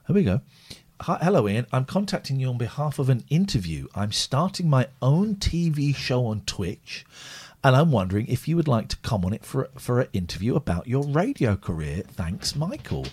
here 0.06 0.14
we 0.14 0.22
go. 0.24 0.40
Hi, 1.02 1.18
hello, 1.20 1.46
Ian. 1.48 1.66
I'm 1.72 1.84
contacting 1.84 2.40
you 2.40 2.48
on 2.48 2.56
behalf 2.58 2.98
of 2.98 3.10
an 3.10 3.24
interview. 3.28 3.86
I'm 3.94 4.12
starting 4.12 4.70
my 4.70 4.88
own 5.02 5.36
TV 5.36 5.94
show 5.94 6.26
on 6.26 6.40
Twitch, 6.46 7.04
and 7.62 7.76
I'm 7.76 7.90
wondering 7.92 8.26
if 8.28 8.48
you 8.48 8.56
would 8.56 8.68
like 8.68 8.88
to 8.88 8.96
come 8.98 9.24
on 9.24 9.34
it 9.34 9.44
for 9.44 9.68
for 9.76 10.00
an 10.00 10.08
interview 10.14 10.54
about 10.56 10.86
your 10.86 11.04
radio 11.04 11.54
career. 11.56 12.02
Thanks, 12.08 12.56
Michael. 12.56 13.06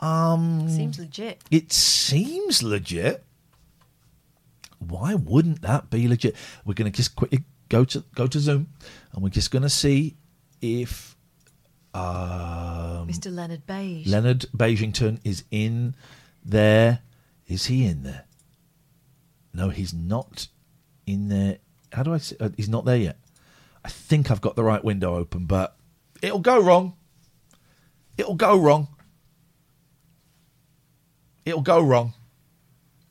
Um, 0.00 0.68
Seems 0.68 0.98
legit. 0.98 1.42
it 1.50 1.72
seems 1.72 2.62
legit. 2.62 3.24
Why 4.78 5.14
wouldn't 5.14 5.62
that 5.62 5.90
be 5.90 6.06
legit? 6.08 6.34
We're 6.64 6.74
going 6.74 6.90
to 6.90 6.96
just 6.96 7.14
quickly 7.16 7.44
go 7.68 7.84
to 7.84 8.04
go 8.14 8.26
to 8.26 8.38
Zoom, 8.40 8.68
and 9.12 9.22
we're 9.22 9.28
just 9.30 9.50
going 9.50 9.62
to 9.62 9.68
see 9.70 10.16
if 10.60 11.16
um, 11.98 13.08
Mr. 13.08 13.34
Leonard 13.34 13.66
Beige. 13.66 14.06
Leonard 14.06 14.46
Beijington 14.56 15.20
is 15.24 15.44
in 15.50 15.94
there. 16.44 17.00
Is 17.46 17.66
he 17.66 17.86
in 17.86 18.02
there? 18.02 18.24
No, 19.54 19.70
he's 19.70 19.92
not 19.92 20.48
in 21.06 21.28
there. 21.28 21.58
How 21.92 22.02
do 22.02 22.12
I 22.14 22.18
say? 22.18 22.36
Uh, 22.38 22.50
he's 22.56 22.68
not 22.68 22.84
there 22.84 22.96
yet. 22.96 23.18
I 23.84 23.88
think 23.88 24.30
I've 24.30 24.40
got 24.40 24.56
the 24.56 24.64
right 24.64 24.84
window 24.84 25.16
open, 25.16 25.46
but 25.46 25.76
it'll 26.20 26.40
go 26.40 26.60
wrong. 26.60 26.94
It'll 28.16 28.34
go 28.34 28.56
wrong. 28.58 28.88
It'll 31.44 31.62
go 31.62 31.80
wrong. 31.80 32.12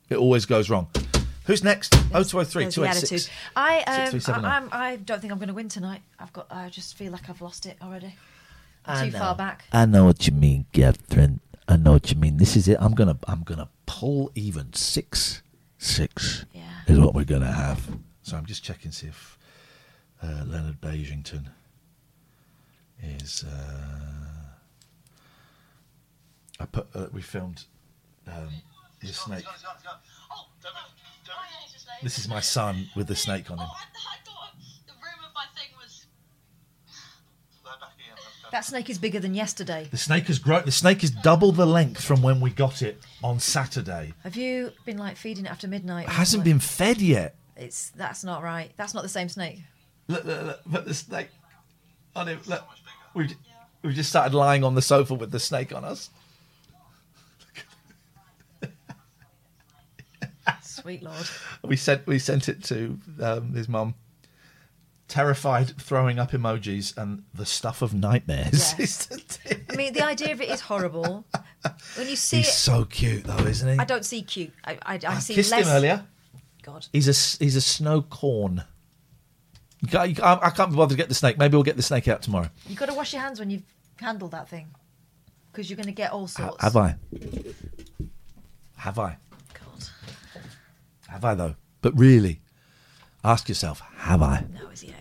It 0.08 0.16
always 0.16 0.46
goes 0.46 0.70
wrong. 0.70 0.88
Who's 1.46 1.64
next? 1.64 1.94
Oh 2.14 2.22
two 2.22 2.38
oh 2.38 2.44
three 2.44 2.70
two 2.70 2.84
eight 2.84 2.90
attitude. 2.90 3.22
six. 3.22 3.30
I 3.56 3.78
um, 3.78 4.10
6379. 4.10 4.44
I, 4.44 4.56
I'm, 4.56 4.68
I 4.70 4.96
don't 4.96 5.20
think 5.20 5.32
I'm 5.32 5.38
going 5.38 5.48
to 5.48 5.54
win 5.54 5.68
tonight. 5.68 6.02
I've 6.18 6.32
got. 6.32 6.46
I 6.50 6.68
just 6.68 6.96
feel 6.96 7.10
like 7.10 7.28
I've 7.28 7.40
lost 7.40 7.66
it 7.66 7.78
already. 7.82 8.14
I 8.86 9.06
too 9.06 9.12
know. 9.12 9.18
far 9.18 9.34
back. 9.36 9.64
I 9.72 9.86
know 9.86 10.04
what 10.06 10.26
you 10.26 10.32
mean, 10.32 10.66
Catherine. 10.72 11.40
I 11.66 11.76
know 11.76 11.92
what 11.92 12.10
you 12.10 12.16
mean. 12.18 12.38
This 12.38 12.56
is 12.56 12.68
it. 12.68 12.78
I'm 12.80 12.94
gonna 12.94 13.18
I'm 13.26 13.42
gonna 13.42 13.68
pull 13.86 14.30
even 14.34 14.72
six. 14.72 15.42
Six 15.80 16.44
Yeah. 16.52 16.62
is 16.88 16.98
what 16.98 17.14
we're 17.14 17.24
gonna 17.24 17.52
have. 17.52 17.86
So 18.22 18.36
I'm 18.36 18.46
just 18.46 18.64
checking 18.64 18.90
see 18.90 19.06
if 19.08 19.38
uh, 20.22 20.44
Leonard 20.46 20.80
Beijington 20.80 21.46
is. 23.02 23.44
Uh, 23.44 24.52
I 26.60 26.64
put. 26.66 26.88
Uh, 26.94 27.06
we 27.12 27.22
filmed 27.22 27.64
um, 28.26 28.48
the 29.00 29.08
snake. 29.08 29.44
This 32.02 32.18
is 32.18 32.28
my 32.28 32.40
son 32.40 32.88
with 32.96 33.06
the 33.08 33.16
snake 33.16 33.50
on 33.50 33.58
him. 33.58 33.66
That 38.50 38.64
snake 38.64 38.88
is 38.88 38.98
bigger 38.98 39.20
than 39.20 39.34
yesterday. 39.34 39.88
The 39.90 39.96
snake 39.96 40.26
has 40.28 40.38
grown. 40.38 40.64
The 40.64 40.72
snake 40.72 41.04
is 41.04 41.10
double 41.10 41.52
the 41.52 41.66
length 41.66 42.02
from 42.02 42.22
when 42.22 42.40
we 42.40 42.50
got 42.50 42.82
it 42.82 43.02
on 43.22 43.38
Saturday. 43.40 44.14
Have 44.24 44.36
you 44.36 44.72
been 44.84 44.98
like 44.98 45.16
feeding 45.16 45.46
it 45.46 45.50
after 45.50 45.68
midnight? 45.68 46.06
It 46.06 46.12
hasn't 46.12 46.44
been 46.44 46.58
fed 46.58 47.00
yet. 47.00 47.36
It's 47.56 47.90
that's 47.90 48.24
not 48.24 48.42
right. 48.42 48.70
That's 48.76 48.94
not 48.94 49.02
the 49.02 49.08
same 49.08 49.28
snake. 49.28 49.60
Look, 50.06 50.24
look, 50.24 50.60
look, 50.70 50.84
the 50.86 50.94
snake 50.94 51.28
on 52.16 52.28
him. 52.28 52.40
Look, 52.46 52.64
we 53.14 53.28
we 53.82 53.92
just 53.92 54.08
started 54.08 54.34
lying 54.34 54.64
on 54.64 54.74
the 54.74 54.82
sofa 54.82 55.14
with 55.14 55.30
the 55.30 55.40
snake 55.40 55.74
on 55.74 55.84
us. 55.84 56.10
Sweet 60.62 61.02
lord. 61.02 61.26
We 61.62 61.76
sent 61.76 62.06
we 62.06 62.18
sent 62.18 62.48
it 62.48 62.62
to 62.64 62.98
um, 63.20 63.52
his 63.52 63.68
mum. 63.68 63.94
Terrified, 65.08 65.74
throwing 65.80 66.18
up 66.18 66.32
emojis 66.32 66.94
and 66.96 67.22
the 67.32 67.46
stuff 67.46 67.80
of 67.82 67.94
nightmares. 67.94 68.74
Yes. 68.78 69.08
I 69.70 69.74
mean, 69.76 69.92
the 69.94 70.04
idea 70.04 70.32
of 70.32 70.40
it 70.42 70.50
is 70.50 70.60
horrible. 70.60 71.24
When 71.96 72.08
you 72.08 72.16
see 72.16 72.38
He's 72.38 72.48
it, 72.48 72.52
so 72.52 72.84
cute, 72.84 73.24
though, 73.24 73.38
isn't 73.46 73.72
he? 73.72 73.78
I 73.78 73.84
don't 73.84 74.04
see 74.04 74.22
cute. 74.22 74.52
I, 74.64 74.72
I, 74.82 74.94
I, 74.94 75.00
I 75.06 75.18
see 75.18 75.34
kissed 75.34 75.50
less. 75.50 75.66
him 75.66 75.72
earlier. 75.72 76.04
God. 76.62 76.86
He's 76.92 77.06
a 77.08 77.42
he's 77.42 77.56
a 77.56 77.60
snow 77.62 78.02
corn. 78.02 78.64
You 79.80 79.88
can't, 79.88 80.08
you 80.10 80.14
can't- 80.16 80.42
I 80.42 80.50
can't 80.50 80.70
be 80.70 80.76
bothered 80.76 80.90
to 80.90 80.96
get 80.96 81.08
the 81.08 81.14
snake. 81.14 81.38
Maybe 81.38 81.56
we'll 81.56 81.62
get 81.62 81.76
the 81.76 81.82
snake 81.82 82.06
out 82.08 82.20
tomorrow. 82.22 82.50
You've 82.66 82.78
got 82.78 82.86
to 82.90 82.94
wash 82.94 83.12
your 83.14 83.22
hands 83.22 83.38
when 83.40 83.48
you've 83.48 83.62
handled 83.96 84.32
that 84.32 84.48
thing, 84.48 84.66
because 85.50 85.70
you're 85.70 85.76
going 85.76 85.86
to 85.86 85.92
get 85.92 86.12
all 86.12 86.26
sorts. 86.26 86.60
Have 86.62 86.76
I? 86.76 86.96
Have 88.76 88.98
I? 88.98 89.16
God. 89.54 89.84
Have 91.08 91.24
I 91.24 91.34
though? 91.34 91.54
But 91.80 91.96
really, 91.98 92.40
ask 93.24 93.48
yourself, 93.48 93.82
have 93.96 94.22
I? 94.22 94.44
No, 94.54 94.68
is 94.68 94.82
he? 94.82 94.92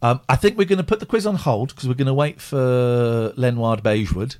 Um, 0.00 0.20
I 0.28 0.36
think 0.36 0.56
we're 0.56 0.64
going 0.64 0.78
to 0.78 0.84
put 0.84 1.00
the 1.00 1.06
quiz 1.06 1.26
on 1.26 1.34
hold 1.34 1.70
because 1.70 1.88
we're 1.88 1.94
going 1.94 2.06
to 2.06 2.14
wait 2.14 2.40
for 2.40 3.32
Lenoir 3.36 3.78
Beigewood 3.78 4.36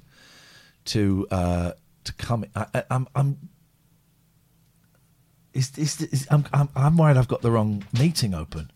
to 0.86 1.26
uh, 1.30 1.72
to 2.04 2.12
come. 2.14 2.44
I, 2.54 2.66
I, 2.74 2.84
I'm 2.90 3.08
I'm. 3.14 3.48
Is, 5.52 5.76
is, 5.76 6.00
is, 6.02 6.26
I'm, 6.30 6.44
I'm 6.52 6.68
I'm 6.76 6.96
worried 6.96 7.16
I've 7.16 7.28
got 7.28 7.42
the 7.42 7.50
wrong 7.50 7.84
meeting 7.98 8.34
open. 8.34 8.70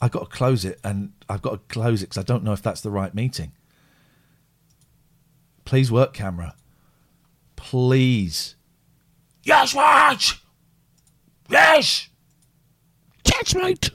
I've 0.00 0.10
got 0.10 0.30
to 0.30 0.36
close 0.36 0.64
it, 0.64 0.78
and 0.82 1.12
I've 1.28 1.42
got 1.42 1.50
to 1.50 1.58
close 1.68 2.02
it 2.02 2.06
because 2.06 2.18
I 2.18 2.22
don't 2.22 2.44
know 2.44 2.52
if 2.52 2.62
that's 2.62 2.80
the 2.80 2.90
right 2.90 3.14
meeting. 3.14 3.52
Please 5.64 5.90
work, 5.90 6.14
camera. 6.14 6.54
Please. 7.56 8.55
Yes, 9.46 9.74
Raj. 9.76 10.42
Yes. 11.48 12.08
Yes, 13.24 13.54
mate. 13.54 13.90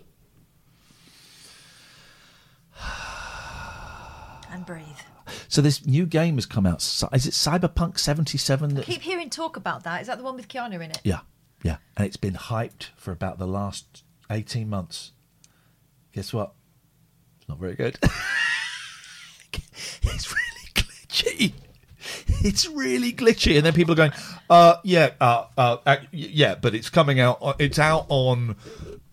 And 4.49 4.65
breathe. 4.65 4.85
So 5.49 5.61
this 5.61 5.85
new 5.85 6.05
game 6.05 6.35
has 6.35 6.45
come 6.45 6.65
out. 6.65 6.77
Is 6.77 7.27
it 7.27 7.33
Cyberpunk 7.33 7.99
seventy 7.99 8.37
seven? 8.37 8.77
I 8.77 8.81
keep 8.83 9.01
hearing 9.01 9.29
talk 9.29 9.57
about 9.57 9.83
that. 9.83 9.99
Is 9.99 10.07
that 10.07 10.17
the 10.17 10.23
one 10.23 10.37
with 10.37 10.47
Keanu 10.47 10.75
in 10.75 10.91
it? 10.91 11.01
Yeah, 11.03 11.19
yeah, 11.63 11.77
and 11.97 12.07
it's 12.07 12.17
been 12.17 12.35
hyped 12.35 12.87
for 12.95 13.11
about 13.11 13.37
the 13.37 13.47
last 13.47 14.03
eighteen 14.29 14.69
months. 14.69 15.11
Guess 16.13 16.33
what? 16.33 16.53
It's 17.39 17.49
not 17.49 17.59
very 17.59 17.75
good. 17.75 17.97
it's 20.03 20.31
really 20.31 20.69
glitchy. 20.73 21.53
It's 22.43 22.67
really 22.67 23.13
glitchy, 23.13 23.55
and 23.57 23.65
then 23.65 23.73
people 23.73 23.93
are 23.93 23.97
going, 23.97 24.13
"Uh, 24.49 24.75
yeah, 24.83 25.11
uh, 25.21 25.45
uh, 25.57 25.97
yeah," 26.11 26.55
but 26.55 26.73
it's 26.73 26.89
coming 26.89 27.19
out. 27.19 27.37
uh, 27.41 27.53
It's 27.59 27.77
out 27.79 28.05
on 28.09 28.55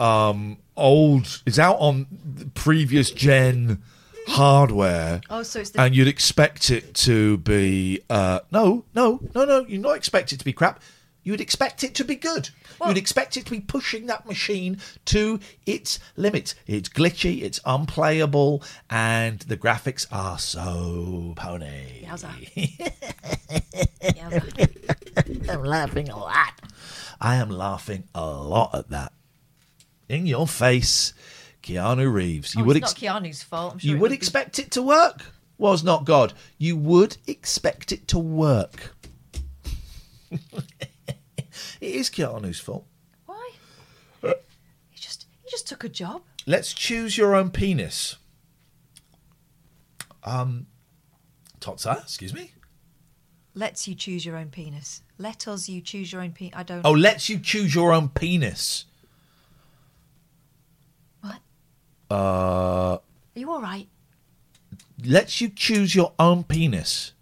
um 0.00 0.56
old. 0.76 1.42
It's 1.46 1.58
out 1.58 1.76
on 1.80 2.06
previous 2.54 3.10
gen 3.10 3.82
hardware. 4.28 5.20
Oh, 5.30 5.42
so 5.42 5.60
it's 5.60 5.70
the- 5.70 5.80
and 5.80 5.94
you'd 5.96 6.08
expect 6.08 6.70
it 6.70 6.94
to 6.94 7.38
be 7.38 8.00
uh 8.08 8.40
no, 8.50 8.84
no, 8.94 9.20
no, 9.34 9.44
no. 9.44 9.66
You'd 9.66 9.80
not 9.82 9.96
expect 9.96 10.32
it 10.32 10.38
to 10.38 10.44
be 10.44 10.52
crap. 10.52 10.80
You'd 11.28 11.42
expect 11.42 11.84
it 11.84 11.94
to 11.96 12.04
be 12.04 12.16
good. 12.16 12.48
You'd 12.86 12.96
expect 12.96 13.36
it 13.36 13.44
to 13.44 13.50
be 13.50 13.60
pushing 13.60 14.06
that 14.06 14.24
machine 14.24 14.78
to 15.04 15.40
its 15.66 15.98
limits. 16.16 16.54
It's 16.66 16.88
glitchy, 16.88 17.42
it's 17.42 17.60
unplayable, 17.66 18.62
and 18.88 19.38
the 19.40 19.58
graphics 19.58 20.06
are 20.10 20.38
so 20.38 21.34
pony. 21.36 22.06
Yowza. 22.06 22.32
I'm 25.50 25.64
laughing 25.64 26.08
a 26.08 26.16
lot. 26.16 26.54
I 27.20 27.34
am 27.34 27.50
laughing 27.50 28.04
a 28.14 28.24
lot 28.24 28.74
at 28.74 28.88
that. 28.88 29.12
In 30.08 30.24
your 30.24 30.48
face, 30.48 31.12
Keanu 31.62 32.10
Reeves. 32.10 32.54
You 32.54 32.62
oh, 32.62 32.64
would 32.68 32.78
it's 32.78 32.92
ex- 32.92 33.02
not 33.02 33.22
Keanu's 33.22 33.42
fault. 33.42 33.74
I'm 33.74 33.78
sure 33.80 33.90
you 33.90 33.98
would 33.98 34.12
be- 34.12 34.16
expect 34.16 34.58
it 34.58 34.70
to 34.70 34.82
work. 34.82 35.26
Was 35.58 35.84
not 35.84 36.06
God. 36.06 36.32
You 36.56 36.78
would 36.78 37.18
expect 37.26 37.92
it 37.92 38.08
to 38.08 38.18
work. 38.18 38.94
It 41.80 41.94
is 41.94 42.10
Keanu's 42.10 42.58
fault. 42.60 42.86
Why? 43.26 43.50
He 44.22 44.98
just 44.98 45.26
he 45.44 45.50
just 45.50 45.66
took 45.68 45.84
a 45.84 45.88
job. 45.88 46.22
Let's 46.46 46.72
choose 46.72 47.16
your 47.16 47.34
own 47.34 47.50
penis. 47.50 48.16
Um, 50.24 50.66
Totsa, 51.60 52.02
excuse 52.02 52.34
me. 52.34 52.52
Let's 53.54 53.88
you 53.88 53.94
choose 53.94 54.24
your 54.24 54.36
own 54.36 54.48
penis. 54.50 55.02
Let 55.18 55.48
us 55.48 55.68
you 55.68 55.80
choose 55.80 56.12
your 56.12 56.22
own 56.22 56.32
penis. 56.32 56.54
I 56.56 56.62
don't. 56.62 56.82
Oh, 56.84 56.92
lets 56.92 57.28
you 57.28 57.38
choose 57.38 57.74
your 57.74 57.92
own 57.92 58.08
penis. 58.08 58.84
What? 61.20 61.40
Uh, 62.10 62.14
Are 62.14 63.00
you 63.34 63.50
all 63.50 63.60
right? 63.62 63.88
lets 65.04 65.40
you 65.40 65.48
choose 65.48 65.94
your 65.94 66.12
own 66.18 66.44
penis. 66.44 67.12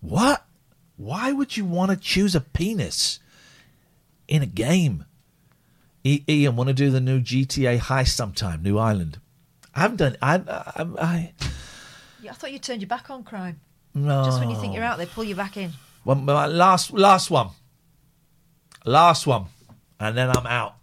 What? 0.00 0.44
Why 1.00 1.32
would 1.32 1.56
you 1.56 1.64
want 1.64 1.90
to 1.90 1.96
choose 1.96 2.34
a 2.34 2.42
penis 2.42 3.20
in 4.28 4.42
a 4.42 4.46
game? 4.46 5.06
I- 6.04 6.22
Ian, 6.28 6.56
want 6.56 6.68
to 6.68 6.74
do 6.74 6.90
the 6.90 7.00
new 7.00 7.20
GTA 7.20 7.78
heist 7.78 8.10
sometime? 8.10 8.62
New 8.62 8.76
Island. 8.76 9.18
I 9.74 9.80
haven't 9.80 9.96
done. 9.96 10.16
I. 10.20 10.34
I. 10.46 10.86
I 11.00 11.32
I 12.28 12.32
thought 12.34 12.52
you 12.52 12.58
turned 12.58 12.82
your 12.82 12.88
back 12.88 13.08
on 13.08 13.24
crime. 13.24 13.60
no. 13.94 14.24
Just 14.26 14.40
when 14.40 14.50
you 14.50 14.60
think 14.60 14.74
you're 14.74 14.84
out, 14.84 14.98
they 14.98 15.06
pull 15.06 15.24
you 15.24 15.34
back 15.34 15.56
in. 15.56 15.72
One, 16.04 16.26
my 16.26 16.46
last, 16.46 16.92
last 16.92 17.30
one. 17.30 17.48
Last 18.84 19.26
one, 19.26 19.46
and 19.98 20.16
then 20.18 20.28
I'm 20.36 20.46
out. 20.46 20.76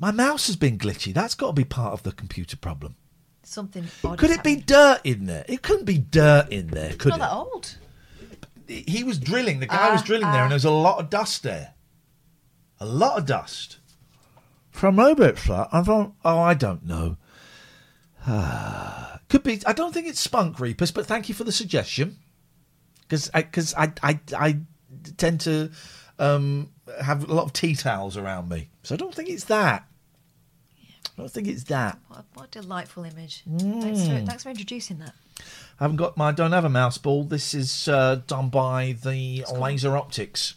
My 0.00 0.10
mouse 0.12 0.46
has 0.46 0.54
been 0.56 0.78
glitchy. 0.78 1.12
That's 1.12 1.34
got 1.34 1.48
to 1.48 1.52
be 1.52 1.64
part 1.64 1.92
of 1.92 2.02
the 2.04 2.12
computer 2.12 2.56
problem. 2.56 2.94
Something 3.42 3.84
odd. 4.04 4.18
Could 4.18 4.30
it 4.30 4.42
be 4.44 4.56
dirt 4.56 5.00
in 5.04 5.26
there? 5.26 5.44
It 5.48 5.62
couldn't 5.62 5.84
be 5.86 5.98
dirt 5.98 6.50
in 6.50 6.68
there, 6.68 6.92
could 6.94 7.10
Not 7.10 7.16
it? 7.16 7.20
that 7.20 7.32
old. 7.32 7.76
He 8.68 9.04
was 9.04 9.18
drilling. 9.18 9.60
The 9.60 9.66
guy 9.66 9.92
was 9.92 10.02
Ah, 10.02 10.04
drilling 10.04 10.30
there, 10.30 10.42
and 10.42 10.50
there 10.50 10.56
was 10.56 10.64
a 10.64 10.70
lot 10.70 10.98
of 10.98 11.10
dust 11.10 11.42
there. 11.42 11.74
A 12.80 12.86
lot 12.86 13.18
of 13.18 13.26
dust. 13.26 13.78
From 14.70 14.96
Robert 14.98 15.38
Flat, 15.38 15.68
I 15.72 15.82
thought, 15.82 16.14
oh, 16.24 16.38
I 16.38 16.54
don't 16.54 16.84
know. 16.84 17.16
Could 19.28 19.42
be. 19.42 19.60
I 19.66 19.72
don't 19.72 19.92
think 19.92 20.06
it's 20.06 20.20
spunk 20.20 20.60
reapers, 20.60 20.90
but 20.90 21.06
thank 21.06 21.28
you 21.28 21.34
for 21.34 21.44
the 21.44 21.52
suggestion. 21.52 22.18
Because 23.02 23.30
I, 23.34 23.42
because 23.42 23.74
I, 23.74 23.92
I, 24.02 24.20
I 24.36 24.58
tend 25.16 25.40
to 25.42 25.70
um, 26.18 26.70
have 27.02 27.28
a 27.28 27.34
lot 27.34 27.44
of 27.44 27.52
tea 27.52 27.74
towels 27.74 28.16
around 28.16 28.48
me, 28.48 28.70
so 28.82 28.94
I 28.94 28.98
don't 28.98 29.14
think 29.14 29.28
it's 29.28 29.44
that. 29.44 29.86
I 31.06 31.20
don't 31.20 31.30
think 31.30 31.48
it's 31.48 31.64
that. 31.64 31.98
What 32.08 32.20
a, 32.20 32.24
what 32.34 32.46
a 32.56 32.60
delightful 32.62 33.04
image. 33.04 33.42
Thanks, 33.58 34.06
for, 34.06 34.20
thanks 34.24 34.42
for 34.44 34.48
introducing 34.50 34.98
that. 35.00 35.12
I 35.80 35.84
haven't 35.84 35.96
got 35.96 36.16
my. 36.16 36.28
I 36.28 36.32
don't 36.32 36.52
have 36.52 36.64
a 36.64 36.68
mouse 36.68 36.98
ball. 36.98 37.24
This 37.24 37.54
is 37.54 37.88
uh, 37.88 38.20
done 38.26 38.48
by 38.50 38.96
the 39.02 39.44
Laser 39.52 39.96
Optics. 39.96 40.54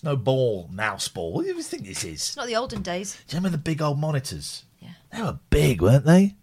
It's 0.00 0.04
no 0.04 0.16
ball, 0.16 0.66
mouse 0.72 1.08
ball. 1.08 1.34
What 1.34 1.42
do 1.42 1.48
you 1.48 1.62
think 1.62 1.84
this 1.84 2.04
is? 2.04 2.12
It's 2.12 2.36
not 2.36 2.46
the 2.46 2.56
olden 2.56 2.80
days. 2.80 3.18
Do 3.28 3.36
you 3.36 3.38
remember 3.38 3.58
the 3.58 3.62
big 3.62 3.82
old 3.82 3.98
monitors? 3.98 4.64
Yeah. 4.80 4.92
They 5.12 5.20
were 5.20 5.38
big, 5.50 5.82
weren't 5.82 6.06
they? 6.06 6.36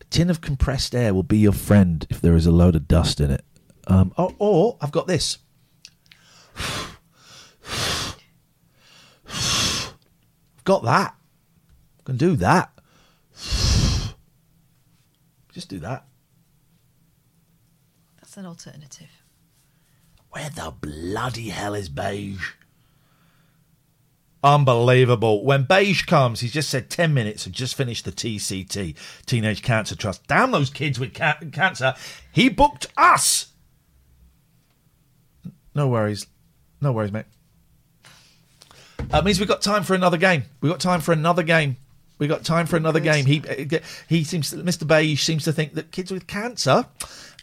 A 0.00 0.04
tin 0.08 0.30
of 0.30 0.40
compressed 0.40 0.94
air 0.94 1.12
will 1.12 1.22
be 1.22 1.36
your 1.36 1.52
friend 1.52 2.06
if 2.08 2.22
there 2.22 2.34
is 2.34 2.46
a 2.46 2.50
load 2.50 2.76
of 2.76 2.88
dust 2.88 3.20
in 3.20 3.30
it. 3.30 3.44
Um, 3.86 4.14
or, 4.16 4.34
or 4.38 4.78
I've 4.80 4.90
got 4.90 5.06
this. 5.06 5.36
I've 6.56 6.96
got 10.64 10.82
that. 10.84 11.14
I 12.00 12.02
Can 12.04 12.16
do 12.16 12.36
that. 12.36 12.72
Just 15.52 15.68
do 15.68 15.78
that. 15.80 16.07
That's 18.28 18.36
an 18.36 18.44
alternative. 18.44 19.22
Where 20.32 20.50
the 20.50 20.70
bloody 20.82 21.48
hell 21.48 21.72
is 21.72 21.88
beige? 21.88 22.50
Unbelievable. 24.44 25.46
When 25.46 25.62
beige 25.62 26.02
comes, 26.02 26.40
he's 26.40 26.52
just 26.52 26.68
said 26.68 26.90
10 26.90 27.14
minutes 27.14 27.46
and 27.46 27.54
just 27.54 27.74
finished 27.74 28.04
the 28.04 28.12
TCT, 28.12 28.96
Teenage 29.24 29.62
Cancer 29.62 29.96
Trust. 29.96 30.26
Damn 30.26 30.50
those 30.50 30.68
kids 30.68 31.00
with 31.00 31.14
ca- 31.14 31.38
cancer. 31.52 31.94
He 32.30 32.50
booked 32.50 32.88
us. 32.98 33.46
No 35.74 35.88
worries. 35.88 36.26
No 36.82 36.92
worries, 36.92 37.12
mate. 37.12 37.24
That 39.08 39.24
means 39.24 39.40
we've 39.40 39.48
got 39.48 39.62
time 39.62 39.84
for 39.84 39.94
another 39.94 40.18
game. 40.18 40.42
We've 40.60 40.70
got 40.70 40.80
time 40.80 41.00
for 41.00 41.12
another 41.12 41.42
game. 41.42 41.78
We've 42.18 42.28
got 42.28 42.44
time 42.44 42.66
for 42.66 42.76
another 42.76 43.00
game. 43.00 43.24
He 43.24 43.42
uh, 43.48 43.78
he 44.08 44.24
seems 44.24 44.52
Mr. 44.52 44.86
Beige 44.86 45.22
seems 45.22 45.44
to 45.44 45.52
think 45.52 45.74
that 45.74 45.92
kids 45.92 46.10
with 46.10 46.26
cancer 46.26 46.84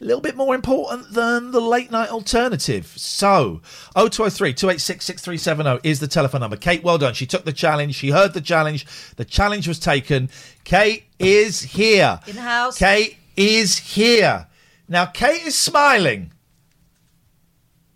a 0.02 0.04
little 0.04 0.22
bit 0.22 0.36
more 0.36 0.54
important 0.56 1.12
than 1.14 1.52
the 1.52 1.62
late 1.62 1.89
night 1.91 2.10
alternative. 2.10 2.88
So, 2.98 3.62
0203 3.96 4.54
286 4.54 5.06
6370 5.06 5.88
is 5.89 6.00
the 6.00 6.08
telephone 6.08 6.41
number. 6.41 6.58
Kate, 6.58 6.84
well 6.84 6.98
done. 6.98 7.14
She 7.14 7.26
took 7.26 7.46
the 7.46 7.54
challenge. 7.54 7.96
She 7.96 8.10
heard 8.10 8.34
the 8.34 8.41
challenge. 8.41 8.86
The 9.16 9.26
challenge 9.26 9.68
was 9.68 9.80
taken. 9.80 10.30
Kate 10.66 11.06
is 11.18 11.62
here. 11.62 12.20
In 12.28 12.36
the 12.36 12.41
house. 12.41 12.78
Kate 12.78 13.18
is 13.38 13.78
here. 13.78 14.48
Now, 14.89 15.06
Kate 15.06 15.46
is 15.48 15.58
smiling. 15.58 16.32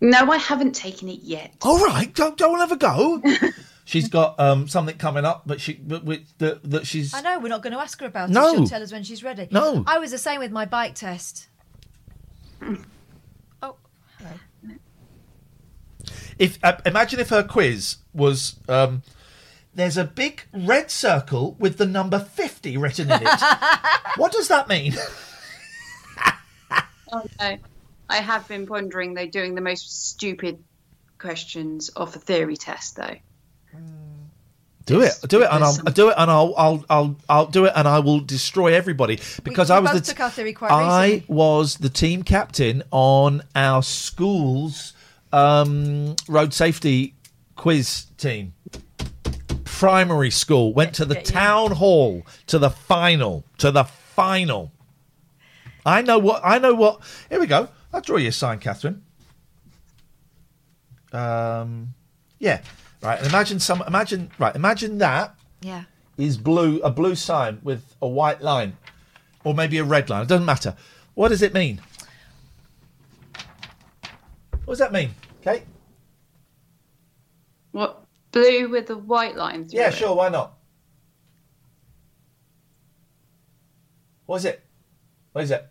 No, 0.00 0.30
I 0.30 0.38
haven't 0.38 0.74
taken 0.74 1.08
it 1.08 1.20
yet. 1.22 1.52
All 1.60 1.84
right, 1.84 2.12
don't 2.14 2.36
don't 2.38 2.58
have 2.58 2.72
a 2.72 2.76
go. 2.76 3.22
she's 3.84 4.08
got 4.08 4.40
um, 4.40 4.66
something 4.66 4.96
coming 4.96 5.26
up, 5.26 5.42
but 5.44 5.60
she 5.60 5.74
but 5.74 6.04
with 6.04 6.22
the, 6.38 6.58
that 6.64 6.86
she's 6.86 7.12
I 7.12 7.20
know 7.20 7.38
we're 7.38 7.48
not 7.48 7.62
going 7.62 7.74
to 7.74 7.78
ask 7.78 8.00
her 8.00 8.06
about 8.06 8.30
No. 8.30 8.54
it. 8.54 8.56
She'll 8.56 8.66
tell 8.66 8.82
us 8.82 8.92
when 8.92 9.02
she's 9.04 9.22
ready. 9.22 9.46
No. 9.50 9.84
I 9.86 9.98
was 9.98 10.10
the 10.10 10.18
same 10.18 10.38
with 10.40 10.52
my 10.52 10.64
bike 10.64 10.94
test. 10.94 11.48
Oh, 13.62 13.76
hello. 14.18 14.74
if 16.38 16.58
uh, 16.62 16.76
imagine 16.86 17.20
if 17.20 17.30
her 17.30 17.42
quiz 17.42 17.96
was 18.12 18.56
um, 18.68 19.02
there's 19.74 19.96
a 19.96 20.04
big 20.04 20.42
red 20.52 20.90
circle 20.90 21.56
with 21.58 21.78
the 21.78 21.86
number 21.86 22.18
50 22.18 22.76
written 22.76 23.10
in 23.10 23.22
it. 23.22 23.40
what 24.16 24.32
does 24.32 24.48
that 24.48 24.68
mean? 24.68 24.94
Oh, 27.12 27.24
no. 27.40 27.56
I 28.08 28.16
have 28.16 28.46
been 28.48 28.66
pondering 28.66 29.14
though 29.14 29.26
doing 29.26 29.54
the 29.54 29.60
most 29.60 30.08
stupid 30.08 30.62
questions 31.18 31.88
of 31.90 32.14
a 32.16 32.18
theory 32.18 32.56
test 32.56 32.96
though. 32.96 33.16
Do 34.90 35.00
it, 35.02 35.14
do 35.28 35.42
it, 35.42 35.48
and 35.52 35.62
I'll 35.62 35.76
do 35.76 36.08
it, 36.08 36.14
and 36.18 36.28
I'll, 36.30 36.52
I'll, 36.58 36.84
I'll, 36.90 37.16
I'll 37.28 37.46
do 37.46 37.64
it, 37.66 37.72
and 37.76 37.86
I 37.86 38.00
will 38.00 38.18
destroy 38.18 38.74
everybody 38.74 39.20
because 39.44 39.70
we 39.70 39.76
I 39.76 39.78
was 39.78 39.92
the 39.92 40.00
took 40.00 40.18
our 40.18 40.30
theory 40.30 40.52
quite 40.52 40.72
I 40.72 41.04
recently. 41.04 41.24
was 41.36 41.76
the 41.76 41.88
team 41.88 42.24
captain 42.24 42.82
on 42.90 43.42
our 43.54 43.84
school's 43.84 44.94
um, 45.32 46.16
road 46.28 46.52
safety 46.52 47.14
quiz 47.54 48.06
team. 48.18 48.52
Primary 49.64 50.30
school 50.30 50.74
went 50.74 50.92
to 50.96 51.04
the 51.04 51.14
get 51.14 51.28
you. 51.28 51.32
town 51.34 51.70
hall 51.72 52.26
to 52.48 52.58
the 52.58 52.70
final, 52.70 53.44
to 53.58 53.70
the 53.70 53.84
final. 53.84 54.72
I 55.86 56.02
know 56.02 56.18
what 56.18 56.42
I 56.44 56.58
know. 56.58 56.74
What 56.74 57.00
here 57.28 57.38
we 57.38 57.46
go. 57.46 57.68
I'll 57.92 58.00
draw 58.00 58.16
you 58.16 58.28
a 58.28 58.32
sign, 58.32 58.58
Catherine. 58.58 59.02
Um, 61.12 61.94
yeah, 62.38 62.60
right. 63.02 63.18
And 63.18 63.26
imagine 63.28 63.58
some. 63.60 63.82
Imagine 63.86 64.30
right. 64.38 64.54
Imagine 64.54 64.98
that 64.98 65.34
Yeah. 65.62 65.84
is 66.18 66.36
blue 66.36 66.80
a 66.80 66.90
blue 66.90 67.14
sign 67.14 67.60
with 67.62 67.94
a 68.02 68.08
white 68.08 68.40
line 68.42 68.76
or 69.44 69.54
maybe 69.54 69.78
a 69.78 69.84
red 69.84 70.10
line 70.10 70.22
it 70.22 70.28
doesn't 70.28 70.44
matter 70.44 70.74
what 71.14 71.28
does 71.28 71.40
it 71.40 71.54
mean 71.54 71.80
what 74.64 74.72
does 74.74 74.78
that 74.78 74.92
mean 74.92 75.10
okay 75.40 75.62
What 77.72 78.04
blue 78.32 78.68
with 78.68 78.90
a 78.90 78.96
white 78.98 79.34
line 79.36 79.66
through 79.68 79.78
yeah 79.80 79.88
it? 79.88 79.94
sure 79.94 80.14
why 80.14 80.28
not 80.28 80.58
what 84.26 84.36
is 84.36 84.44
it 84.44 84.62
what 85.32 85.44
is 85.44 85.50
it 85.50 85.66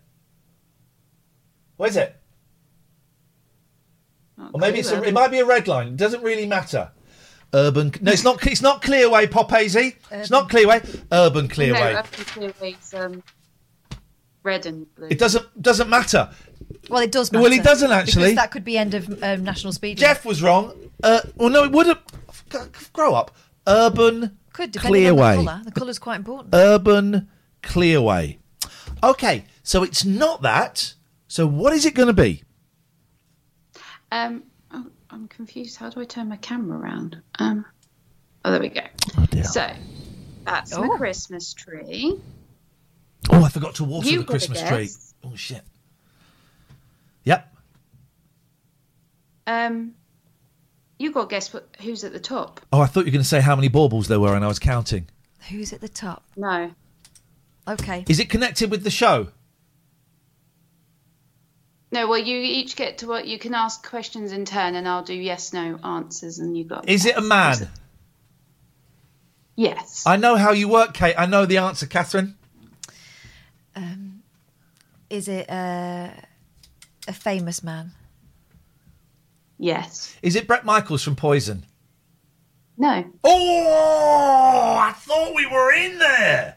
what 1.76 1.90
is 1.90 1.96
it 1.96 2.16
Not 4.36 4.50
or 4.54 4.58
maybe 4.60 4.80
it's 4.80 4.90
a, 4.90 5.02
it 5.02 5.14
might 5.14 5.30
be 5.30 5.38
a 5.38 5.46
red 5.46 5.68
line 5.68 5.88
it 5.88 5.96
doesn't 5.96 6.22
really 6.22 6.46
matter 6.46 6.90
urban 7.54 7.92
no 8.00 8.12
it's 8.12 8.22
not 8.24 8.46
it's 8.46 8.62
not 8.62 8.80
clearway 8.82 9.28
pop 9.30 9.50
hazy 9.50 9.96
it's 10.10 10.30
not 10.30 10.48
clearway 10.48 10.78
urban 11.12 11.46
No, 11.46 11.54
clearway 11.54 11.94
urban 11.98 12.04
clearway's 12.52 12.94
um, 12.94 13.22
red 14.42 14.66
and 14.66 14.92
blue. 14.94 15.08
it 15.10 15.18
doesn't 15.18 15.60
doesn't 15.60 15.88
matter 15.90 16.30
Well, 16.88 17.02
it 17.02 17.12
does. 17.12 17.30
Matter, 17.32 17.42
well, 17.42 17.52
it 17.52 17.62
doesn't 17.64 17.90
actually. 17.92 18.30
Because 18.30 18.36
that 18.36 18.50
could 18.52 18.64
be 18.64 18.78
end 18.78 18.94
of 18.94 19.08
um, 19.22 19.44
national 19.44 19.72
speed. 19.72 19.98
Jeff 19.98 20.24
was 20.24 20.42
wrong. 20.42 20.72
Uh, 21.02 21.20
well, 21.36 21.50
no, 21.50 21.64
it 21.64 21.72
would 21.72 21.86
have. 21.86 22.00
Grow 22.92 23.14
up. 23.14 23.30
Urban 23.66 24.38
could 24.52 24.70
depending 24.72 25.06
on 25.08 25.16
Clearway. 25.16 25.36
the 25.36 25.44
colour. 25.44 25.62
The 25.64 25.72
colour's 25.72 25.98
quite 25.98 26.16
important. 26.16 26.54
Urban 26.54 27.28
Clearway. 27.62 28.38
Okay, 29.02 29.44
so 29.62 29.82
it's 29.82 30.04
not 30.04 30.42
that. 30.42 30.94
So 31.28 31.46
what 31.46 31.72
is 31.72 31.84
it 31.84 31.94
going 31.94 32.08
to 32.08 32.12
be? 32.22 32.42
Um, 34.12 34.44
I'm 35.12 35.28
confused. 35.28 35.76
How 35.76 35.90
do 35.90 36.00
I 36.00 36.04
turn 36.04 36.28
my 36.28 36.36
camera 36.36 36.78
around? 36.78 37.20
Um, 37.38 37.64
oh, 38.44 38.50
there 38.52 38.60
we 38.60 38.68
go. 38.68 38.80
Oh. 39.18 39.42
So 39.42 39.68
that's 40.44 40.76
my 40.76 40.86
Oh. 40.86 40.96
Christmas 40.96 41.52
tree. 41.52 42.18
Oh, 43.30 43.44
I 43.44 43.48
forgot 43.48 43.74
to 43.76 43.84
water 43.84 44.08
You 44.08 44.20
the 44.20 44.24
Christmas 44.24 44.62
tree. 44.62 44.88
Oh 45.24 45.34
shit. 45.36 45.62
Yep. 47.24 47.54
Um, 49.46 49.94
you 50.98 51.12
got 51.12 51.28
to 51.28 51.34
guess 51.34 51.52
what, 51.52 51.68
who's 51.82 52.04
at 52.04 52.12
the 52.12 52.20
top. 52.20 52.60
Oh, 52.72 52.80
I 52.80 52.86
thought 52.86 53.00
you 53.00 53.06
were 53.06 53.12
going 53.12 53.22
to 53.22 53.28
say 53.28 53.40
how 53.40 53.56
many 53.56 53.68
baubles 53.68 54.08
there 54.08 54.20
were, 54.20 54.34
and 54.34 54.44
I 54.44 54.48
was 54.48 54.58
counting. 54.58 55.08
Who's 55.50 55.72
at 55.72 55.80
the 55.80 55.88
top? 55.88 56.24
No. 56.36 56.70
Okay. 57.68 58.04
Is 58.08 58.20
it 58.20 58.30
connected 58.30 58.70
with 58.70 58.84
the 58.84 58.90
show? 58.90 59.28
No, 61.92 62.06
well, 62.06 62.18
you 62.18 62.38
each 62.38 62.76
get 62.76 62.98
to 62.98 63.08
what 63.08 63.26
you 63.26 63.38
can 63.38 63.52
ask 63.54 63.88
questions 63.88 64.30
in 64.30 64.44
turn, 64.44 64.76
and 64.76 64.86
I'll 64.86 65.02
do 65.02 65.14
yes, 65.14 65.52
no 65.52 65.78
answers, 65.82 66.38
and 66.38 66.56
you 66.56 66.64
got. 66.64 66.88
Is 66.88 67.04
it 67.04 67.16
a 67.16 67.20
man? 67.20 67.68
Yes. 69.56 70.04
I 70.06 70.16
know 70.16 70.36
how 70.36 70.52
you 70.52 70.68
work, 70.68 70.94
Kate. 70.94 71.14
I 71.18 71.26
know 71.26 71.46
the 71.46 71.58
answer, 71.58 71.86
Catherine. 71.86 72.36
Um, 73.74 74.22
is 75.10 75.26
it 75.26 75.50
uh, 75.50 76.10
a 77.08 77.12
famous 77.12 77.62
man? 77.62 77.92
Yes. 79.58 80.16
Is 80.22 80.36
it 80.36 80.46
Bret 80.46 80.64
Michaels 80.64 81.02
from 81.02 81.16
Poison? 81.16 81.66
No. 82.78 83.04
Oh, 83.24 84.76
I 84.80 84.92
thought 84.92 85.34
we 85.34 85.44
were 85.46 85.72
in 85.74 85.98
there. 85.98 86.56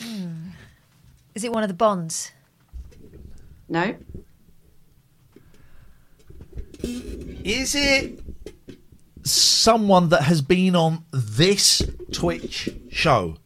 Hmm. 0.00 0.50
Is 1.34 1.44
it 1.44 1.52
one 1.52 1.62
of 1.62 1.68
the 1.68 1.74
Bonds? 1.74 2.32
No. 3.70 3.94
Is 6.82 7.74
it 7.76 8.18
someone 9.22 10.08
that 10.08 10.22
has 10.22 10.42
been 10.42 10.74
on 10.74 11.04
this 11.12 11.80
Twitch 12.12 12.68
show? 12.90 13.36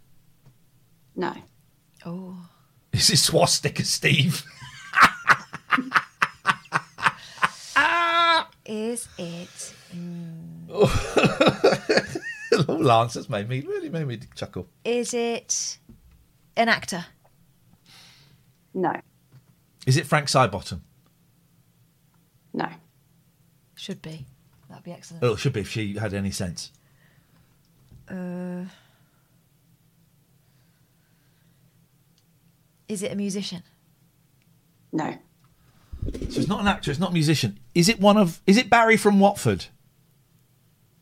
No. 1.14 1.35
Oh. 2.07 2.37
Is 2.93 3.11
it 3.11 3.18
Swastika 3.18 3.85
Steve? 3.85 4.43
Ah 7.77 8.49
Is 8.64 9.09
it? 9.18 9.75
mm, 9.95 10.68
All 12.68 12.93
answers 12.93 13.29
made 13.29 13.49
me 13.49 13.61
really 13.62 13.91
made 13.91 14.07
me 14.07 14.20
chuckle. 14.35 14.68
is 14.85 15.12
it 15.12 15.79
an 16.57 16.68
actor? 16.68 17.05
No. 18.72 18.93
Is 19.87 19.97
it 19.97 20.07
Frank 20.07 20.28
Sidebottom? 20.28 20.80
No. 22.53 22.68
Should 23.74 24.01
be. 24.01 24.26
That'd 24.68 24.85
be 24.85 24.93
excellent. 24.93 25.22
Oh, 25.24 25.32
it 25.32 25.39
should 25.39 25.53
be 25.53 25.61
if 25.61 25.70
she 25.70 25.95
had 25.95 26.14
any 26.14 26.30
sense. 26.30 26.72
Uh, 28.09 28.64
is 32.89 33.03
it 33.03 33.12
a 33.12 33.16
musician? 33.16 33.62
No. 34.93 35.16
So 36.12 36.41
it's 36.41 36.49
not 36.49 36.61
an 36.61 36.68
actor. 36.68 36.91
It's 36.91 37.01
not 37.01 37.11
a 37.11 37.14
musician. 37.14 37.59
Is 37.74 37.89
it 37.89 38.01
one 38.01 38.16
of? 38.16 38.41
Is 38.47 38.57
it 38.57 38.68
Barry 38.70 38.97
from 38.97 39.20
Watford? 39.20 39.66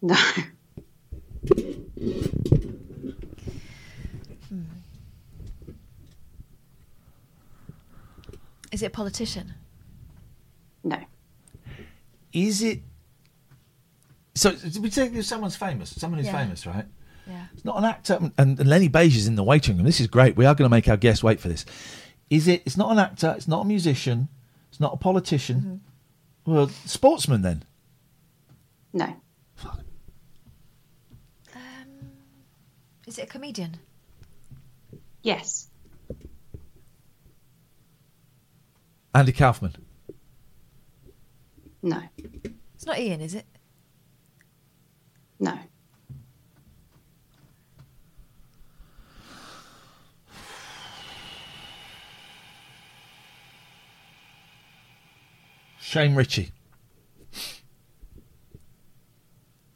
No. 0.00 0.16
Is 8.72 8.82
it 8.82 8.86
a 8.86 8.90
politician? 8.90 9.54
No. 10.82 10.98
Is 12.32 12.62
it? 12.62 12.80
So 14.34 14.54
we 14.80 14.90
say 14.90 15.20
someone's 15.20 15.56
famous. 15.56 15.90
Someone 15.90 16.18
who's 16.18 16.26
Yeah. 16.26 16.38
famous, 16.38 16.66
right? 16.66 16.86
Yeah. 17.26 17.46
It's 17.52 17.64
not 17.64 17.76
an 17.76 17.84
actor. 17.84 18.18
And, 18.38 18.58
and 18.58 18.66
Lenny 18.66 18.88
Beige 18.88 19.16
is 19.16 19.26
in 19.28 19.36
the 19.36 19.44
waiting 19.44 19.76
room. 19.76 19.84
This 19.84 20.00
is 20.00 20.06
great. 20.06 20.36
We 20.36 20.46
are 20.46 20.54
going 20.54 20.68
to 20.68 20.74
make 20.74 20.88
our 20.88 20.96
guests 20.96 21.22
wait 21.22 21.38
for 21.38 21.48
this. 21.48 21.64
Is 22.30 22.48
it? 22.48 22.62
It's 22.64 22.76
not 22.78 22.90
an 22.90 22.98
actor. 22.98 23.34
It's 23.36 23.46
not 23.46 23.60
a 23.60 23.64
musician. 23.66 24.28
It's 24.70 24.80
not 24.80 24.94
a 24.94 24.96
politician. 24.96 25.80
Mm-hmm. 26.46 26.52
Well, 26.52 26.68
sportsman 26.86 27.42
then. 27.42 27.62
No. 28.94 29.14
Um, 31.54 31.60
is 33.06 33.18
it 33.18 33.24
a 33.24 33.26
comedian? 33.26 33.76
Yes. 35.22 35.68
Andy 39.14 39.32
Kaufman. 39.32 39.76
No. 41.82 42.00
It's 42.74 42.86
not 42.86 42.98
Ian, 42.98 43.20
is 43.20 43.34
it? 43.34 43.46
No. 45.38 45.58
Shane 55.78 56.14
Richie. 56.14 56.52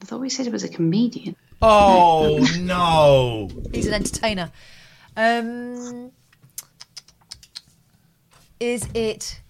I 0.01 0.05
thought 0.05 0.21
we 0.21 0.31
said 0.31 0.47
it 0.47 0.53
was 0.53 0.65
a 0.65 0.69
comedian. 0.69 1.37
Oh 1.61 2.47
no! 2.61 3.51
He's 3.73 3.87
an 3.87 3.95
entertainer. 3.95 4.51
Um, 5.17 6.13
is 8.61 8.89
it? 8.95 9.41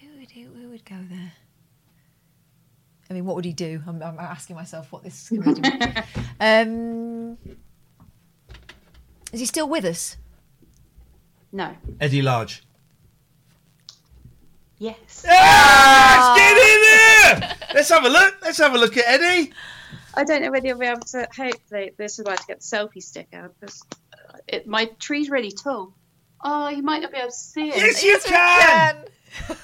Who 0.00 0.18
would, 0.18 0.30
who, 0.30 0.44
who 0.44 0.68
would 0.70 0.84
go 0.84 0.96
there? 1.08 1.32
I 3.08 3.14
mean, 3.14 3.24
what 3.24 3.34
would 3.36 3.44
he 3.44 3.52
do? 3.52 3.82
I'm, 3.86 4.02
I'm 4.02 4.18
asking 4.18 4.56
myself 4.56 4.92
what 4.92 5.02
this 5.02 5.28
comedian 5.28 5.62
would 5.62 5.94
do. 5.94 6.00
Um, 6.38 7.38
is 9.32 9.40
he 9.40 9.46
still 9.46 9.68
with 9.68 9.84
us? 9.84 10.16
No. 11.52 11.74
Eddie 12.00 12.22
Large. 12.22 12.62
Yes. 14.78 15.24
Yes! 15.26 16.38
Get 16.38 16.56
in 16.56 17.40
there! 17.40 17.56
Let's 17.74 17.88
have 17.90 18.04
a 18.04 18.08
look. 18.08 18.36
Let's 18.42 18.58
have 18.58 18.74
a 18.74 18.78
look 18.78 18.96
at 18.96 19.04
Eddie. 19.06 19.52
I 20.14 20.24
don't 20.24 20.42
know 20.42 20.50
whether 20.50 20.66
you'll 20.66 20.78
be 20.78 20.86
able 20.86 21.00
to. 21.00 21.28
Hopefully, 21.36 21.92
this 21.98 22.18
is 22.18 22.24
why 22.24 22.36
to 22.36 22.46
get 22.46 22.60
the 22.60 22.64
selfie 22.64 23.02
stick 23.02 23.28
out 23.34 23.54
because 23.60 23.84
my 24.64 24.86
tree's 24.98 25.28
really 25.28 25.50
tall. 25.50 25.92
Oh, 26.42 26.68
you 26.68 26.82
might 26.82 27.02
not 27.02 27.12
be 27.12 27.18
able 27.18 27.28
to 27.30 27.34
see 27.34 27.68
it. 27.68 27.76
Yes, 27.76 28.02
you 28.02 28.18
can. 28.24 29.04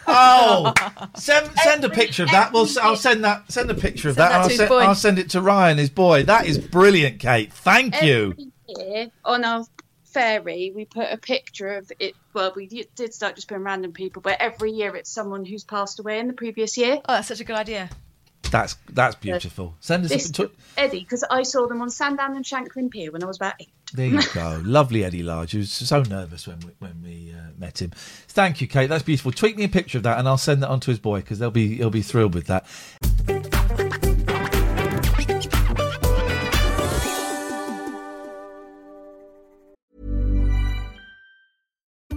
Oh, 0.06 0.72
send 1.16 1.50
send 1.64 1.84
a 1.84 1.90
picture 1.90 2.22
of 2.22 2.30
that. 2.30 2.52
Well, 2.52 2.68
I'll 2.80 2.94
send 2.94 3.24
that. 3.24 3.50
Send 3.50 3.68
a 3.68 3.74
picture 3.74 4.08
of 4.08 4.14
Send 4.14 4.24
that. 4.24 4.28
that 4.28 4.40
I'll 4.42 4.48
to 4.48 4.56
send. 4.56 4.72
I'll 4.72 4.94
send 4.94 5.18
it 5.18 5.30
to 5.30 5.40
Ryan, 5.40 5.78
his 5.78 5.90
boy. 5.90 6.22
That 6.22 6.46
is 6.46 6.56
brilliant, 6.56 7.18
Kate. 7.18 7.52
Thank 7.52 8.00
you. 8.00 8.34
Every 8.38 8.52
year 8.68 9.10
on 9.24 9.44
our 9.44 9.64
ferry, 10.04 10.72
we 10.74 10.84
put 10.84 11.08
a 11.10 11.16
picture 11.16 11.74
of 11.78 11.90
it. 11.98 12.14
Well, 12.32 12.52
we 12.54 12.68
did 12.68 12.94
did 12.94 13.12
start 13.12 13.34
just 13.34 13.48
putting 13.48 13.64
random 13.64 13.92
people, 13.92 14.22
but 14.22 14.36
every 14.40 14.70
year 14.70 14.94
it's 14.94 15.10
someone 15.10 15.44
who's 15.44 15.64
passed 15.64 15.98
away 15.98 16.20
in 16.20 16.28
the 16.28 16.32
previous 16.32 16.78
year. 16.78 17.00
Oh, 17.04 17.14
that's 17.14 17.28
such 17.28 17.40
a 17.40 17.44
good 17.44 17.56
idea. 17.56 17.90
That's 18.50 18.76
that's 18.90 19.16
beautiful. 19.16 19.74
Send 19.80 20.04
us. 20.04 20.10
This 20.10 20.30
A, 20.30 20.32
to, 20.34 20.50
Eddie, 20.76 21.00
because 21.00 21.24
I 21.30 21.42
saw 21.42 21.66
them 21.66 21.82
on 21.82 21.90
Sandown 21.90 22.36
and 22.36 22.46
Shanklin 22.46 22.90
Pier 22.90 23.10
when 23.12 23.22
I 23.22 23.26
was 23.26 23.36
about 23.36 23.54
eight. 23.60 23.70
there 23.94 24.06
you 24.08 24.20
go. 24.34 24.60
Lovely 24.64 25.04
Eddie 25.04 25.22
Large. 25.22 25.52
He 25.52 25.58
was 25.58 25.70
so 25.70 26.02
nervous 26.02 26.46
when 26.46 26.60
we, 26.60 26.70
when 26.78 27.02
we 27.02 27.34
uh, 27.36 27.50
met 27.58 27.80
him. 27.82 27.90
Thank 28.28 28.60
you, 28.60 28.66
Kate. 28.66 28.88
That's 28.88 29.02
beautiful. 29.02 29.32
Tweet 29.32 29.56
me 29.56 29.64
a 29.64 29.68
picture 29.68 29.98
of 29.98 30.04
that, 30.04 30.18
and 30.18 30.28
I'll 30.28 30.38
send 30.38 30.62
that 30.62 30.68
on 30.68 30.80
to 30.80 30.90
his 30.90 30.98
boy 30.98 31.20
because 31.20 31.38
they'll 31.38 31.50
be 31.50 31.76
he'll 31.76 31.90
be 31.90 32.02
thrilled 32.02 32.34
with 32.34 32.46
that. 32.46 32.66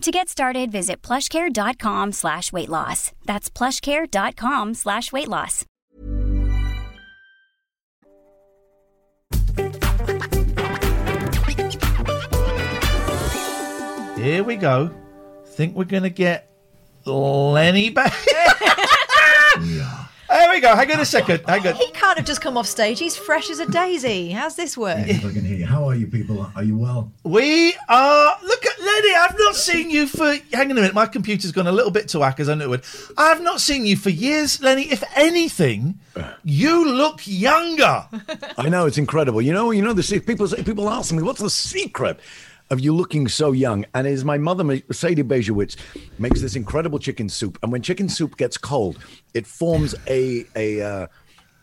To 0.00 0.10
get 0.10 0.30
started, 0.30 0.72
visit 0.72 1.02
plushcare.com 1.02 2.12
slash 2.12 2.54
weight 2.54 2.70
loss. 2.70 3.12
That's 3.26 3.50
plushcare.com 3.50 4.72
slash 4.72 5.12
weight 5.12 5.28
loss. 5.28 5.66
Here 14.16 14.42
we 14.42 14.56
go. 14.56 14.90
Think 15.44 15.76
we're 15.76 15.84
going 15.84 16.04
to 16.04 16.10
get 16.10 16.50
Lenny 17.04 17.90
back? 17.90 18.14
There 20.30 20.50
we 20.50 20.60
go. 20.60 20.76
Hang 20.76 20.90
on 20.92 21.00
a 21.00 21.04
second. 21.04 21.40
Hang 21.48 21.66
on. 21.66 21.74
He 21.74 21.90
can't 21.90 22.16
have 22.16 22.24
just 22.26 22.40
come 22.40 22.56
off 22.56 22.66
stage. 22.66 23.00
He's 23.00 23.16
fresh 23.16 23.50
as 23.50 23.58
a 23.58 23.66
daisy. 23.66 24.30
How's 24.30 24.54
this 24.54 24.76
work? 24.78 24.98
If 25.08 25.24
I 25.24 25.32
can 25.32 25.44
hear 25.44 25.56
you. 25.58 25.66
How 25.66 25.84
are 25.88 25.94
you 25.96 26.06
people? 26.06 26.48
Are 26.54 26.62
you 26.62 26.76
well? 26.78 27.10
We 27.24 27.74
are. 27.88 28.36
Look 28.44 28.64
at 28.64 28.80
Lenny. 28.80 29.14
I've 29.16 29.36
not 29.38 29.56
seen 29.56 29.90
you 29.90 30.06
for. 30.06 30.32
Hang 30.52 30.66
on 30.66 30.70
a 30.72 30.74
minute. 30.74 30.94
My 30.94 31.06
computer's 31.06 31.50
gone 31.50 31.66
a 31.66 31.72
little 31.72 31.90
bit 31.90 32.06
to 32.08 32.20
whack 32.20 32.38
as 32.38 32.48
I 32.48 32.54
knew 32.54 32.64
it 32.64 32.68
would. 32.68 32.84
I've 33.18 33.42
not 33.42 33.60
seen 33.60 33.84
you 33.86 33.96
for 33.96 34.10
years, 34.10 34.62
Lenny. 34.62 34.82
If 34.90 35.02
anything, 35.16 35.98
you 36.44 36.88
look 36.88 37.20
younger. 37.26 38.06
I 38.56 38.68
know 38.68 38.86
it's 38.86 38.98
incredible. 38.98 39.42
You 39.42 39.52
know, 39.52 39.72
you 39.72 39.82
know 39.82 39.92
the 39.92 40.02
se- 40.02 40.20
people 40.20 40.46
say- 40.46 40.62
people 40.62 40.88
ask 40.88 41.12
me, 41.12 41.22
"What's 41.22 41.40
the 41.40 41.50
secret 41.50 42.20
of 42.70 42.80
you 42.80 42.94
looking 42.94 43.28
so 43.28 43.52
young?" 43.52 43.84
And 43.94 44.06
is 44.06 44.24
my 44.24 44.38
mother, 44.38 44.82
Sadie 44.90 45.22
Bejewitz, 45.22 45.76
makes 46.18 46.40
this 46.40 46.56
incredible 46.56 46.98
chicken 46.98 47.28
soup. 47.28 47.58
And 47.62 47.72
when 47.72 47.82
chicken 47.82 48.08
soup 48.08 48.36
gets 48.36 48.56
cold, 48.56 48.98
it 49.34 49.46
forms 49.46 49.94
a 50.06 50.44
a 50.56 50.80
uh, 50.82 51.06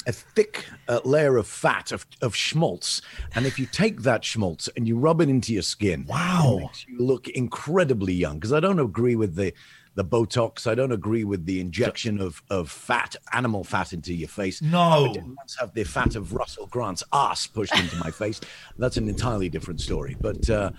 a 0.07 0.11
thick 0.11 0.65
uh, 0.87 1.01
layer 1.03 1.37
of 1.37 1.47
fat 1.47 1.91
of, 1.91 2.05
of 2.21 2.33
schmaltz. 2.35 3.01
And 3.35 3.45
if 3.45 3.59
you 3.59 3.65
take 3.65 4.03
that 4.03 4.23
schmaltz 4.23 4.69
and 4.75 4.87
you 4.87 4.97
rub 4.97 5.19
it 5.21 5.29
into 5.29 5.53
your 5.53 5.63
skin, 5.63 6.05
wow, 6.07 6.57
it 6.57 6.61
makes 6.61 6.87
you 6.87 6.97
look 6.99 7.27
incredibly 7.27 8.13
young. 8.13 8.35
Because 8.35 8.53
I 8.53 8.61
don't 8.61 8.79
agree 8.79 9.15
with 9.15 9.35
the 9.35 9.53
the 9.97 10.05
Botox. 10.05 10.67
I 10.67 10.75
don't 10.75 10.91
agree 10.91 11.23
with 11.23 11.47
the 11.47 11.59
injection 11.59 12.21
of, 12.21 12.43
of 12.51 12.69
fat, 12.69 13.15
animal 13.33 13.63
fat 13.63 13.93
into 13.93 14.13
your 14.13 14.29
face. 14.29 14.61
No. 14.61 15.09
I 15.09 15.13
didn't 15.13 15.35
once 15.35 15.57
have 15.59 15.73
the 15.73 15.83
fat 15.83 16.15
of 16.15 16.33
Russell 16.33 16.67
Grant's 16.67 17.03
ass 17.11 17.47
pushed 17.47 17.75
into 17.75 17.95
my 17.97 18.11
face. 18.11 18.39
That's 18.77 18.97
an 18.97 19.09
entirely 19.09 19.49
different 19.49 19.81
story. 19.81 20.15
But 20.21 20.47
uh, 20.51 20.69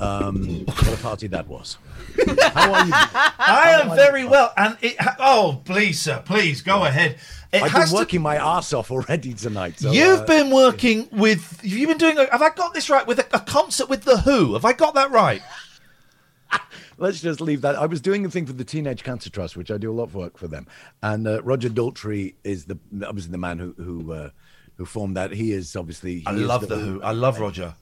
um, 0.00 0.64
what 0.66 0.92
a 0.92 0.96
party 0.96 1.28
that 1.28 1.46
was. 1.46 1.78
How 2.52 2.72
are 2.72 2.84
you? 2.84 2.92
I 2.94 3.80
am 3.80 3.94
very 3.94 4.24
well. 4.24 4.52
And 4.56 4.76
it. 4.82 4.96
Oh, 5.20 5.62
please, 5.64 6.02
sir. 6.02 6.20
Please 6.26 6.60
go 6.60 6.84
ahead. 6.84 7.18
It 7.52 7.62
I've 7.62 7.72
been 7.72 7.86
to- 7.86 7.94
working 7.94 8.22
my 8.22 8.36
ass 8.36 8.72
off 8.72 8.90
already 8.90 9.34
tonight. 9.34 9.78
So, 9.78 9.92
You've 9.92 10.22
uh, 10.22 10.26
been 10.26 10.50
working 10.50 11.08
with. 11.12 11.60
You've 11.62 11.90
been 11.90 11.98
doing. 11.98 12.18
A, 12.18 12.28
have 12.28 12.42
I 12.42 12.50
got 12.50 12.74
this 12.74 12.90
right? 12.90 13.06
With 13.06 13.20
a, 13.20 13.36
a 13.36 13.40
concert 13.40 13.88
with 13.88 14.02
the 14.02 14.18
Who? 14.22 14.54
Have 14.54 14.64
I 14.64 14.72
got 14.72 14.94
that 14.94 15.12
right? 15.12 15.42
Let's 16.98 17.20
just 17.20 17.40
leave 17.40 17.60
that. 17.62 17.76
I 17.76 17.86
was 17.86 18.00
doing 18.00 18.24
a 18.24 18.30
thing 18.30 18.46
for 18.46 18.52
the 18.52 18.64
Teenage 18.64 19.02
Cancer 19.02 19.30
Trust, 19.30 19.56
which 19.56 19.70
I 19.70 19.78
do 19.78 19.90
a 19.90 19.94
lot 19.94 20.04
of 20.04 20.14
work 20.14 20.38
for 20.38 20.48
them. 20.48 20.66
And 21.02 21.26
uh, 21.26 21.42
Roger 21.42 21.68
Daltrey 21.68 22.34
is 22.44 22.66
the 22.66 22.78
obviously 23.06 23.32
the 23.32 23.38
man 23.38 23.58
who 23.58 23.74
who 23.76 24.12
uh, 24.12 24.30
who 24.76 24.84
formed 24.84 25.16
that. 25.16 25.32
He 25.32 25.52
is 25.52 25.74
obviously. 25.76 26.22
I 26.26 26.34
is 26.34 26.42
love 26.42 26.68
the 26.68 26.76
Who. 26.76 27.02
I 27.02 27.12
love 27.12 27.40
Roger. 27.40 27.74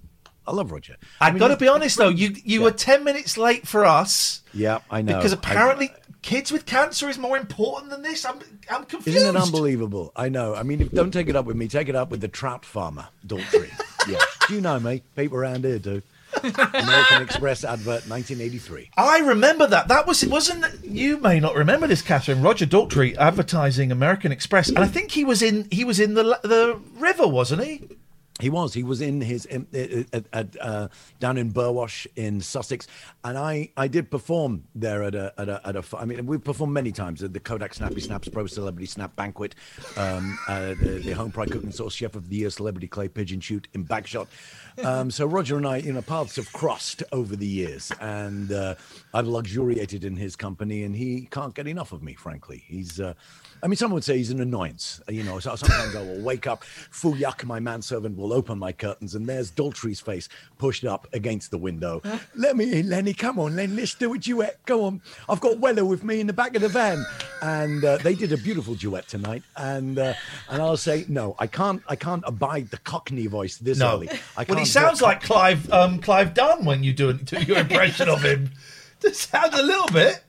I 0.47 0.53
love 0.53 0.73
Roger. 0.73 0.97
I've 1.21 1.35
mean, 1.35 1.39
got 1.39 1.49
to 1.49 1.57
be 1.57 1.69
honest 1.69 1.99
though. 1.99 2.09
You 2.09 2.35
you 2.45 2.63
were 2.63 2.73
ten 2.73 3.05
minutes 3.05 3.39
late 3.39 3.67
for 3.67 3.85
us 3.85 4.43
Yeah, 4.53 4.81
I 4.91 5.03
know. 5.03 5.17
because 5.17 5.33
I- 5.33 5.37
apparently 5.37 5.91
kids 6.23 6.51
with 6.51 6.67
cancer 6.67 7.09
is 7.09 7.19
more 7.19 7.37
important 7.37 7.91
than 7.91 8.03
this. 8.03 8.25
I'm 8.25 8.39
I'm 8.71 8.85
confused. 8.85 9.19
Isn't 9.19 9.37
it 9.37 9.41
unbelievable? 9.41 10.13
I 10.17 10.29
know. 10.29 10.55
I 10.55 10.63
mean, 10.63 10.81
if, 10.81 10.91
don't 10.91 11.13
take 11.13 11.29
it 11.29 11.37
up 11.37 11.45
with 11.45 11.57
me. 11.57 11.69
Take 11.69 11.89
it 11.89 11.95
up 11.95 12.11
with 12.11 12.21
the 12.21 12.29
trout 12.29 12.65
farmer, 12.65 13.09
Daltrey. 13.27 13.71
yeah. 14.09 14.19
Do 14.49 14.55
you 14.55 14.61
know 14.61 14.81
me? 14.81 15.03
People 15.15 15.39
around 15.39 15.65
here 15.65 15.79
do. 15.79 16.03
American 16.45 17.23
Express 17.23 17.65
advert, 17.65 18.09
1983. 18.09 18.91
I 18.97 19.19
remember 19.21 19.67
that. 19.67 19.89
That 19.89 20.07
was 20.07 20.23
it. 20.23 20.31
Wasn't 20.31 20.65
you 20.85 21.19
may 21.19 21.41
not 21.41 21.55
remember 21.55 21.87
this, 21.87 22.03
Catherine? 22.03 22.43
Roger 22.43 22.67
Daltrey 22.67 23.17
advertising 23.17 23.93
American 23.93 24.33
Express, 24.33 24.69
and 24.69 24.79
I 24.79 24.87
think 24.87 25.11
he 25.11 25.25
was 25.25 25.43
in 25.43 25.69
he 25.71 25.85
was 25.85 26.01
in 26.01 26.15
the 26.15 26.39
the 26.43 26.81
river, 26.99 27.27
wasn't 27.27 27.65
he? 27.65 27.89
He 28.43 28.51
was. 28.51 28.75
He 28.75 28.83
was 28.83 29.01
in 29.01 29.21
his 29.21 29.45
in, 29.45 29.69
at, 30.13 30.25
at, 30.33 30.57
uh, 30.61 30.89
down 31.21 31.39
in 31.39 31.53
Burwash 31.53 32.09
in 32.17 32.41
Sussex, 32.41 32.89
and 33.23 33.39
I, 33.39 33.71
I 33.77 33.87
did 33.87 34.11
perform 34.11 34.65
there 34.75 35.05
at 35.05 35.15
a 35.15 35.33
at 35.39 35.49
a, 35.49 35.61
at 35.65 35.77
a 35.77 35.85
I 35.97 36.05
mean 36.05 36.27
we've 36.27 36.43
performed 36.43 36.73
many 36.73 36.91
times 36.91 37.23
at 37.23 37.33
the 37.33 37.39
Kodak 37.39 37.73
Snappy 37.73 38.01
Snaps 38.01 38.29
Pro 38.29 38.47
Celebrity 38.47 38.87
Snap 38.87 39.15
Banquet, 39.15 39.55
um, 39.97 40.37
uh, 40.49 40.75
the, 40.81 41.01
the 41.05 41.13
Home 41.13 41.31
Pride 41.31 41.53
Cooking 41.53 41.71
Sauce 41.71 41.95
Chef 41.95 42.17
of 42.17 42.29
the 42.29 42.35
Year 42.35 42.51
Celebrity 42.51 42.89
Clay 42.89 43.07
Pigeon 43.07 43.41
Shoot 43.41 43.69
in 43.75 43.85
Bagshot. 43.85 44.27
Um, 44.85 45.13
so 45.13 45.25
Roger 45.25 45.57
and 45.57 45.67
I, 45.67 45.77
you 45.77 45.93
know, 45.93 46.03
paths 46.03 46.35
have 46.35 46.53
crossed 46.53 47.05
over 47.13 47.37
the 47.37 47.47
years, 47.47 47.93
and 48.01 48.51
uh, 48.51 48.75
I've 49.15 49.29
luxuriated 49.29 50.05
in 50.05 50.17
his 50.17 50.35
company, 50.35 50.83
and 50.83 50.97
he 50.97 51.29
can't 51.31 51.55
get 51.55 51.69
enough 51.69 51.93
of 51.93 52.03
me. 52.03 52.15
Frankly, 52.15 52.65
he's. 52.67 53.01
Uh, 53.63 53.65
I 53.65 53.69
mean, 53.69 53.77
someone 53.77 53.95
would 53.95 54.05
say 54.05 54.17
he's 54.19 54.31
an 54.31 54.41
annoyance. 54.41 55.01
You 55.09 55.23
know, 55.23 55.39
so 55.39 55.55
sometimes 55.57 55.95
I 55.95 56.03
will 56.03 56.21
wake 56.21 56.47
up, 56.47 56.65
full 56.65 57.15
yuck, 57.15 57.45
my 57.45 57.61
manservant 57.61 58.17
will 58.17 58.33
open 58.33 58.59
my 58.59 58.73
curtains, 58.73 59.15
and 59.15 59.27
there's 59.27 59.51
Daltrey's 59.51 60.01
face 60.01 60.29
pushed 60.59 60.85
up 60.85 61.07
against 61.13 61.51
the 61.51 61.59
window. 61.59 62.03
Let 62.35 62.57
me 62.57 62.81
in, 62.81 62.89
Lenny. 62.89 63.15
Come 63.15 63.39
on, 63.39 63.57
Lenny. 63.57 63.75
Let's 63.75 63.95
do 63.95 64.13
a 64.15 64.19
duet. 64.19 64.59
Go 64.67 64.85
on. 64.85 65.01
I've 65.29 65.41
got 65.41 65.59
Weller 65.59 65.85
with 65.85 66.03
me 66.05 66.21
in 66.21 66.27
the 66.27 66.33
back 66.33 66.55
of 66.57 66.63
the 66.63 66.69
van, 66.69 67.05
and 67.41 67.85
uh, 67.85 67.99
they 67.99 68.15
did 68.15 68.33
a 68.33 68.37
beautiful 68.37 68.75
duet 68.75 69.09
tonight. 69.09 69.43
And 69.57 69.99
uh, 69.99 70.15
and 70.49 70.63
I'll 70.63 70.77
say 70.77 71.05
no, 71.09 71.37
I 71.39 71.47
can't. 71.47 71.83
I 71.89 71.97
can't 71.97 72.25
abide 72.27 72.71
the 72.71 72.79
Cockney 72.79 73.27
voice 73.27 73.57
this 73.59 73.79
No. 73.79 73.95
early. 73.95 74.09
I 74.37 74.45
Well, 74.45 74.47
he 74.47 74.55
can't 74.57 74.69
sounds 74.69 74.99
do 74.99 75.05
it. 75.05 75.09
like 75.09 75.23
Clive 75.23 75.71
um, 75.73 75.99
Clive 76.01 76.35
Dunn 76.35 76.65
when 76.65 76.83
you 76.83 76.93
do, 76.93 77.13
do 77.13 77.41
your 77.43 77.59
impression 77.59 78.09
of 78.09 78.23
him. 78.23 78.51
It 79.05 79.17
sounds 79.17 79.59
a 79.59 79.63
little 79.65 79.89
bit. 79.89 80.23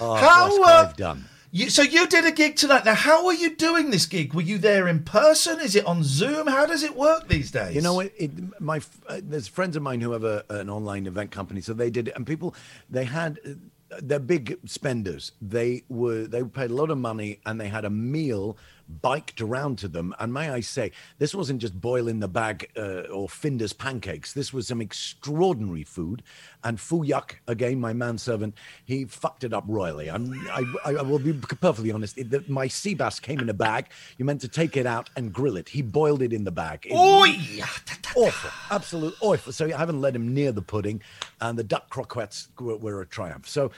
Oh, 0.00 0.14
How, 0.16 0.48
bless 0.48 0.58
uh, 0.58 0.62
Clive 0.62 0.96
Dunn. 0.96 1.24
You, 1.52 1.68
so 1.68 1.82
you 1.82 2.06
did 2.06 2.24
a 2.24 2.30
gig 2.30 2.54
tonight. 2.54 2.84
Now, 2.84 2.94
how 2.94 3.26
are 3.26 3.34
you 3.34 3.56
doing 3.56 3.90
this 3.90 4.06
gig? 4.06 4.34
Were 4.34 4.40
you 4.42 4.56
there 4.56 4.86
in 4.86 5.02
person? 5.02 5.60
Is 5.60 5.74
it 5.74 5.84
on 5.84 6.04
Zoom? 6.04 6.46
How 6.46 6.64
does 6.64 6.84
it 6.84 6.94
work 6.94 7.28
these 7.28 7.50
days? 7.50 7.74
You 7.74 7.80
know, 7.80 7.98
it, 7.98 8.14
it, 8.16 8.60
my 8.60 8.80
uh, 9.08 9.20
there's 9.20 9.48
friends 9.48 9.74
of 9.74 9.82
mine 9.82 10.00
who 10.00 10.12
have 10.12 10.22
a, 10.22 10.44
an 10.48 10.70
online 10.70 11.06
event 11.06 11.32
company, 11.32 11.60
so 11.60 11.72
they 11.72 11.90
did 11.90 12.06
it, 12.08 12.14
and 12.14 12.24
people 12.24 12.54
they 12.88 13.04
had 13.04 13.40
they're 14.00 14.20
big 14.20 14.58
spenders. 14.66 15.32
They 15.42 15.82
were 15.88 16.28
they 16.28 16.44
paid 16.44 16.70
a 16.70 16.74
lot 16.74 16.90
of 16.90 16.98
money, 16.98 17.40
and 17.44 17.60
they 17.60 17.68
had 17.68 17.84
a 17.84 17.90
meal 17.90 18.56
biked 19.02 19.40
around 19.40 19.78
to 19.78 19.88
them. 19.88 20.14
And 20.18 20.32
may 20.32 20.50
I 20.50 20.60
say, 20.60 20.92
this 21.18 21.34
wasn't 21.34 21.60
just 21.60 21.80
boil 21.80 22.08
in 22.08 22.20
the 22.20 22.28
bag 22.28 22.70
uh, 22.76 23.02
or 23.12 23.28
Findus 23.28 23.76
pancakes. 23.76 24.32
This 24.32 24.52
was 24.52 24.68
some 24.68 24.80
extraordinary 24.80 25.84
food. 25.84 26.22
And 26.64 26.78
Fuyak, 26.78 27.36
again, 27.46 27.80
my 27.80 27.92
manservant, 27.92 28.54
he 28.84 29.04
fucked 29.04 29.44
it 29.44 29.52
up 29.52 29.64
royally. 29.66 30.10
I'm, 30.10 30.34
I, 30.52 30.64
I, 30.84 31.02
will 31.02 31.18
be 31.18 31.32
perfectly 31.32 31.92
honest. 31.92 32.18
It, 32.18 32.30
the, 32.30 32.44
my 32.48 32.66
sea 32.68 32.94
bass 32.94 33.20
came 33.20 33.40
in 33.40 33.48
a 33.48 33.54
bag. 33.54 33.86
You 34.18 34.24
meant 34.24 34.40
to 34.42 34.48
take 34.48 34.76
it 34.76 34.86
out 34.86 35.10
and 35.16 35.32
grill 35.32 35.56
it. 35.56 35.68
He 35.68 35.82
boiled 35.82 36.22
it 36.22 36.32
in 36.32 36.44
the 36.44 36.50
bag. 36.50 36.86
It- 36.86 36.94
Oi! 36.94 37.62
awful, 38.16 38.50
absolute 38.70 39.14
awful. 39.20 39.52
So 39.52 39.66
I 39.66 39.76
haven't 39.76 40.00
let 40.00 40.14
him 40.14 40.34
near 40.34 40.52
the 40.52 40.62
pudding, 40.62 41.02
and 41.40 41.58
the 41.58 41.64
duck 41.64 41.88
croquettes 41.90 42.48
were, 42.58 42.76
were 42.76 43.00
a 43.00 43.06
triumph. 43.06 43.48
So 43.48 43.70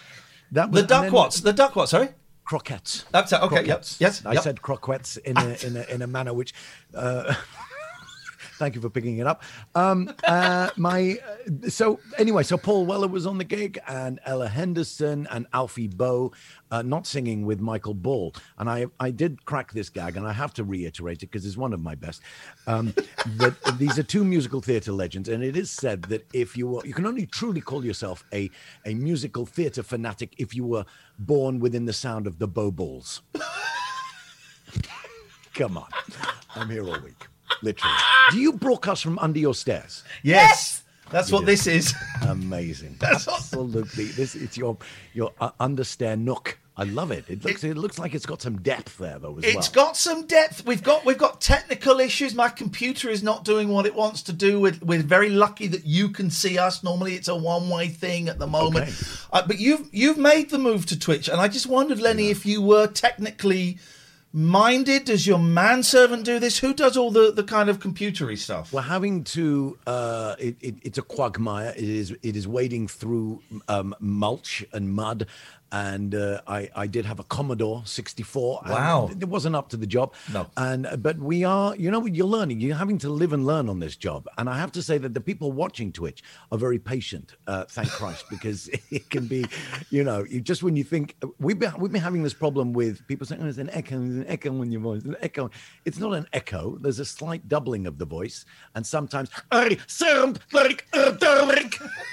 that 0.52 0.70
was 0.70 0.74
The 0.74 0.80
and 0.80 0.88
duck 0.88 1.02
then- 1.04 1.12
what's 1.12 1.40
the 1.40 1.52
duck 1.52 1.76
what? 1.76 1.88
Sorry, 1.88 2.08
croquettes. 2.44 3.04
That's 3.10 3.32
it. 3.32 3.40
Okay. 3.42 3.64
Yep. 3.64 3.84
Yes. 3.98 4.24
I 4.26 4.34
yep. 4.34 4.42
said 4.42 4.62
croquettes 4.62 5.16
in 5.18 5.36
a, 5.36 5.66
in 5.66 5.76
a 5.76 5.82
in 5.94 6.02
a 6.02 6.06
manner 6.06 6.32
which. 6.32 6.54
Uh, 6.94 7.34
Thank 8.62 8.76
you 8.76 8.80
for 8.80 8.90
picking 8.90 9.18
it 9.18 9.26
up. 9.26 9.42
Um, 9.74 10.14
uh, 10.22 10.70
my 10.76 11.18
uh, 11.26 11.68
so 11.68 11.98
anyway, 12.16 12.44
so 12.44 12.56
Paul 12.56 12.86
Weller 12.86 13.08
was 13.08 13.26
on 13.26 13.38
the 13.38 13.44
gig, 13.44 13.80
and 13.88 14.20
Ella 14.24 14.48
Henderson 14.48 15.26
and 15.32 15.48
Alfie 15.52 15.88
Boe, 15.88 16.30
uh, 16.70 16.82
not 16.82 17.06
singing 17.06 17.44
with 17.44 17.60
Michael 17.60 17.94
Ball. 17.94 18.32
And 18.58 18.70
I 18.70 18.86
I 19.00 19.10
did 19.10 19.44
crack 19.46 19.72
this 19.72 19.88
gag, 19.88 20.16
and 20.16 20.28
I 20.28 20.32
have 20.32 20.54
to 20.54 20.64
reiterate 20.64 21.24
it 21.24 21.32
because 21.32 21.44
it's 21.44 21.56
one 21.56 21.72
of 21.72 21.80
my 21.80 21.96
best. 21.96 22.22
Um, 22.68 22.94
that 23.38 23.56
these 23.78 23.98
are 23.98 24.04
two 24.04 24.22
musical 24.22 24.60
theatre 24.60 24.92
legends, 24.92 25.28
and 25.28 25.42
it 25.42 25.56
is 25.56 25.68
said 25.68 26.02
that 26.02 26.24
if 26.32 26.56
you 26.56 26.68
were, 26.68 26.86
you 26.86 26.94
can 26.94 27.06
only 27.06 27.26
truly 27.26 27.60
call 27.60 27.84
yourself 27.84 28.22
a 28.32 28.48
a 28.86 28.94
musical 28.94 29.44
theatre 29.44 29.82
fanatic 29.82 30.34
if 30.38 30.54
you 30.54 30.64
were 30.64 30.84
born 31.26 31.58
within 31.60 31.84
the 31.86 31.92
sound 31.92 32.26
of 32.26 32.38
the 32.38 32.46
Bow 32.46 32.70
Balls. 32.70 33.22
Come 35.54 35.76
on, 35.76 35.88
I'm 36.54 36.70
here 36.70 36.84
all 36.86 36.98
week, 37.00 37.26
literally. 37.62 37.94
Do 38.30 38.38
you 38.38 38.54
broadcast 38.54 39.02
from 39.02 39.18
under 39.18 39.38
your 39.38 39.54
stairs? 39.54 40.02
Yes. 40.22 40.82
That's 41.10 41.28
You 41.28 41.34
what 41.36 41.40
do. 41.40 41.46
this 41.46 41.66
is. 41.66 41.94
Amazing. 42.26 42.96
That's 43.00 43.28
Absolutely. 43.28 44.06
This 44.06 44.34
it's 44.34 44.56
your 44.56 44.78
your 45.12 45.32
uh, 45.42 45.50
understair 45.60 46.18
nook 46.18 46.58
I 46.74 46.84
love 46.84 47.10
it. 47.10 47.26
It 47.28 47.44
looks 47.44 47.62
it, 47.64 47.76
looks 47.76 47.98
like 47.98 48.14
it's 48.14 48.24
got 48.24 48.40
some 48.40 48.62
depth 48.62 48.96
there 48.96 49.18
though 49.18 49.36
as 49.36 49.44
It's 49.44 49.74
well. 49.74 49.86
got 49.86 49.96
some 49.96 50.26
depth. 50.26 50.64
We've 50.64 50.82
got 50.82 51.04
we've 51.04 51.18
got 51.18 51.40
technical 51.40 52.00
issues. 52.00 52.34
My 52.34 52.48
computer 52.48 53.10
is 53.10 53.22
not 53.22 53.44
doing 53.44 53.68
what 53.68 53.84
it 53.84 53.94
wants 53.94 54.22
to 54.22 54.32
do. 54.32 54.58
We're, 54.58 54.78
we're 54.80 55.02
very 55.02 55.28
lucky 55.28 55.66
that 55.66 55.84
you 55.84 56.08
can 56.08 56.30
see 56.30 56.56
us. 56.58 56.82
Normally, 56.82 57.14
it's 57.14 57.28
a 57.28 57.36
one 57.36 57.68
way 57.68 57.88
thing 57.88 58.28
at 58.28 58.38
the 58.38 58.46
moment. 58.46 58.88
Okay. 58.88 58.94
Uh, 59.32 59.46
but 59.46 59.58
you've 59.60 59.86
you've 59.92 60.16
made 60.16 60.48
the 60.48 60.58
move 60.58 60.86
to 60.86 60.98
Twitch, 60.98 61.28
and 61.28 61.40
I 61.40 61.48
just 61.48 61.66
wondered, 61.66 62.00
Lenny, 62.00 62.30
if 62.30 62.46
you 62.46 62.62
were 62.62 62.86
technically 62.86 63.78
minded. 64.32 65.04
Does 65.04 65.26
your 65.26 65.38
manservant 65.38 66.24
do 66.24 66.38
this? 66.38 66.58
Who 66.58 66.72
does 66.72 66.96
all 66.96 67.10
the 67.10 67.32
the 67.32 67.44
kind 67.44 67.68
of 67.68 67.80
computery 67.80 68.38
stuff? 68.38 68.72
We're 68.72 68.80
having 68.82 69.24
to. 69.24 69.78
Uh, 69.86 70.36
it, 70.38 70.56
it, 70.60 70.74
it's 70.82 70.98
a 70.98 71.02
quagmire. 71.02 71.74
It 71.76 71.84
is. 71.84 72.12
It 72.22 72.34
is 72.34 72.48
wading 72.48 72.88
through 72.88 73.42
um, 73.68 73.94
mulch 74.00 74.64
and 74.72 74.94
mud. 74.94 75.26
And 75.72 76.14
uh, 76.14 76.42
I, 76.46 76.68
I 76.76 76.86
did 76.86 77.06
have 77.06 77.18
a 77.18 77.24
Commodore 77.24 77.82
64. 77.86 78.60
and 78.64 78.72
Wow. 78.72 79.10
it 79.10 79.24
wasn't 79.26 79.56
up 79.56 79.70
to 79.70 79.76
the 79.78 79.86
job. 79.86 80.12
No. 80.32 80.46
And 80.56 80.86
uh, 80.86 80.96
but 80.96 81.18
we 81.18 81.44
are. 81.44 81.74
You 81.76 81.90
know, 81.90 82.04
you're 82.06 82.26
learning. 82.26 82.60
You're 82.60 82.76
having 82.76 82.98
to 82.98 83.08
live 83.08 83.32
and 83.32 83.46
learn 83.46 83.68
on 83.70 83.80
this 83.80 83.96
job. 83.96 84.28
And 84.36 84.50
I 84.50 84.58
have 84.58 84.70
to 84.72 84.82
say 84.82 84.98
that 84.98 85.14
the 85.14 85.20
people 85.20 85.50
watching 85.50 85.90
Twitch 85.90 86.22
are 86.52 86.58
very 86.58 86.78
patient. 86.78 87.36
Uh, 87.46 87.64
thank 87.64 87.88
Christ, 87.88 88.26
because 88.30 88.68
it 88.90 89.08
can 89.10 89.26
be. 89.26 89.46
You 89.90 90.04
know, 90.04 90.24
you 90.28 90.40
just 90.42 90.62
when 90.62 90.76
you 90.76 90.84
think 90.84 91.16
we've 91.38 91.58
been 91.58 91.72
we've 91.78 91.90
been 91.92 92.02
having 92.02 92.22
this 92.22 92.34
problem 92.34 92.72
with 92.74 93.06
people 93.06 93.26
saying 93.26 93.40
oh, 93.40 93.44
there's 93.44 93.58
an 93.58 93.70
echo, 93.70 93.98
there's 93.98 94.16
an 94.16 94.26
echo 94.28 94.60
in 94.62 94.70
your 94.70 94.82
voice, 94.82 95.02
an 95.04 95.16
echo. 95.22 95.50
It's 95.86 95.98
not 95.98 96.12
an 96.12 96.26
echo. 96.34 96.76
There's 96.80 96.98
a 96.98 97.04
slight 97.06 97.48
doubling 97.48 97.86
of 97.86 97.96
the 97.98 98.04
voice, 98.04 98.44
and 98.74 98.86
sometimes 98.86 99.30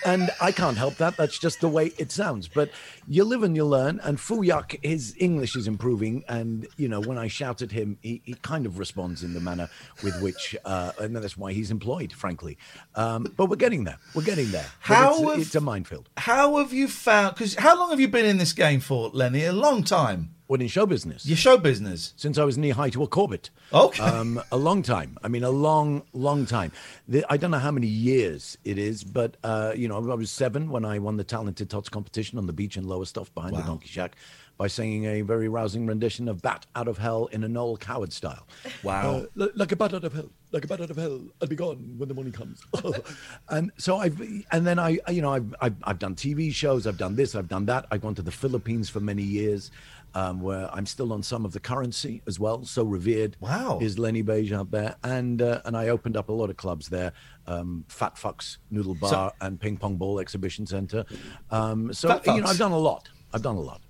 and 0.05 0.29
I 0.41 0.51
can't 0.51 0.77
help 0.77 0.95
that. 0.95 1.17
That's 1.17 1.37
just 1.37 1.61
the 1.61 1.67
way 1.67 1.91
it 1.97 2.11
sounds. 2.11 2.47
But 2.47 2.71
you 3.07 3.23
live 3.23 3.43
and 3.43 3.48
you 3.55 3.65
learn. 3.65 3.99
And 4.03 4.17
Fuyak, 4.17 4.77
his 4.83 5.15
English 5.17 5.55
is 5.55 5.67
improving, 5.67 6.23
and 6.27 6.67
you 6.77 6.87
know 6.87 6.99
when 6.99 7.17
I 7.17 7.27
shout 7.27 7.61
at 7.61 7.71
him, 7.71 7.97
he, 8.01 8.21
he 8.25 8.33
kind 8.35 8.65
of 8.65 8.79
responds 8.79 9.23
in 9.23 9.33
the 9.33 9.39
manner 9.39 9.69
with 10.03 10.21
which, 10.21 10.55
uh, 10.65 10.91
and 10.99 11.15
that's 11.15 11.37
why 11.37 11.53
he's 11.53 11.71
employed, 11.71 12.11
frankly. 12.13 12.57
Um, 12.95 13.31
but 13.37 13.45
we're 13.49 13.55
getting 13.55 13.83
there. 13.83 13.97
We're 14.13 14.23
getting 14.23 14.51
there. 14.51 14.65
But 14.87 14.93
How 14.95 15.11
it's, 15.13 15.29
have- 15.31 15.39
it's 15.41 15.55
a 15.55 15.61
minefield. 15.61 16.09
How 16.17 16.57
have 16.57 16.73
you 16.73 16.87
found? 16.87 17.35
Because 17.35 17.55
how 17.55 17.77
long 17.77 17.89
have 17.91 17.99
you 17.99 18.07
been 18.07 18.25
in 18.25 18.37
this 18.37 18.53
game 18.53 18.79
for, 18.79 19.09
Lenny? 19.13 19.45
A 19.45 19.53
long 19.53 19.83
time. 19.83 20.35
What 20.49 20.61
in 20.63 20.67
show 20.67 20.87
business? 20.87 21.27
Your 21.27 21.37
show 21.37 21.57
business. 21.59 22.15
Since 22.17 22.39
I 22.39 22.43
was 22.43 22.57
knee 22.57 22.71
high 22.71 22.89
to 22.89 23.03
a 23.03 23.07
Corbett. 23.07 23.51
Okay. 23.71 24.01
Um, 24.01 24.41
a 24.51 24.57
long 24.57 24.81
time. 24.81 25.15
I 25.23 25.27
mean, 25.27 25.43
a 25.43 25.51
long, 25.51 26.01
long 26.11 26.47
time. 26.47 26.71
The, 27.07 27.23
I 27.29 27.37
don't 27.37 27.51
know 27.51 27.59
how 27.59 27.69
many 27.69 27.85
years 27.85 28.57
it 28.63 28.79
is, 28.79 29.03
but, 29.03 29.37
uh, 29.43 29.73
you 29.75 29.87
know, 29.87 29.97
I 29.97 30.15
was 30.15 30.31
seven 30.31 30.71
when 30.71 30.85
I 30.85 30.97
won 30.97 31.17
the 31.17 31.23
Talented 31.23 31.69
Tots 31.69 31.87
competition 31.87 32.39
on 32.39 32.47
the 32.47 32.53
beach 32.53 32.77
in 32.77 32.87
Lowestoft 32.87 33.35
behind 33.35 33.57
the 33.57 33.61
Donkey 33.61 33.89
Shack 33.89 34.15
by 34.57 34.65
singing 34.67 35.05
a 35.05 35.21
very 35.21 35.47
rousing 35.47 35.85
rendition 35.85 36.27
of 36.27 36.41
Bat 36.41 36.65
Out 36.75 36.87
of 36.89 36.97
Hell 36.97 37.27
in 37.27 37.43
a 37.43 37.47
Noel 37.47 37.77
Coward 37.77 38.11
style. 38.11 38.47
Wow. 38.83 39.25
Uh, 39.39 39.47
like 39.55 39.71
a 39.71 39.75
bat 39.75 39.93
out 39.93 40.03
of 40.05 40.13
hell, 40.13 40.29
like 40.51 40.63
a 40.63 40.67
bat 40.67 40.79
out 40.81 40.89
of 40.89 40.95
hell, 40.97 41.19
I'll 41.41 41.47
be 41.47 41.55
gone 41.55 41.93
when 41.97 42.07
the 42.09 42.15
morning 42.15 42.31
comes. 42.33 42.61
and 43.49 43.71
so 43.77 43.97
I've, 43.97 44.19
and 44.51 44.65
then 44.65 44.79
I, 44.79 44.97
I- 45.07 45.11
you 45.11 45.21
know, 45.21 45.31
I've, 45.33 45.53
I've, 45.61 45.75
I've 45.83 45.99
done 45.99 46.15
TV 46.15 46.51
shows, 46.53 46.87
I've 46.87 46.97
done 46.97 47.15
this, 47.15 47.35
I've 47.35 47.47
done 47.49 47.65
that. 47.67 47.85
I've 47.91 48.01
gone 48.01 48.15
to 48.15 48.21
the 48.21 48.31
Philippines 48.31 48.89
for 48.89 48.99
many 48.99 49.21
years, 49.23 49.69
um, 50.15 50.41
where 50.41 50.69
I'm 50.73 50.85
still 50.85 51.13
on 51.13 51.23
some 51.23 51.45
of 51.45 51.51
the 51.53 51.59
currency 51.59 52.21
as 52.27 52.39
well. 52.39 52.63
So 52.65 52.83
revered. 52.83 53.37
Wow. 53.39 53.79
Is 53.81 53.97
Lenny 53.99 54.21
Beige 54.21 54.51
out 54.51 54.71
there, 54.71 54.95
and 55.03 55.41
uh, 55.41 55.61
and 55.65 55.75
I 55.77 55.89
opened 55.89 56.17
up 56.17 56.29
a 56.29 56.33
lot 56.33 56.49
of 56.49 56.57
clubs 56.57 56.89
there, 56.89 57.13
um, 57.47 57.85
Fat 57.87 58.15
Fucks 58.15 58.57
Noodle 58.71 58.95
Bar 58.95 59.09
So- 59.09 59.31
and 59.41 59.59
Ping 59.59 59.77
Pong 59.77 59.95
Ball 59.97 60.19
Exhibition 60.19 60.65
Center. 60.65 61.05
Um, 61.51 61.93
so 61.93 62.19
you 62.25 62.41
know, 62.41 62.47
I've 62.47 62.57
done 62.57 62.71
a 62.71 62.77
lot. 62.77 63.09
I've 63.33 63.41
done 63.43 63.55
a 63.57 63.61
lot. 63.61 63.81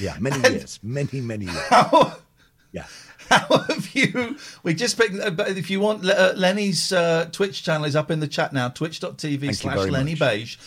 Yeah, 0.00 0.16
many 0.18 0.38
years, 0.50 0.80
many 0.82 1.20
many 1.20 1.44
years. 1.46 1.56
How, 1.70 2.16
Yeah. 2.72 2.84
How 3.30 3.58
have 3.58 3.94
you? 3.94 4.36
We 4.62 4.72
just 4.74 4.96
picked. 4.98 5.18
uh, 5.20 5.30
But 5.30 5.48
if 5.58 5.68
you 5.68 5.80
want, 5.80 6.04
uh, 6.08 6.32
Lenny's 6.34 6.92
uh, 6.92 7.28
Twitch 7.30 7.62
channel 7.62 7.84
is 7.84 7.94
up 7.94 8.10
in 8.10 8.20
the 8.20 8.26
chat 8.28 8.52
now. 8.54 8.68
Twitch.tv 8.70 9.54
slash 9.54 9.76
Lenny 9.90 10.14
much. 10.14 10.58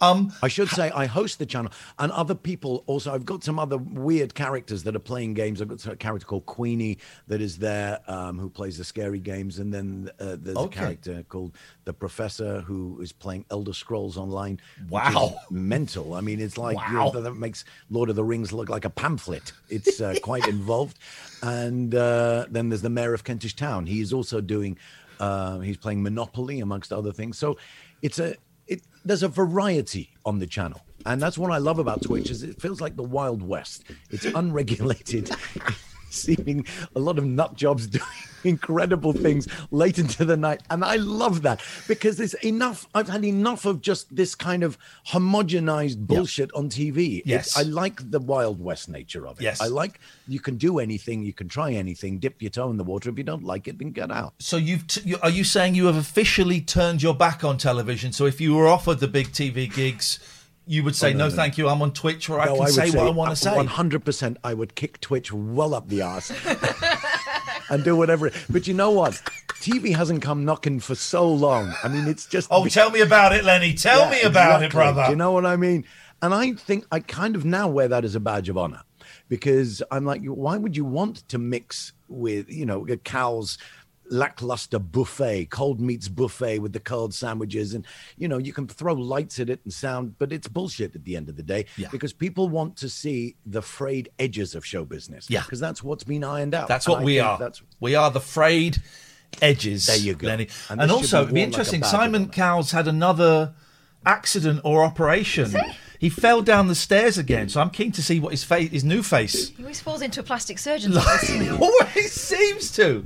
Um, 0.00 0.32
I 0.42 0.48
should 0.48 0.68
say 0.68 0.90
I 0.90 1.06
host 1.06 1.38
the 1.38 1.46
channel, 1.46 1.72
and 1.98 2.12
other 2.12 2.34
people 2.34 2.84
also. 2.86 3.12
I've 3.12 3.24
got 3.24 3.42
some 3.42 3.58
other 3.58 3.78
weird 3.78 4.34
characters 4.34 4.84
that 4.84 4.94
are 4.94 5.00
playing 5.00 5.34
games. 5.34 5.60
I've 5.60 5.68
got 5.68 5.84
a 5.86 5.96
character 5.96 6.26
called 6.26 6.46
Queenie 6.46 6.98
that 7.26 7.40
is 7.40 7.58
there, 7.58 8.00
um, 8.06 8.38
who 8.38 8.48
plays 8.48 8.78
the 8.78 8.84
scary 8.84 9.18
games, 9.18 9.58
and 9.58 9.72
then 9.72 10.10
uh, 10.20 10.36
there's 10.38 10.56
a 10.56 10.68
character 10.68 11.24
called 11.28 11.56
the 11.84 11.92
Professor 11.92 12.60
who 12.60 13.00
is 13.00 13.12
playing 13.12 13.44
Elder 13.50 13.72
Scrolls 13.72 14.16
Online. 14.16 14.60
Wow. 14.88 15.36
mental! 15.50 16.14
I 16.14 16.20
mean, 16.20 16.40
it's 16.40 16.58
like 16.66 16.78
you 16.88 16.94
know, 16.94 17.10
that 17.10 17.34
makes 17.34 17.64
Lord 17.90 18.10
of 18.10 18.16
the 18.16 18.24
Rings 18.24 18.52
look 18.52 18.68
like 18.68 18.84
a 18.84 18.90
pamphlet. 18.90 19.52
It's 19.68 20.00
uh, 20.00 20.14
quite 20.22 20.46
involved. 20.46 20.98
And 21.42 21.94
uh, 21.94 22.46
then 22.50 22.68
there's 22.68 22.82
the 22.82 22.90
Mayor 22.90 23.14
of 23.14 23.24
Kentish 23.24 23.56
Town. 23.56 23.86
He 23.86 24.00
is 24.00 24.12
also 24.12 24.40
doing. 24.40 24.78
Uh, 25.20 25.58
he's 25.58 25.76
playing 25.76 26.02
Monopoly 26.02 26.60
amongst 26.60 26.92
other 26.92 27.12
things. 27.12 27.38
So 27.38 27.58
it's 28.02 28.18
a. 28.18 28.34
There's 29.08 29.22
a 29.22 29.28
variety 29.28 30.10
on 30.26 30.38
the 30.38 30.46
channel, 30.46 30.82
and 31.06 31.18
that's 31.18 31.38
what 31.38 31.50
I 31.50 31.56
love 31.56 31.78
about 31.78 32.02
Twitch. 32.02 32.28
Is 32.28 32.42
it 32.42 32.60
feels 32.60 32.78
like 32.78 32.94
the 32.94 33.02
Wild 33.02 33.40
West. 33.40 33.84
It's 34.10 34.26
unregulated. 34.26 35.30
Seeing 36.10 36.66
a 36.96 36.98
lot 37.00 37.18
of 37.18 37.24
nut 37.24 37.54
jobs 37.54 37.86
doing 37.98 38.04
incredible 38.44 39.12
things 39.12 39.48
late 39.70 39.98
into 39.98 40.24
the 40.24 40.36
night, 40.36 40.62
and 40.70 40.84
I 40.84 40.96
love 40.96 41.42
that 41.42 41.60
because 41.86 42.16
there's 42.16 42.34
enough. 42.34 42.86
I've 42.94 43.08
had 43.08 43.24
enough 43.24 43.64
of 43.66 43.80
just 43.80 44.14
this 44.14 44.34
kind 44.34 44.62
of 44.62 44.78
homogenized 45.06 45.98
bullshit 46.06 46.50
on 46.54 46.68
TV. 46.68 47.18
It- 47.20 47.26
Yes. 47.26 47.56
I 47.58 47.62
like 47.62 48.10
the 48.10 48.20
Wild 48.20 48.60
West 48.62 48.88
nature 48.88 49.26
of 49.26 49.38
it. 49.40 49.44
Yes. 49.44 49.60
I 49.60 49.66
like 49.66 50.00
you 50.26 50.40
can 50.40 50.56
do 50.56 50.78
anything, 50.78 51.22
you 51.22 51.32
can 51.32 51.48
try 51.48 51.72
anything, 51.72 52.18
dip 52.18 52.40
your 52.40 52.50
toe 52.50 52.70
in 52.70 52.76
the 52.78 52.84
water. 52.84 53.10
If 53.10 53.18
you 53.18 53.24
don't 53.24 53.44
like 53.44 53.68
it, 53.68 53.78
then 53.78 53.90
get 53.92 54.10
out. 54.10 54.34
so 54.38 54.56
you've 54.56 54.86
t- 54.86 55.02
you, 55.04 55.18
are 55.22 55.30
you 55.30 55.44
saying 55.44 55.74
you 55.74 55.86
have 55.86 55.96
officially 55.96 56.60
turned 56.60 57.02
your 57.02 57.14
back 57.14 57.44
on 57.44 57.58
television? 57.58 58.12
So 58.12 58.24
if 58.26 58.40
you 58.40 58.54
were 58.54 58.66
offered 58.66 59.00
the 59.00 59.08
big 59.08 59.28
TV 59.28 59.72
gigs, 59.72 60.18
you 60.68 60.84
would 60.84 60.94
say 60.94 61.08
Oh, 61.08 61.12
no, 61.12 61.18
no, 61.24 61.28
no. 61.30 61.34
thank 61.34 61.58
you. 61.58 61.68
I'm 61.68 61.82
on 61.82 61.92
Twitch 61.92 62.28
where 62.28 62.38
I 62.40 62.46
can 62.46 62.58
would 62.58 62.68
say, 62.68 62.90
what 62.90 63.06
I 63.06 63.10
want 63.10 63.30
to 63.30 63.36
say. 63.36 63.56
One 63.56 63.66
hundred 63.66 64.04
percent, 64.04 64.36
I 64.44 64.54
would 64.54 64.74
kick 64.74 65.00
Twitch 65.00 65.32
well 65.32 65.74
up 65.74 65.88
the 65.88 66.02
ass 66.02 66.30
and 67.70 67.82
do 67.84 67.96
whatever. 67.96 68.30
But 68.50 68.66
you 68.66 68.74
know 68.74 68.90
what? 68.90 69.14
TV 69.60 69.94
hasn't 69.96 70.22
come 70.22 70.44
knocking 70.44 70.78
for 70.80 70.94
so 70.94 71.28
long. 71.28 71.74
I 71.82 71.88
mean, 71.88 72.06
it's 72.06 72.26
just. 72.26 72.48
Oh, 72.50 72.66
tell 72.66 72.90
me 72.90 73.00
about 73.00 73.32
it, 73.32 73.44
Lenny. 73.44 73.74
Tell 73.74 74.00
Yeah, 74.00 74.10
me 74.10 74.22
about 74.22 74.62
it, 74.62 74.70
brother. 74.72 75.04
Do 75.06 75.10
you 75.10 75.16
know 75.16 75.32
what 75.32 75.46
I 75.46 75.56
mean? 75.56 75.84
And 76.22 76.34
I 76.34 76.52
think 76.52 76.84
I 76.92 77.00
kind 77.00 77.36
of 77.36 77.44
now 77.44 77.68
wear 77.68 77.88
that 77.88 78.04
as 78.04 78.14
a 78.14 78.20
badge 78.20 78.48
of 78.48 78.58
honor 78.58 78.82
because 79.28 79.82
I'm 79.90 80.04
like, 80.04 80.22
why 80.24 80.56
would 80.56 80.76
you 80.76 80.84
want 80.84 81.28
to 81.28 81.38
mix 81.38 81.92
with, 82.08 82.48
you 82.50 82.66
know, 82.66 82.84
cow's 83.04 83.58
lackluster 84.10 84.78
buffet, 84.78 85.46
cold 85.50 85.80
meats 85.80 86.08
buffet 86.08 86.58
with 86.60 86.72
the 86.72 86.80
cold 86.80 87.12
sandwiches? 87.14 87.74
And, 87.74 87.86
you 88.16 88.28
know, 88.28 88.38
you 88.38 88.52
can 88.52 88.66
throw 88.66 88.94
lights 88.94 89.38
at 89.40 89.50
it 89.50 89.60
and 89.64 89.72
sound, 89.72 90.18
but 90.18 90.32
it's 90.32 90.48
bullshit 90.48 90.94
at 90.94 91.04
the 91.04 91.16
end 91.16 91.28
of 91.28 91.36
the 91.36 91.42
day 91.42 91.66
Yeah. 91.76 91.88
because 91.90 92.12
people 92.12 92.48
want 92.48 92.76
to 92.78 92.88
see 92.88 93.36
the 93.46 93.62
frayed 93.62 94.08
edges 94.18 94.54
of 94.54 94.64
show 94.64 94.84
business. 94.84 95.26
Yeah. 95.28 95.42
Because 95.42 95.60
that's 95.60 95.82
what's 95.82 96.04
been 96.04 96.24
ironed 96.24 96.54
out. 96.54 96.68
That's 96.68 96.88
what 96.88 97.00
I 97.00 97.04
we 97.04 97.20
are. 97.20 97.38
That's 97.38 97.62
We 97.80 97.94
are 97.94 98.10
the 98.10 98.20
frayed 98.20 98.82
edges. 99.42 99.86
There 99.86 99.96
you 99.96 100.14
go. 100.14 100.26
Lenny. 100.28 100.48
And 100.70 100.80
And, 100.80 100.90
also, 100.90 101.18
be 101.18 101.22
it'd 101.22 101.34
be 101.34 101.40
worn 101.40 101.50
like 101.50 101.58
interesting. 101.58 101.82
Simon 101.82 102.28
Cowell's 102.28 102.70
had 102.72 102.88
another 102.88 103.54
accident 104.06 104.60
or 104.64 104.84
operation. 104.84 105.54
He 105.98 106.08
fell 106.08 106.42
down 106.42 106.68
the 106.68 106.74
stairs 106.74 107.18
again. 107.18 107.48
So 107.48 107.60
I'm 107.60 107.70
keen 107.70 107.92
to 107.92 108.02
see 108.02 108.20
what 108.20 108.30
his 108.30 108.44
face, 108.44 108.70
his 108.70 108.84
new 108.84 109.02
face. 109.02 109.48
He 109.50 109.62
always 109.62 109.80
falls 109.80 110.02
into 110.02 110.20
a 110.20 110.22
plastic 110.22 110.58
surgeon's 110.58 110.96
office. 110.98 111.28
He 111.28 111.50
always 111.60 112.12
seems 112.12 112.72
to. 112.72 113.04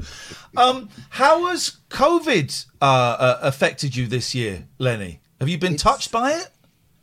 Um, 0.57 0.88
how 1.11 1.47
has 1.47 1.78
COVID 1.88 2.66
uh, 2.80 2.84
uh, 2.84 3.38
affected 3.43 3.97
you 3.97 4.07
this 4.07 4.34
year, 4.34 4.66
Lenny? 4.78 5.20
Have 5.40 5.49
you 5.49 5.59
been 5.59 5.76
touched 5.76 6.12
by 6.12 6.32
it? 6.32 6.51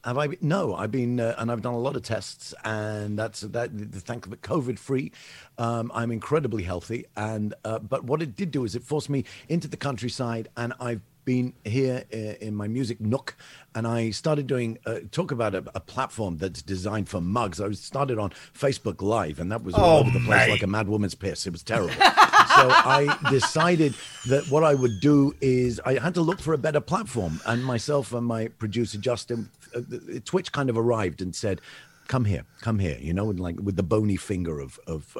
Have 0.05 0.17
I? 0.17 0.27
Been, 0.27 0.37
no, 0.41 0.75
I've 0.75 0.91
been 0.91 1.19
uh, 1.19 1.35
and 1.37 1.51
I've 1.51 1.61
done 1.61 1.73
a 1.73 1.79
lot 1.79 1.97
of 1.97 2.03
tests, 2.03 2.53
and 2.63 3.19
that's 3.19 3.41
that. 3.41 3.71
Thank 3.71 4.29
the 4.29 4.37
COVID 4.37 4.79
free. 4.79 5.11
Um, 5.57 5.91
I'm 5.93 6.09
incredibly 6.09 6.63
healthy, 6.63 7.05
and 7.17 7.53
uh, 7.65 7.79
but 7.79 8.05
what 8.05 8.21
it 8.21 8.37
did 8.37 8.51
do 8.51 8.63
is 8.63 8.75
it 8.75 8.83
forced 8.83 9.09
me 9.09 9.25
into 9.49 9.67
the 9.67 9.75
countryside, 9.75 10.47
and 10.55 10.71
I've 10.79 11.01
been 11.29 11.53
here 11.63 12.03
uh, 12.11 12.17
in 12.47 12.55
my 12.55 12.67
music 12.67 12.99
nook, 12.99 13.35
and 13.75 13.85
I 13.85 14.09
started 14.09 14.47
doing 14.47 14.79
uh, 14.87 15.01
talk 15.11 15.29
about 15.31 15.53
a, 15.53 15.63
a 15.75 15.79
platform 15.79 16.37
that's 16.37 16.63
designed 16.63 17.07
for 17.07 17.21
mugs. 17.21 17.61
I 17.61 17.69
started 17.73 18.17
on 18.17 18.31
Facebook 18.63 18.99
Live, 19.03 19.39
and 19.39 19.51
that 19.51 19.63
was 19.63 19.75
all 19.75 19.97
Oh, 19.97 19.99
over 19.99 20.09
the 20.09 20.25
place 20.25 20.47
mate. 20.47 20.51
like 20.55 20.63
a 20.63 20.67
mad 20.67 20.87
woman's 20.87 21.13
piss. 21.13 21.45
It 21.45 21.51
was 21.51 21.61
terrible. 21.61 21.93
so 21.93 22.65
I 22.97 23.15
decided 23.29 23.93
that 24.27 24.49
what 24.49 24.63
I 24.63 24.73
would 24.73 24.99
do 25.01 25.35
is 25.39 25.79
I 25.85 25.99
had 25.99 26.15
to 26.15 26.21
look 26.21 26.39
for 26.39 26.53
a 26.53 26.57
better 26.57 26.81
platform, 26.81 27.39
and 27.45 27.63
myself 27.63 28.11
and 28.11 28.25
my 28.25 28.47
producer 28.47 28.97
Justin, 28.97 29.49
uh, 29.75 29.81
Twitch 30.25 30.51
kind 30.51 30.69
of 30.71 30.77
arrived 30.77 31.21
and 31.21 31.35
said. 31.35 31.61
Come 32.07 32.25
here, 32.25 32.43
come 32.61 32.79
here. 32.79 32.97
You 32.99 33.13
know, 33.13 33.29
and 33.29 33.39
like 33.39 33.57
with 33.61 33.75
the 33.75 33.83
bony 33.83 34.15
finger 34.15 34.59
of 34.59 34.79
of 34.87 35.15
uh, 35.15 35.19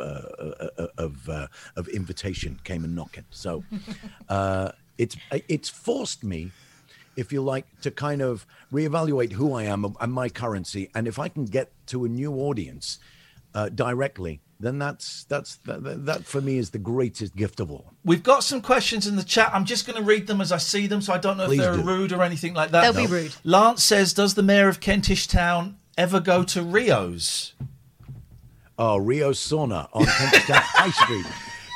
uh, 0.79 0.87
of 0.97 1.29
uh, 1.29 1.45
of 1.75 1.87
invitation 1.89 2.59
came 2.63 2.83
and 2.83 2.95
knocking. 2.95 3.25
So 3.29 3.63
uh, 4.27 4.71
it's 4.99 5.17
it's 5.47 5.69
forced 5.69 6.23
me, 6.23 6.51
if 7.15 7.33
you 7.33 7.41
like, 7.41 7.65
to 7.81 7.89
kind 7.89 8.21
of 8.21 8.45
reevaluate 8.71 9.31
who 9.31 9.53
I 9.53 9.63
am 9.63 9.95
and 9.99 10.13
my 10.13 10.29
currency, 10.29 10.91
and 10.93 11.07
if 11.07 11.17
I 11.17 11.29
can 11.29 11.45
get 11.45 11.71
to 11.87 12.05
a 12.05 12.09
new 12.09 12.33
audience, 12.35 12.99
uh, 13.55 13.69
directly, 13.69 14.41
then 14.59 14.77
that's 14.77 15.23
that's 15.23 15.55
that, 15.65 15.83
that, 15.83 16.05
that 16.05 16.25
for 16.25 16.41
me 16.41 16.57
is 16.57 16.69
the 16.71 16.77
greatest 16.77 17.35
gift 17.35 17.59
of 17.59 17.71
all. 17.71 17.93
We've 18.03 18.21
got 18.21 18.43
some 18.43 18.61
questions 18.61 19.07
in 19.07 19.15
the 19.15 19.23
chat. 19.23 19.51
I'm 19.53 19.65
just 19.65 19.87
going 19.87 19.97
to 19.97 20.03
read 20.03 20.27
them 20.27 20.41
as 20.41 20.51
I 20.51 20.57
see 20.57 20.85
them, 20.85 21.01
so 21.01 21.13
I 21.13 21.17
don't 21.17 21.37
know 21.37 21.47
Please 21.47 21.59
if 21.59 21.65
they're 21.65 21.77
do. 21.77 21.83
rude 21.83 22.11
or 22.11 22.21
anything 22.21 22.53
like 22.53 22.71
that. 22.71 22.81
They'll 22.81 23.07
be 23.07 23.11
rude. 23.11 23.33
Lance 23.43 23.83
says, 23.83 24.13
"Does 24.13 24.35
the 24.35 24.43
mayor 24.43 24.67
of 24.67 24.79
Kentish 24.79 25.27
Town 25.27 25.77
ever 25.97 26.19
go 26.19 26.43
to 26.43 26.61
Rio's?" 26.61 27.53
Oh, 28.77 28.97
Rio 28.97 29.31
Sauna 29.31 29.89
on 29.93 30.05
Kentish 30.05 30.45
Town 30.45 30.61
High 30.63 30.91
Street. 30.91 31.25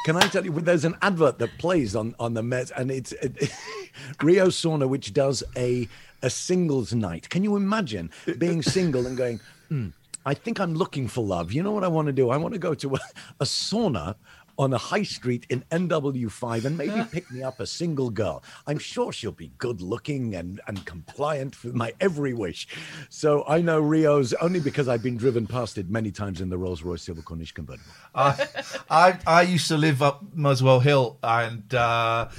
Can 0.04 0.18
I 0.18 0.28
tell 0.28 0.44
you, 0.44 0.52
there's 0.52 0.84
an 0.84 0.98
advert 1.02 1.40
that 1.40 1.58
plays 1.58 1.96
on, 1.96 2.14
on 2.20 2.34
the 2.34 2.44
Met, 2.44 2.72
and 2.76 2.92
it's 2.92 3.14
it, 3.14 3.52
Rio 4.22 4.48
Sauna, 4.48 4.88
which 4.88 5.14
does 5.14 5.44
a 5.56 5.88
a 6.22 6.30
singles 6.30 6.94
night. 6.94 7.30
Can 7.30 7.44
you 7.44 7.56
imagine 7.56 8.12
being 8.38 8.62
single 8.62 9.08
and 9.08 9.18
going, 9.18 9.40
"Hmm, 9.70 9.90
I 10.26 10.34
think 10.34 10.60
I'm 10.60 10.74
looking 10.74 11.08
for 11.08 11.24
love. 11.24 11.52
You 11.52 11.64
know 11.64 11.72
what 11.72 11.84
I 11.84 11.88
want 11.88 12.08
to 12.08 12.14
do? 12.14 12.30
I 12.30 12.38
want 12.38 12.54
to 12.54 12.60
go 12.60 12.74
to 12.74 12.96
a, 12.96 13.00
a 13.42 13.46
sauna 13.46 14.16
on 14.58 14.74
a 14.74 14.78
high 14.78 15.04
street 15.04 15.46
in 15.50 15.64
NW5 15.72 16.66
and 16.66 16.78
maybe 16.78 17.04
pick 17.12 17.30
me 17.32 17.44
up 17.44 17.60
a 17.60 17.68
single 17.68 18.10
girl. 18.10 18.44
I'm 18.68 18.78
sure 18.78 19.12
she'll 19.12 19.32
be 19.32 19.52
good 19.58 19.82
looking 19.82 20.36
and, 20.36 20.62
and 20.68 20.86
compliant 20.86 21.64
with 21.64 21.74
my 21.74 21.94
every 22.00 22.34
wish. 22.34 22.68
So 23.10 23.44
I 23.48 23.62
know 23.62 23.80
Rio's 23.80 24.34
only 24.34 24.60
because 24.60 24.88
I've 24.88 25.04
been 25.04 25.18
driven 25.18 25.48
past 25.48 25.78
it 25.78 25.90
many 25.90 26.12
times 26.12 26.42
in 26.42 26.50
the 26.50 26.58
Rolls 26.58 26.84
Royce 26.84 27.04
Silver 27.04 27.22
Corniche 27.22 27.54
convertible. 27.54 27.92
I, 28.14 28.48
I 28.90 29.20
I 29.26 29.42
used 29.44 29.68
to 29.70 29.78
live 29.78 30.02
up 30.02 30.24
Muswell 30.34 30.80
Hill, 30.80 31.18
and 31.24 31.74
uh, 31.74 32.30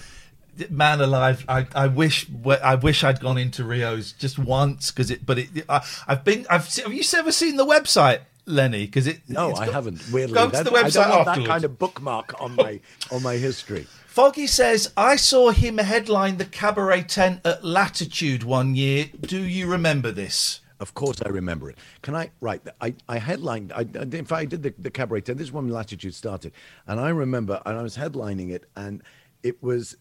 man 0.70 1.00
alive, 1.00 1.44
I, 1.48 1.66
I 1.74 1.86
wish 1.88 2.26
I 2.62 2.76
wish 2.76 3.04
I'd 3.04 3.20
gone 3.20 3.38
into 3.38 3.64
Rio's 3.64 4.12
just 4.12 4.38
once 4.38 4.90
because 4.90 5.10
it. 5.10 5.26
But 5.26 5.38
it, 5.38 5.48
I, 5.68 5.84
I've 6.06 6.24
been. 6.24 6.46
I've 6.48 6.74
have 6.76 6.92
you 6.92 7.02
ever 7.16 7.32
seen 7.32 7.56
the 7.56 7.66
website, 7.66 8.20
Lenny? 8.47 8.86
Because 8.86 9.07
it. 9.07 9.20
No, 9.28 9.51
it's 9.51 9.61
I 9.61 9.66
got- 9.66 9.74
haven't. 9.74 10.03
Weirdly, 10.12 10.34
Go 10.34 10.51
to 10.51 10.64
the 10.64 10.70
website 10.70 10.76
I 10.76 10.88
don't 10.90 10.97
want 11.11 11.28
afterwards. 11.28 11.38
that 11.38 11.47
kind 11.47 11.64
of 11.64 11.78
bookmark 11.78 12.40
on 12.40 12.55
my 12.57 12.80
on 13.11 13.22
my 13.22 13.34
history. 13.34 13.86
Foggy 14.07 14.47
says, 14.47 14.92
I 14.97 15.16
saw 15.16 15.51
him 15.51 15.78
headline 15.78 16.36
the 16.36 16.45
cabaret 16.45 17.03
tent 17.05 17.40
at 17.45 17.64
Latitude 17.64 18.45
one 18.45 18.76
year. 18.76 19.07
Do 19.20 19.42
you 19.42 19.66
remember 19.66 20.12
this? 20.12 20.61
Of 20.78 20.95
course, 20.95 21.20
I 21.24 21.30
remember 21.30 21.70
it. 21.70 21.78
Can 22.03 22.14
I? 22.14 22.30
Right, 22.40 22.61
I, 22.80 22.95
I 23.09 23.18
headlined. 23.18 23.72
I, 23.72 23.80
I- 23.80 24.03
in 24.03 24.24
fact, 24.24 24.32
I 24.32 24.45
did 24.45 24.62
the, 24.62 24.74
the 24.78 24.90
cabaret 24.90 25.22
tent. 25.22 25.38
This 25.38 25.49
is 25.49 25.53
when 25.53 25.68
Latitude 25.68 26.14
started, 26.14 26.53
and 26.86 27.01
I 27.01 27.09
remember, 27.11 27.61
and 27.64 27.78
I 27.78 27.82
was 27.82 27.97
headlining 27.97 28.51
it, 28.53 28.64
and 28.76 29.03
it 29.42 29.62
was. 29.62 29.97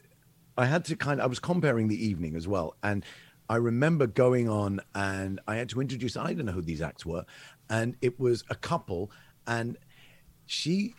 I 0.58 0.66
had 0.66 0.86
to 0.86 0.96
kind. 0.96 1.22
I 1.22 1.26
was 1.28 1.40
comparing 1.40 1.88
the 1.88 2.06
evening 2.06 2.36
as 2.36 2.48
well, 2.48 2.76
and 2.84 3.04
I 3.50 3.56
remember 3.56 4.06
going 4.08 4.48
on, 4.50 4.80
and 4.94 5.40
I 5.48 5.56
had 5.56 5.70
to 5.70 5.82
introduce. 5.82 6.16
I 6.18 6.28
didn't 6.28 6.46
know 6.46 6.52
who 6.52 6.62
these 6.62 6.82
acts 6.82 7.06
were, 7.06 7.26
and 7.74 7.96
it 8.02 8.20
was 8.20 8.44
a 8.52 8.56
couple, 8.56 9.10
and 9.48 9.78
she 10.46 10.94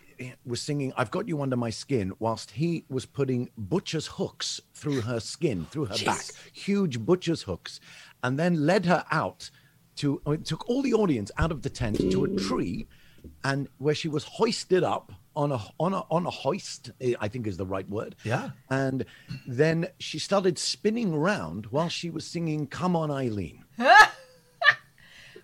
was 0.45 0.61
singing 0.61 0.93
"I've 0.97 1.11
Got 1.11 1.29
You 1.29 1.41
Under 1.41 1.57
My 1.57 1.71
Skin" 1.71 2.13
whilst 2.19 2.51
he 2.51 2.85
was 2.89 3.07
putting 3.07 3.49
butcher's 3.57 4.09
hooks 4.09 4.61
through 4.75 5.03
her 5.03 5.21
skin, 5.21 5.67
through 5.71 5.87
her 5.87 6.05
back, 6.05 6.25
huge 6.53 7.07
butcher's 7.07 7.43
hooks, 7.43 7.79
and 8.25 8.39
then 8.39 8.67
led 8.67 8.87
her 8.87 9.05
out 9.13 9.51
to. 9.97 10.21
took 10.45 10.69
all 10.69 10.83
the 10.83 10.95
audience 10.95 11.31
out 11.39 11.53
of 11.53 11.63
the 11.63 11.71
tent 11.71 11.97
to 12.11 12.25
a 12.25 12.29
tree, 12.37 12.89
and 13.45 13.69
where 13.79 13.95
she 13.95 14.09
was 14.09 14.25
hoisted 14.25 14.83
up 14.83 15.13
on 15.37 15.53
a 15.53 15.61
on 15.79 15.93
a 15.93 16.03
on 16.11 16.27
a 16.27 16.31
hoist. 16.31 16.91
I 17.21 17.29
think 17.29 17.47
is 17.47 17.57
the 17.57 17.67
right 17.67 17.89
word. 17.89 18.17
Yeah. 18.25 18.51
And 18.69 19.05
then 19.47 19.87
she 20.01 20.19
started 20.19 20.59
spinning 20.59 21.15
around 21.15 21.67
while 21.67 21.89
she 21.89 22.11
was 22.11 22.27
singing 22.27 22.67
"Come 22.67 22.97
On, 22.97 23.13
Eileen." 23.13 23.65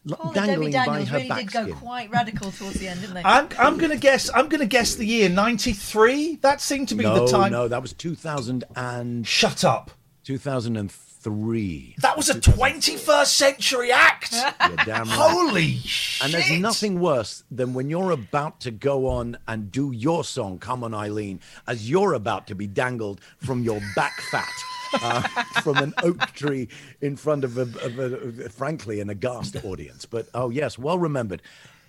l- 0.09 0.17
Oh, 0.21 0.29
the 0.29 0.35
Debbie 0.35 0.71
dangling 0.71 0.73
by 0.73 0.85
Daniels 0.87 1.09
her 1.09 1.17
really 1.19 1.29
did 1.29 1.53
go 1.53 1.67
backskin. 1.67 1.77
quite 1.77 2.11
radical 2.11 2.51
towards 2.53 2.79
the 2.79 2.89
end, 2.89 3.01
didn't 3.01 3.15
they? 3.15 3.23
I'm 3.25 3.49
I'm 3.59 3.77
gonna 3.79 3.97
guess. 3.97 4.31
I'm 4.35 4.49
gonna 4.49 4.67
guess 4.67 4.95
the 4.95 5.05
year 5.07 5.29
'93. 5.29 6.37
That 6.37 6.61
seemed 6.61 6.89
to 6.89 6.95
be 6.95 7.05
no, 7.05 7.27
the 7.27 7.33
time. 7.33 7.53
No, 7.53 7.69
that 7.69 7.83
was 7.83 7.93
2000 7.93 8.65
and 8.77 9.27
Shut 9.27 9.65
up. 9.65 9.91
2003. 10.25 11.97
That 11.99 12.17
was 12.17 12.29
a 12.31 12.35
21st 12.41 13.27
century 13.27 13.93
act. 13.93 14.33
You're 14.33 14.77
damn 14.85 15.07
right. 15.09 15.09
Holy 15.09 15.81
And 16.23 16.33
there's 16.33 16.51
nothing 16.61 17.01
worse 17.01 17.45
than 17.51 17.75
when 17.75 17.91
you're 17.91 18.11
about 18.11 18.61
to 18.61 18.71
go 18.71 19.07
on 19.09 19.37
and 19.47 19.71
do 19.71 19.93
your 19.93 20.25
song, 20.25 20.59
Come 20.59 20.83
On 20.85 20.95
Eileen, 20.95 21.41
as 21.67 21.89
you're 21.91 22.15
about 22.15 22.47
to 22.49 22.55
be 22.55 22.67
dangled 22.67 23.21
from 23.39 23.63
your 23.63 23.81
back 23.95 24.21
fat. 24.31 24.49
Uh, 24.93 25.21
from 25.63 25.77
an 25.79 25.95
oak 26.03 26.19
tree 26.33 26.69
in 27.01 27.17
front 27.17 27.45
of 27.45 27.57
a, 27.59 27.63
of 27.63 27.99
a, 27.99 28.03
of- 28.17 28.53
frankly, 28.53 29.01
an 29.01 29.09
aghast 29.11 29.57
audience. 29.65 30.05
But 30.05 30.29
oh 30.35 30.51
yes, 30.51 30.79
well 30.79 30.99
remembered. 30.99 31.43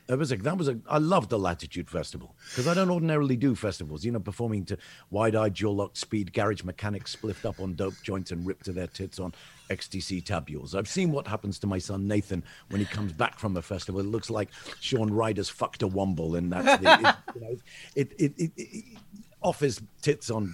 That 0.08 0.18
was 0.18 0.32
a, 0.32 0.36
that 0.38 0.58
was 0.58 0.68
a, 0.68 0.78
I 0.89 0.97
loved 0.97 1.30
the 1.30 1.39
Latitude 1.39 1.89
Festival 1.89 2.36
because 2.49 2.68
I 2.68 2.74
don't 2.74 2.89
ordinarily 2.89 3.38
do 3.38 3.56
festivals, 3.56 4.04
you 4.04 4.12
know, 4.12 4.20
performing 4.20 4.66
to 4.66 4.78
wide 5.10 5.36
eyed, 5.36 5.54
jaw 5.54 5.72
locked 5.72 5.97
speed, 5.97 6.34
garage 6.34 6.64
mechanics 6.64 7.16
spliffed 7.16 7.45
up 7.45 7.60
on 7.62 7.76
dope 7.76 7.93
joints 8.04 8.32
and 8.32 8.45
ripped 8.45 8.66
to 8.66 8.74
their 8.74 8.88
tits 8.88 9.20
on 9.20 9.34
XTC 9.70 10.24
tabules. 10.26 10.76
I've 10.76 10.89
seen 10.89 11.12
what 11.12 11.28
happens 11.28 11.60
to 11.60 11.68
my 11.68 11.78
son 11.78 12.08
Nathan 12.08 12.43
when 12.70 12.82
he 12.82 12.86
comes 12.88 13.14
back 13.14 13.39
from 13.39 13.56
a 13.56 13.62
festival. 13.62 14.02
It 14.02 14.08
looks 14.08 14.30
like 14.30 14.49
Shaun 14.82 15.14
Ryder's 15.14 15.49
fucked 15.49 15.82
a 15.82 15.88
womble, 15.88 16.38
and 16.38 16.52
that's 16.52 16.82
the, 16.82 16.93
it, 16.93 17.36
you 17.36 17.41
know, 17.41 17.58
it, 17.95 18.12
it, 18.20 18.34
it, 18.38 18.52
it, 18.58 18.84
off 19.42 19.60
his 19.60 19.82
tits 20.02 20.30
on, 20.30 20.54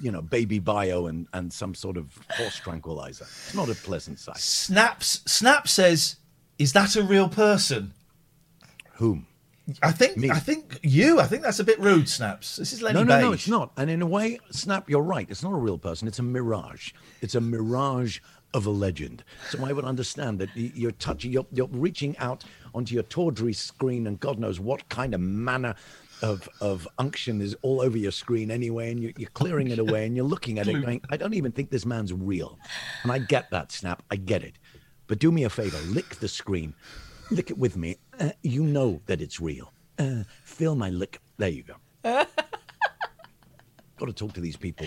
you 0.00 0.10
know, 0.10 0.22
baby 0.22 0.58
bio 0.58 1.06
and, 1.06 1.26
and 1.32 1.52
some 1.52 1.74
sort 1.74 1.96
of 1.96 2.18
horse 2.30 2.56
tranquilizer. 2.56 3.24
It's 3.24 3.54
not 3.54 3.68
a 3.68 3.74
pleasant 3.74 4.18
sight. 4.18 4.38
Snaps. 4.38 5.22
Snap 5.26 5.68
says, 5.68 6.16
"Is 6.58 6.72
that 6.72 6.96
a 6.96 7.02
real 7.02 7.28
person?" 7.28 7.92
Whom? 8.94 9.26
I 9.82 9.92
think. 9.92 10.30
I 10.30 10.38
think 10.38 10.80
you. 10.82 11.20
I 11.20 11.26
think 11.26 11.42
that's 11.42 11.58
a 11.58 11.64
bit 11.64 11.78
rude. 11.78 12.08
Snaps. 12.08 12.56
This 12.56 12.72
is 12.72 12.80
Lenny 12.80 12.94
no, 12.94 13.04
no, 13.04 13.20
no, 13.20 13.32
it's 13.32 13.48
not. 13.48 13.70
And 13.76 13.90
in 13.90 14.00
a 14.00 14.06
way, 14.06 14.38
Snap, 14.50 14.88
you're 14.88 15.02
right. 15.02 15.26
It's 15.28 15.42
not 15.42 15.52
a 15.52 15.56
real 15.56 15.78
person. 15.78 16.08
It's 16.08 16.18
a 16.18 16.22
mirage. 16.22 16.92
It's 17.20 17.34
a 17.34 17.40
mirage 17.40 18.20
of 18.54 18.64
a 18.66 18.70
legend. 18.70 19.24
So 19.50 19.64
I 19.64 19.72
would 19.72 19.84
understand 19.84 20.38
that 20.38 20.48
you're 20.54 20.92
touching, 20.92 21.32
you're, 21.32 21.46
you're 21.52 21.68
reaching 21.68 22.16
out 22.18 22.44
onto 22.74 22.94
your 22.94 23.02
tawdry 23.04 23.52
screen, 23.52 24.06
and 24.06 24.18
God 24.18 24.38
knows 24.38 24.58
what 24.58 24.88
kind 24.88 25.14
of 25.14 25.20
manner 25.20 25.74
of 26.22 26.48
of 26.60 26.86
unction 26.98 27.40
is 27.40 27.56
all 27.62 27.80
over 27.80 27.96
your 27.96 28.12
screen 28.12 28.50
anyway, 28.50 28.90
and 28.90 29.00
you're, 29.00 29.12
you're 29.16 29.30
clearing 29.30 29.70
it 29.70 29.78
away, 29.78 30.06
and 30.06 30.16
you're 30.16 30.24
looking 30.24 30.58
at 30.58 30.68
it, 30.68 30.80
going, 30.82 31.00
I 31.10 31.16
don't 31.16 31.34
even 31.34 31.52
think 31.52 31.70
this 31.70 31.86
man's 31.86 32.12
real. 32.12 32.58
And 33.02 33.12
I 33.12 33.18
get 33.18 33.50
that, 33.50 33.72
Snap. 33.72 34.02
I 34.10 34.16
get 34.16 34.42
it. 34.42 34.54
But 35.06 35.18
do 35.18 35.32
me 35.32 35.44
a 35.44 35.50
favor, 35.50 35.78
lick 35.88 36.16
the 36.16 36.28
screen, 36.28 36.74
lick 37.30 37.50
it 37.50 37.58
with 37.58 37.76
me. 37.76 37.96
Uh, 38.20 38.30
you 38.42 38.62
know 38.62 39.00
that 39.06 39.20
it's 39.20 39.40
real. 39.40 39.72
Uh, 39.98 40.24
feel 40.44 40.74
my 40.74 40.90
lick. 40.90 41.20
There 41.38 41.48
you 41.48 41.64
go. 41.64 41.74
Got 43.98 44.06
to 44.06 44.12
talk 44.12 44.32
to 44.34 44.40
these 44.40 44.56
people 44.56 44.86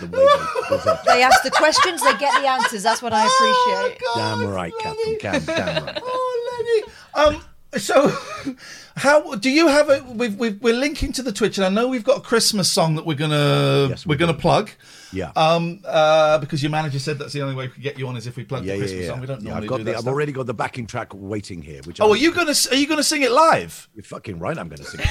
the 0.00 0.06
way 0.06 0.26
they. 0.70 1.16
They 1.16 1.22
ask 1.22 1.42
the 1.42 1.50
questions, 1.50 2.02
they 2.02 2.16
get 2.16 2.40
the 2.40 2.48
answers. 2.48 2.82
That's 2.82 3.02
what 3.02 3.12
I 3.12 3.26
appreciate. 3.26 4.00
Damn 4.14 4.48
right, 4.48 4.72
Captain 4.80 5.18
Cam. 5.18 5.44
Damn 5.44 5.84
right. 5.84 5.98
Oh, 6.02 6.84
Lenny. 7.16 7.36
Um. 7.36 7.42
So, 7.78 8.08
how 8.96 9.34
do 9.36 9.48
you 9.50 9.66
have 9.68 9.88
a? 9.88 10.04
We've, 10.12 10.38
we've, 10.38 10.60
we're 10.60 10.74
linking 10.74 11.12
to 11.12 11.22
the 11.22 11.32
Twitch, 11.32 11.56
and 11.56 11.64
I 11.64 11.70
know 11.70 11.88
we've 11.88 12.04
got 12.04 12.18
a 12.18 12.20
Christmas 12.20 12.70
song 12.70 12.96
that 12.96 13.06
we're 13.06 13.16
gonna 13.16 13.96
we're 14.04 14.18
gonna 14.18 14.34
plug. 14.34 14.70
Yeah. 15.12 15.32
Um. 15.36 15.80
Uh. 15.86 16.36
Because 16.38 16.62
your 16.62 16.70
manager 16.70 16.98
said 16.98 17.18
that's 17.18 17.32
the 17.32 17.40
only 17.40 17.54
way 17.54 17.66
we 17.68 17.72
could 17.72 17.82
get 17.82 17.98
you 17.98 18.06
on 18.08 18.16
is 18.16 18.26
if 18.26 18.36
we 18.36 18.44
plug 18.44 18.64
Yeah, 18.66 18.74
the 18.74 18.80
Christmas 18.80 19.00
yeah. 19.02 19.08
song. 19.08 19.20
We 19.20 19.26
don't 19.26 19.40
Yeah, 19.40 19.50
normally 19.50 19.64
I've 19.66 19.70
got 19.70 19.76
do 19.78 19.84
the, 19.84 19.90
that. 19.92 19.96
I've 19.96 20.02
stuff. 20.02 20.12
already 20.12 20.32
got 20.32 20.46
the 20.46 20.54
backing 20.54 20.86
track 20.86 21.08
waiting 21.14 21.62
here. 21.62 21.80
Which 21.84 21.98
Oh, 22.00 22.08
I- 22.08 22.12
are 22.12 22.16
you 22.16 22.32
gonna 22.32 22.52
are 22.70 22.76
you 22.76 22.86
gonna 22.86 23.02
sing 23.02 23.22
it 23.22 23.30
live? 23.32 23.88
You're 23.94 24.04
fucking 24.04 24.38
right. 24.38 24.58
I'm 24.58 24.68
going 24.68 24.78
to 24.82 24.84
sing 24.84 25.00
it. 25.00 25.08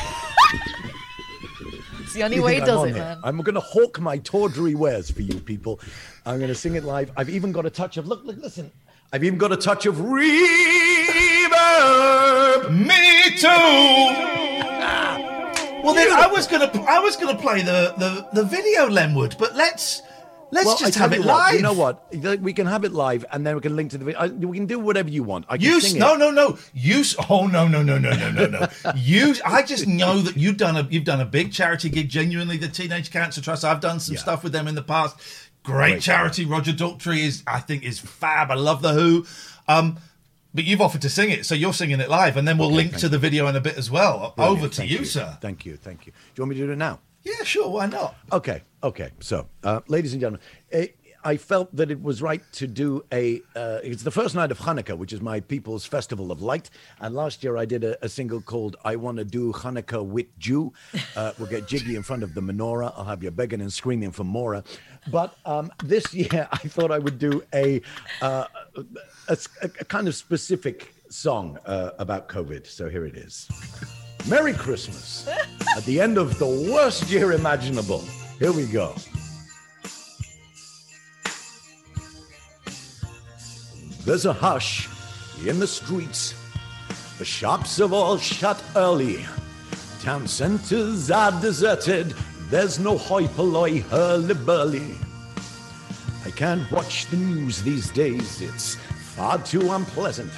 It's 2.01 2.13
the 2.13 2.23
only 2.23 2.39
way 2.41 2.55
he 2.55 2.59
does 2.59 2.81
I'm 2.83 2.89
it, 2.89 2.93
here? 2.95 3.03
man. 3.03 3.19
I'm 3.23 3.37
going 3.37 3.55
to 3.55 3.61
hawk 3.61 3.99
my 4.01 4.17
tawdry 4.17 4.75
wares 4.75 5.09
for 5.09 5.21
you 5.21 5.39
people. 5.39 5.79
I'm 6.25 6.37
going 6.39 6.49
to 6.49 6.55
sing 6.55 6.75
it 6.75 6.83
live. 6.83 7.09
I've 7.15 7.29
even 7.29 7.51
got 7.53 7.65
a 7.65 7.69
touch 7.69 7.95
of 7.97 8.05
look, 8.05 8.23
look, 8.25 8.35
listen. 8.37 8.69
I've 9.13 9.23
even 9.23 9.37
got 9.39 9.51
a 9.53 9.57
touch 9.57 9.85
of 9.85 9.99
reverb. 11.79 12.69
Me 12.71 13.37
too. 13.37 13.47
Well, 15.83 15.95
then 15.95 16.11
I 16.11 16.27
was 16.31 16.47
gonna 16.47 16.71
I 16.87 16.99
was 16.99 17.15
gonna 17.17 17.37
play 17.37 17.61
the 17.63 17.93
the, 17.97 18.27
the 18.33 18.43
video 18.43 18.87
Lenwood, 18.87 19.35
but 19.39 19.55
let's 19.55 20.03
let's 20.51 20.67
Well, 20.67 20.77
just 20.77 20.95
have 20.95 21.11
it 21.11 21.21
you 21.21 21.25
what, 21.27 21.37
live. 21.37 21.55
You 21.55 21.61
know 21.63 21.73
what? 21.73 22.11
We 22.41 22.53
can 22.53 22.67
have 22.67 22.83
it 22.85 22.91
live, 22.91 23.25
and 23.31 23.45
then 23.47 23.55
we 23.55 23.61
can 23.61 23.75
link 23.75 23.89
to 23.91 23.97
the 23.97 24.05
video. 24.05 24.19
I- 24.19 24.27
We 24.27 24.57
can 24.57 24.67
do 24.67 24.77
whatever 24.79 25.09
you 25.09 25.23
want. 25.23 25.45
I 25.49 25.57
can 25.57 25.65
You 25.65 25.81
sing 25.81 25.97
no 25.99 26.13
it. 26.13 26.19
no 26.19 26.29
no 26.29 26.57
you 26.73 27.03
oh 27.31 27.47
no 27.47 27.67
no 27.67 27.81
no 27.81 27.97
no 27.97 28.11
no 28.15 28.29
no 28.31 28.45
no 28.45 28.67
you 28.95 29.33
I 29.43 29.63
just 29.63 29.87
know 29.87 30.19
that 30.19 30.37
you've 30.37 30.57
done 30.57 30.77
a 30.77 30.83
you've 30.91 31.03
done 31.05 31.19
a 31.21 31.25
big 31.25 31.51
charity 31.51 31.89
gig 31.89 32.09
genuinely 32.09 32.57
the 32.57 32.67
Teenage 32.67 33.09
Cancer 33.11 33.41
Trust 33.41 33.65
I've 33.65 33.79
done 33.81 33.99
some 33.99 34.17
stuff 34.17 34.43
with 34.43 34.53
them 34.53 34.67
in 34.67 34.75
the 34.75 34.83
past 34.83 35.17
great, 35.63 35.93
Great 35.93 36.01
charity 36.03 36.45
Roger 36.45 36.73
Daltrey 36.73 37.19
is 37.23 37.41
I 37.47 37.59
think 37.59 37.83
is 37.83 37.97
fab 37.99 38.51
I 38.51 38.55
love 38.55 38.83
the 38.83 38.93
Who 38.93 39.25
um 39.67 39.97
but 40.53 40.63
you've 40.63 40.81
offered 40.81 41.01
to 41.01 41.09
sing 41.09 41.29
it 41.29 41.45
so 41.45 41.55
you're 41.55 41.73
singing 41.73 41.99
it 41.99 42.09
live 42.09 42.37
and 42.37 42.47
then 42.47 42.57
we'll 42.57 42.67
Okay, 42.67 42.75
link 42.77 42.97
to 42.97 43.09
the 43.09 43.17
video 43.19 43.47
in 43.47 43.55
a 43.55 43.61
bit 43.61 43.77
as 43.77 43.89
well 43.91 44.33
Brilliant, 44.35 44.59
over 44.59 44.67
to 44.69 44.75
thank 44.77 44.91
you, 44.91 45.05
sir 45.05 45.37
Thank 45.41 45.65
you, 45.65 45.77
thank 45.77 46.05
you. 46.05 46.11
Do 46.11 46.17
you 46.35 46.43
want 46.43 46.49
me 46.51 46.55
to 46.61 46.65
do 46.67 46.71
it 46.73 46.77
now? 46.77 46.99
yeah 47.23 47.43
sure 47.43 47.69
why 47.69 47.85
not 47.85 48.15
Okay, 48.31 48.61
okay. 48.83 49.11
So, 49.19 49.47
uh, 49.63 49.81
ladies 49.87 50.13
and 50.13 50.21
gentlemen, 50.21 50.41
eh, 50.71 50.87
I 51.23 51.37
felt 51.37 51.75
that 51.75 51.91
it 51.91 52.01
was 52.01 52.21
right 52.21 52.41
to 52.53 52.67
do 52.67 53.03
a. 53.11 53.41
Uh, 53.55 53.79
it's 53.83 54.03
the 54.03 54.11
first 54.11 54.35
night 54.35 54.51
of 54.51 54.59
Hanukkah, 54.59 54.97
which 54.97 55.13
is 55.13 55.21
my 55.21 55.39
people's 55.39 55.85
festival 55.85 56.31
of 56.31 56.41
light. 56.41 56.69
And 56.99 57.13
last 57.15 57.43
year 57.43 57.57
I 57.57 57.65
did 57.65 57.83
a, 57.83 58.03
a 58.03 58.09
single 58.09 58.41
called 58.41 58.75
"I 58.83 58.95
Want 58.95 59.17
to 59.17 59.25
Do 59.25 59.53
Hanukkah 59.53 60.05
with 60.05 60.27
Jew." 60.39 60.73
Uh, 61.15 61.33
we'll 61.37 61.49
get 61.49 61.67
jiggy 61.67 61.95
in 61.95 62.03
front 62.03 62.23
of 62.23 62.33
the 62.33 62.41
menorah. 62.41 62.93
I'll 62.95 63.05
have 63.05 63.23
you 63.23 63.31
begging 63.31 63.61
and 63.61 63.71
screaming 63.71 64.11
for 64.11 64.23
Mora. 64.23 64.63
But 65.11 65.35
um, 65.45 65.71
this 65.83 66.13
year 66.13 66.47
I 66.51 66.57
thought 66.57 66.91
I 66.91 66.99
would 66.99 67.19
do 67.19 67.43
a 67.53 67.81
uh, 68.21 68.45
a, 69.27 69.37
a, 69.61 69.69
kind 69.85 70.07
of 70.07 70.15
specific 70.15 70.93
song 71.09 71.57
uh, 71.65 71.91
about 71.99 72.29
COVID. 72.29 72.65
So 72.67 72.89
here 72.89 73.05
it 73.05 73.15
is. 73.15 73.47
Merry 74.27 74.53
Christmas 74.53 75.27
at 75.75 75.83
the 75.85 75.99
end 75.99 76.17
of 76.17 76.37
the 76.39 76.71
worst 76.71 77.09
year 77.09 77.31
imaginable. 77.33 78.01
Here 78.39 78.51
we 78.51 78.65
go. 78.65 78.95
There's 84.03 84.25
a 84.25 84.33
hush 84.33 84.89
in 85.45 85.59
the 85.59 85.67
streets. 85.67 86.33
The 87.19 87.25
shops 87.25 87.77
have 87.77 87.93
all 87.93 88.17
shut 88.17 88.61
early. 88.75 89.27
Town 90.01 90.27
centers 90.27 91.11
are 91.11 91.31
deserted. 91.39 92.15
There's 92.49 92.79
no 92.79 92.97
hoi 92.97 93.27
polloi 93.27 93.81
hurly 93.81 94.33
burly. 94.33 94.95
I 96.25 96.31
can't 96.31 96.69
watch 96.71 97.05
the 97.07 97.17
news 97.17 97.61
these 97.61 97.91
days. 97.91 98.41
It's 98.41 98.73
far 99.15 99.37
too 99.37 99.71
unpleasant. 99.71 100.31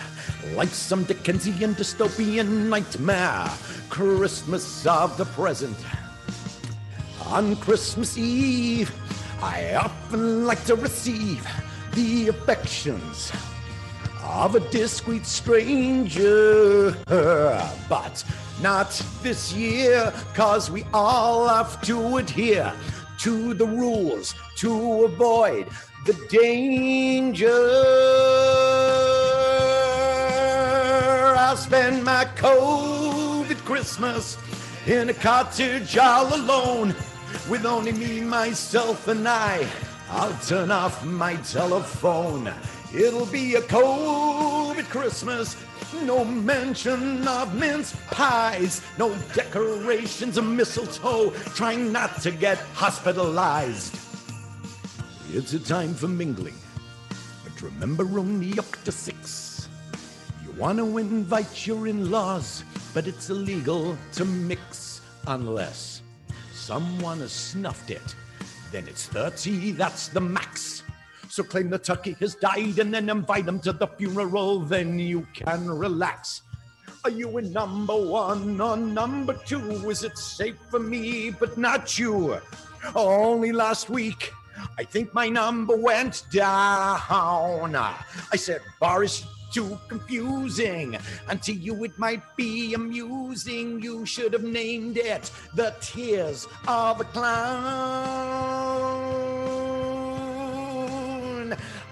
Like 0.56 0.70
some 0.70 1.06
Dickensian 1.06 1.74
dystopian 1.76 2.68
nightmare. 2.68 3.50
Christmas 3.90 4.86
of 4.86 5.18
the 5.18 5.26
present. 5.26 5.78
On 7.28 7.56
Christmas 7.56 8.18
Eve, 8.18 8.92
I 9.42 9.76
often 9.76 10.46
like 10.46 10.66
to 10.66 10.76
receive 10.76 11.48
the 11.94 12.28
affections 12.28 13.32
of 14.24 14.56
a 14.56 14.60
discreet 14.72 15.26
stranger. 15.26 16.96
But 17.90 18.24
not 18.62 18.90
this 19.22 19.54
year, 19.54 20.14
cause 20.34 20.72
we 20.72 20.86
all 20.94 21.48
have 21.48 21.82
to 21.84 22.18
adhere 22.18 22.74
to 23.20 23.54
the 23.54 23.66
rules 23.66 24.34
to 24.58 25.04
avoid 25.04 25.68
the 26.06 26.14
danger. 26.30 27.50
I'll 31.38 31.58
spend 31.58 32.04
my 32.04 32.26
COVID 32.36 33.58
Christmas 33.66 34.38
in 34.88 35.10
a 35.10 35.14
cottage 35.14 35.98
all 35.98 36.34
alone 36.34 36.96
with 37.50 37.66
only 37.66 37.92
me, 37.92 38.22
myself, 38.22 39.08
and 39.08 39.28
I. 39.28 39.68
I'll 40.10 40.38
turn 40.46 40.72
off 40.72 41.06
my 41.06 41.36
telephone. 41.38 42.54
It'll 42.94 43.26
be 43.26 43.56
a 43.56 43.62
COVID 43.62 44.88
Christmas. 44.90 45.58
No 46.04 46.24
mention 46.24 47.28
of 47.28 47.56
mince 47.56 47.96
pies, 48.12 48.82
no 49.00 49.16
decorations 49.34 50.38
of 50.38 50.46
mistletoe, 50.46 51.32
trying 51.56 51.92
not 51.92 52.22
to 52.22 52.30
get 52.30 52.60
hospitalized. 52.76 53.98
It's 55.32 55.54
a 55.54 55.60
time 55.60 55.96
for 55.96 56.08
mingling, 56.08 56.58
but 57.44 57.60
remember 57.64 58.04
only 58.20 58.60
up 58.60 58.72
to 58.84 58.92
six. 58.92 59.68
You 60.46 60.52
want 60.52 60.78
to 60.78 60.98
invite 61.00 61.66
your 61.66 61.88
in 61.88 62.12
laws, 62.12 62.64
but 62.94 63.08
it's 63.08 63.32
illegal 63.32 63.98
to 64.14 64.26
mix 64.26 65.02
unless 65.26 66.04
someone 66.54 67.22
has 67.22 67.32
snuffed 67.32 67.90
it. 67.90 68.16
Then 68.72 68.88
it's 68.88 69.08
30, 69.08 69.72
that's 69.72 70.10
the 70.10 70.22
max. 70.22 70.83
So 71.34 71.42
claim 71.42 71.72
the 71.72 71.80
turkey 71.80 72.16
has 72.20 72.36
died 72.36 72.78
and 72.78 72.94
then 72.94 73.10
invite 73.10 73.48
them 73.48 73.60
to 73.62 73.74
the 73.74 73.88
funeral, 73.88 74.60
then 74.60 75.00
you 75.00 75.26
can 75.34 75.68
relax. 75.68 76.44
Are 77.04 77.10
you 77.10 77.40
in 77.40 77.52
number 77.52 77.96
one 77.96 78.62
or 78.62 78.78
number 78.78 79.34
two? 79.34 79.90
Is 79.90 80.04
it 80.04 80.16
safe 80.16 80.60
for 80.70 80.80
me 80.80 81.32
but 81.32 81.58
not 81.58 81.98
you? 81.98 82.38
Only 82.96 83.52
last 83.52 83.90
week, 83.90 84.32
I 84.78 84.84
think 84.84 85.12
my 85.16 85.28
number 85.28 85.76
went 85.76 86.22
down. 86.32 87.74
I 87.76 88.36
said, 88.36 88.62
bar 88.80 89.04
is 89.04 89.26
too 89.52 89.80
confusing. 89.88 91.00
And 91.28 91.42
to 91.42 91.52
you, 91.52 91.84
it 91.84 91.98
might 91.98 92.22
be 92.36 92.76
amusing. 92.76 93.82
You 93.82 94.06
should 94.06 94.34
have 94.34 94.44
named 94.44 94.98
it 94.98 95.32
The 95.56 95.74
Tears 95.82 96.48
of 96.68 97.02
a 97.02 97.06
Clown. 97.06 98.93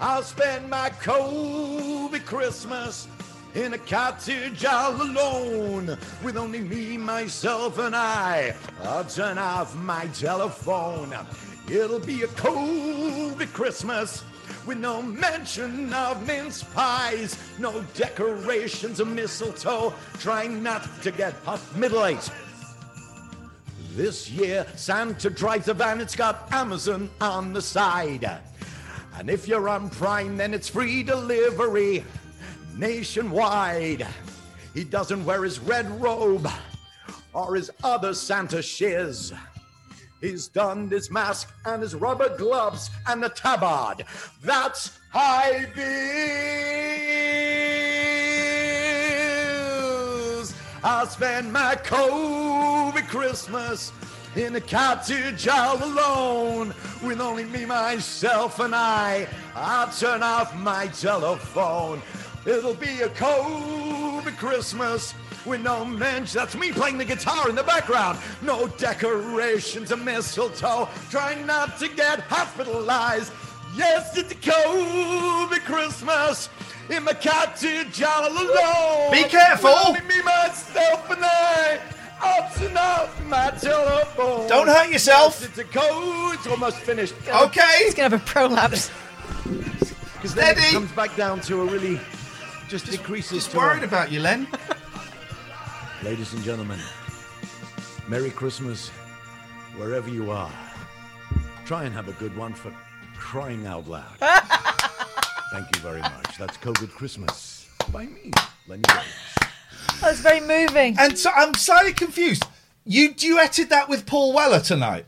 I'll 0.00 0.22
spend 0.22 0.68
my 0.68 0.90
COVID 0.90 2.24
Christmas 2.24 3.08
in 3.54 3.74
a 3.74 3.78
cottage 3.78 4.64
all 4.64 5.00
alone 5.00 5.96
with 6.22 6.36
only 6.36 6.60
me, 6.60 6.96
myself, 6.96 7.78
and 7.78 7.94
I. 7.94 8.54
I'll 8.82 9.04
turn 9.04 9.38
off 9.38 9.76
my 9.76 10.06
telephone. 10.06 11.14
It'll 11.70 12.00
be 12.00 12.22
a 12.22 12.28
COVID 12.28 13.52
Christmas 13.52 14.24
with 14.66 14.78
no 14.78 15.02
mention 15.02 15.92
of 15.92 16.26
mince 16.26 16.62
pies, 16.62 17.36
no 17.58 17.84
decorations 17.94 19.00
of 19.00 19.08
mistletoe, 19.08 19.92
trying 20.18 20.62
not 20.62 20.88
to 21.02 21.10
get 21.10 21.42
puffed 21.44 21.76
middle 21.76 22.04
eight. 22.04 22.30
This 23.94 24.30
year, 24.30 24.66
Santa 24.74 25.28
drives 25.28 25.68
a 25.68 25.74
van, 25.74 26.00
it's 26.00 26.16
got 26.16 26.50
Amazon 26.50 27.10
on 27.20 27.52
the 27.52 27.60
side. 27.60 28.40
And 29.18 29.28
if 29.30 29.46
you're 29.46 29.68
on 29.68 29.90
Prime, 29.90 30.36
then 30.36 30.54
it's 30.54 30.68
free 30.68 31.02
delivery 31.02 32.04
nationwide. 32.76 34.06
He 34.74 34.84
doesn't 34.84 35.24
wear 35.24 35.44
his 35.44 35.60
red 35.60 35.88
robe 36.00 36.48
or 37.32 37.54
his 37.54 37.70
other 37.84 38.14
Santa 38.14 38.62
shiz. 38.62 39.32
He's 40.20 40.48
donned 40.48 40.92
his 40.92 41.10
mask 41.10 41.52
and 41.64 41.82
his 41.82 41.94
rubber 41.94 42.36
gloves 42.36 42.90
and 43.06 43.22
the 43.22 43.28
tabard. 43.28 44.04
That's 44.42 44.98
high 45.10 45.66
vis. 45.74 47.12
I'll 50.84 51.06
spend 51.06 51.52
my 51.52 51.76
COVID 51.76 53.08
Christmas 53.08 53.92
in 54.36 54.56
a 54.56 54.60
cottage 54.60 55.46
all 55.46 55.82
alone 55.82 56.74
with 57.02 57.20
only 57.20 57.44
me, 57.44 57.64
myself, 57.64 58.60
and 58.60 58.74
I. 58.74 59.28
I'll 59.54 59.92
turn 59.92 60.22
off 60.22 60.56
my 60.56 60.86
telephone. 60.88 62.00
It'll 62.46 62.74
be 62.74 63.02
a 63.02 63.08
COVID 63.10 64.36
Christmas 64.36 65.14
with 65.44 65.60
no 65.60 65.84
mention. 65.84 66.38
That's 66.38 66.56
me 66.56 66.72
playing 66.72 66.98
the 66.98 67.04
guitar 67.04 67.48
in 67.48 67.54
the 67.54 67.62
background. 67.62 68.18
No 68.40 68.68
decorations 68.68 69.92
of 69.92 70.02
mistletoe. 70.02 70.88
Trying 71.10 71.46
not 71.46 71.78
to 71.78 71.88
get 71.88 72.20
hospitalized. 72.20 73.32
Yes, 73.76 74.16
it's 74.16 74.32
a 74.32 74.36
COVID 74.36 75.64
Christmas 75.64 76.48
in 76.90 77.04
my 77.04 77.12
cottage 77.12 78.02
all 78.02 78.28
alone. 78.28 79.12
Be 79.12 79.24
careful. 79.24 79.70
With 79.70 79.88
only 79.88 80.00
me, 80.00 80.22
myself, 80.22 81.10
and 81.10 81.24
I. 81.24 81.80
Up 82.22 82.60
and 82.60 82.78
off 82.78 83.24
my 83.26 83.50
telephone. 83.50 84.48
Don't 84.48 84.68
hurt 84.68 84.90
yourself. 84.90 85.38
Yes, 85.40 85.48
it's 85.50 85.58
a 85.58 85.64
code. 85.64 86.34
It's 86.34 86.46
almost 86.46 86.78
finished. 86.78 87.14
Okay. 87.28 87.84
He's 87.84 87.94
going 87.94 88.10
to 88.10 88.16
have 88.16 88.22
a 88.22 88.30
prolapse. 88.30 88.90
Because 90.14 90.34
then 90.34 90.56
it 90.56 90.72
comes 90.72 90.92
back 90.92 91.16
down 91.16 91.40
to 91.42 91.62
a 91.62 91.64
really 91.64 92.00
just, 92.68 92.86
decreases. 92.86 93.38
Just 93.38 93.50
to 93.50 93.58
worried 93.58 93.82
about 93.82 94.12
you, 94.12 94.20
Len. 94.20 94.46
Ladies 96.02 96.32
and 96.32 96.42
gentlemen, 96.42 96.78
Merry 98.08 98.30
Christmas 98.30 98.88
wherever 99.76 100.08
you 100.08 100.30
are. 100.30 100.52
Try 101.64 101.84
and 101.84 101.94
have 101.94 102.08
a 102.08 102.12
good 102.12 102.36
one 102.36 102.54
for 102.54 102.72
crying 103.16 103.66
out 103.66 103.88
loud. 103.88 104.16
Thank 105.52 105.74
you 105.74 105.80
very 105.82 106.00
much. 106.00 106.38
That's 106.38 106.56
COVID 106.58 106.90
Christmas 106.90 107.68
by 107.92 108.06
me, 108.06 108.32
Lenny 108.68 108.82
Rose. 108.94 109.51
That's 110.00 110.20
very 110.20 110.40
moving. 110.40 110.96
And 110.98 111.18
so 111.18 111.30
I'm 111.34 111.54
slightly 111.54 111.92
confused. 111.92 112.44
You 112.84 113.10
duetted 113.10 113.68
that 113.68 113.88
with 113.88 114.06
Paul 114.06 114.32
Weller 114.32 114.60
tonight. 114.60 115.06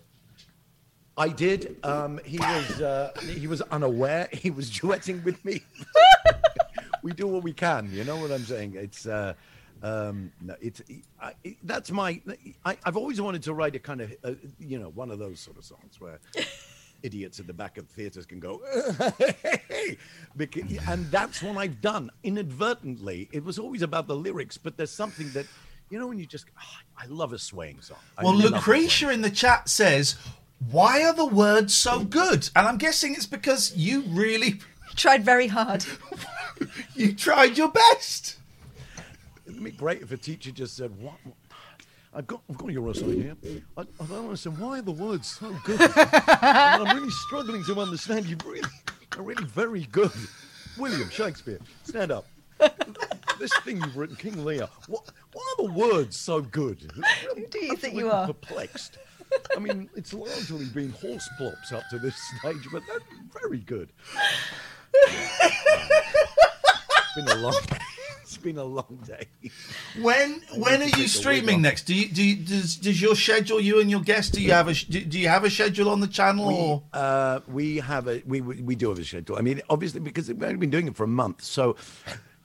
I 1.17 1.29
did. 1.29 1.77
Um, 1.85 2.21
he 2.25 2.39
was 2.39 2.81
uh, 2.81 3.13
he 3.21 3.47
was 3.47 3.63
unaware. 3.63 4.29
He 4.33 4.51
was 4.51 4.71
duetting 4.71 5.25
with 5.25 5.45
me. 5.45 5.63
we 7.03 7.13
do 7.13 7.27
what 7.27 7.43
we 7.43 7.53
can. 7.53 7.89
You 7.93 8.05
know 8.05 8.17
what 8.17 8.33
I'm 8.33 8.45
saying? 8.45 8.75
It's 8.77 9.07
uh, 9.07 9.35
um, 9.83 10.33
no, 10.41 10.57
it's 10.61 10.83
I, 11.21 11.35
it, 11.45 11.57
that's 11.63 11.91
my. 11.91 12.21
I, 12.65 12.77
I've 12.85 12.97
always 12.97 13.21
wanted 13.21 13.43
to 13.45 13.55
write 13.55 13.77
a 13.77 13.79
kind 13.79 14.01
of 14.01 14.15
uh, 14.25 14.33
you 14.59 14.79
know 14.79 14.89
one 14.91 15.11
of 15.11 15.19
those 15.19 15.41
sort 15.41 15.57
of 15.57 15.65
songs 15.65 16.01
where 16.01 16.19
idiots 17.03 17.39
at 17.39 17.47
the 17.47 17.53
back 17.53 17.79
of 17.79 17.87
theaters 17.89 18.27
can 18.27 18.41
go, 18.41 18.61
Because- 20.37 20.79
and 20.89 21.11
that's 21.11 21.43
what 21.43 21.57
I've 21.57 21.81
done 21.81 22.11
inadvertently. 22.23 23.29
It 23.33 23.45
was 23.45 23.59
always 23.59 23.83
about 23.83 24.07
the 24.07 24.17
lyrics, 24.17 24.57
but 24.59 24.77
there's 24.77 24.91
something 24.91 25.31
that 25.33 25.47
you 25.91 25.99
know 25.99 26.07
when 26.09 26.19
you 26.19 26.27
just. 26.27 26.47
ah, 26.59 26.81
I 26.99 27.07
love 27.07 27.33
a 27.33 27.39
swaying 27.39 27.81
song. 27.83 27.99
I 28.19 28.25
Well, 28.25 28.35
love 28.39 28.53
Lucretia 28.53 29.11
in 29.11 29.21
the 29.23 29.31
chat 29.31 29.69
says, 29.69 30.17
Why 30.71 31.05
are 31.05 31.13
the 31.15 31.27
words 31.27 31.75
so 31.75 32.05
good? 32.05 32.49
And 32.57 32.67
I'm 32.67 32.79
guessing 32.79 33.15
it's 33.15 33.27
because 33.27 33.77
you 33.77 34.03
really 34.09 34.61
tried 34.97 35.25
very 35.25 35.47
hard. 35.49 35.85
you 36.95 37.15
tried 37.15 37.57
your 37.59 37.71
best. 37.71 38.39
It'd 39.47 39.63
be 39.63 39.71
great 39.73 40.03
if 40.03 40.11
a 40.11 40.17
teacher 40.17 40.51
just 40.51 40.77
said, 40.77 40.91
"What? 40.99 41.17
I've 42.17 42.27
got, 42.27 42.43
I've 42.49 42.57
got 42.57 42.71
your 42.73 42.89
assignment 42.91 43.23
here. 43.43 43.63
I, 43.77 43.83
I 43.83 44.07
don't 44.07 44.25
understand 44.25 44.59
why 44.59 44.79
are 44.79 44.83
the 44.83 44.93
words 44.93 45.29
so 45.29 45.55
good. 45.65 45.81
I'm 45.97 46.97
really 46.97 47.11
struggling 47.11 47.63
to 47.65 47.79
understand. 47.81 48.27
You 48.27 48.37
really, 48.45 48.61
are 48.63 48.71
really 49.23 49.45
very 49.45 49.85
good. 49.93 50.11
William 50.77 51.09
Shakespeare, 51.11 51.61
stand 51.85 52.11
up. 52.11 52.27
this 53.39 53.57
thing 53.59 53.77
you've 53.77 53.97
written, 53.97 54.17
King 54.17 54.45
Lear. 54.45 54.69
What, 54.89 55.05
why 55.33 55.55
are 55.59 55.67
the 55.67 55.73
words 55.73 56.17
so 56.17 56.41
good? 56.41 56.91
Who 56.95 57.47
do 57.47 57.65
you 57.65 57.77
think 57.77 57.95
you 57.95 58.11
are? 58.11 58.27
Perplexed. 58.27 58.99
I 59.57 59.59
mean, 59.59 59.89
it's 59.97 60.15
largely 60.15 60.67
been 60.67 60.91
horse 60.91 61.29
plops 61.37 61.73
up 61.73 61.83
to 61.91 61.99
this 61.99 62.15
stage, 62.39 62.67
but 62.73 62.83
that's 62.89 63.05
very 63.41 63.59
good. 63.59 63.89
it's 64.93 67.15
been 67.17 67.29
a 67.29 67.35
long. 67.37 67.55
It's 68.35 68.43
been 68.43 68.59
a 68.59 68.65
long 68.65 68.99
day. 69.07 69.29
When 70.01 70.43
when 70.57 70.83
are 70.83 70.87
you 70.87 70.91
take 70.91 70.93
the 70.93 71.01
wig 71.03 71.09
streaming 71.09 71.63
next? 71.63 71.85
Do 71.85 71.95
you, 71.95 72.09
do 72.09 72.23
you, 72.23 72.37
does 72.37 72.77
does 72.77 73.01
your 73.01 73.15
schedule 73.15 73.61
you 73.61 73.81
and 73.81 73.91
your 73.91 74.01
guests? 74.01 74.33
Do 74.33 74.43
you 74.43 74.53
have 74.53 74.69
a 74.69 74.75
do, 74.75 75.05
do 75.05 75.19
you 75.19 75.29
have 75.29 75.45
a 75.45 75.51
schedule 75.51 75.89
on 75.89 76.01
the 76.01 76.09
channel? 76.09 76.49
or? 76.49 76.77
We, 76.79 76.83
uh, 76.93 77.41
we 77.49 77.77
have 77.77 78.09
a 78.09 78.23
we 78.27 78.41
we 78.41 78.61
we 78.61 78.75
do 78.75 78.89
have 78.89 78.99
a 78.99 79.05
schedule. 79.05 79.37
I 79.37 79.43
mean, 79.43 79.63
obviously 79.71 80.01
because 80.01 80.29
we've 80.29 80.43
only 80.43 80.57
been 80.57 80.71
doing 80.71 80.89
it 80.89 80.97
for 80.97 81.05
a 81.05 81.09
month, 81.09 81.43
so 81.43 81.77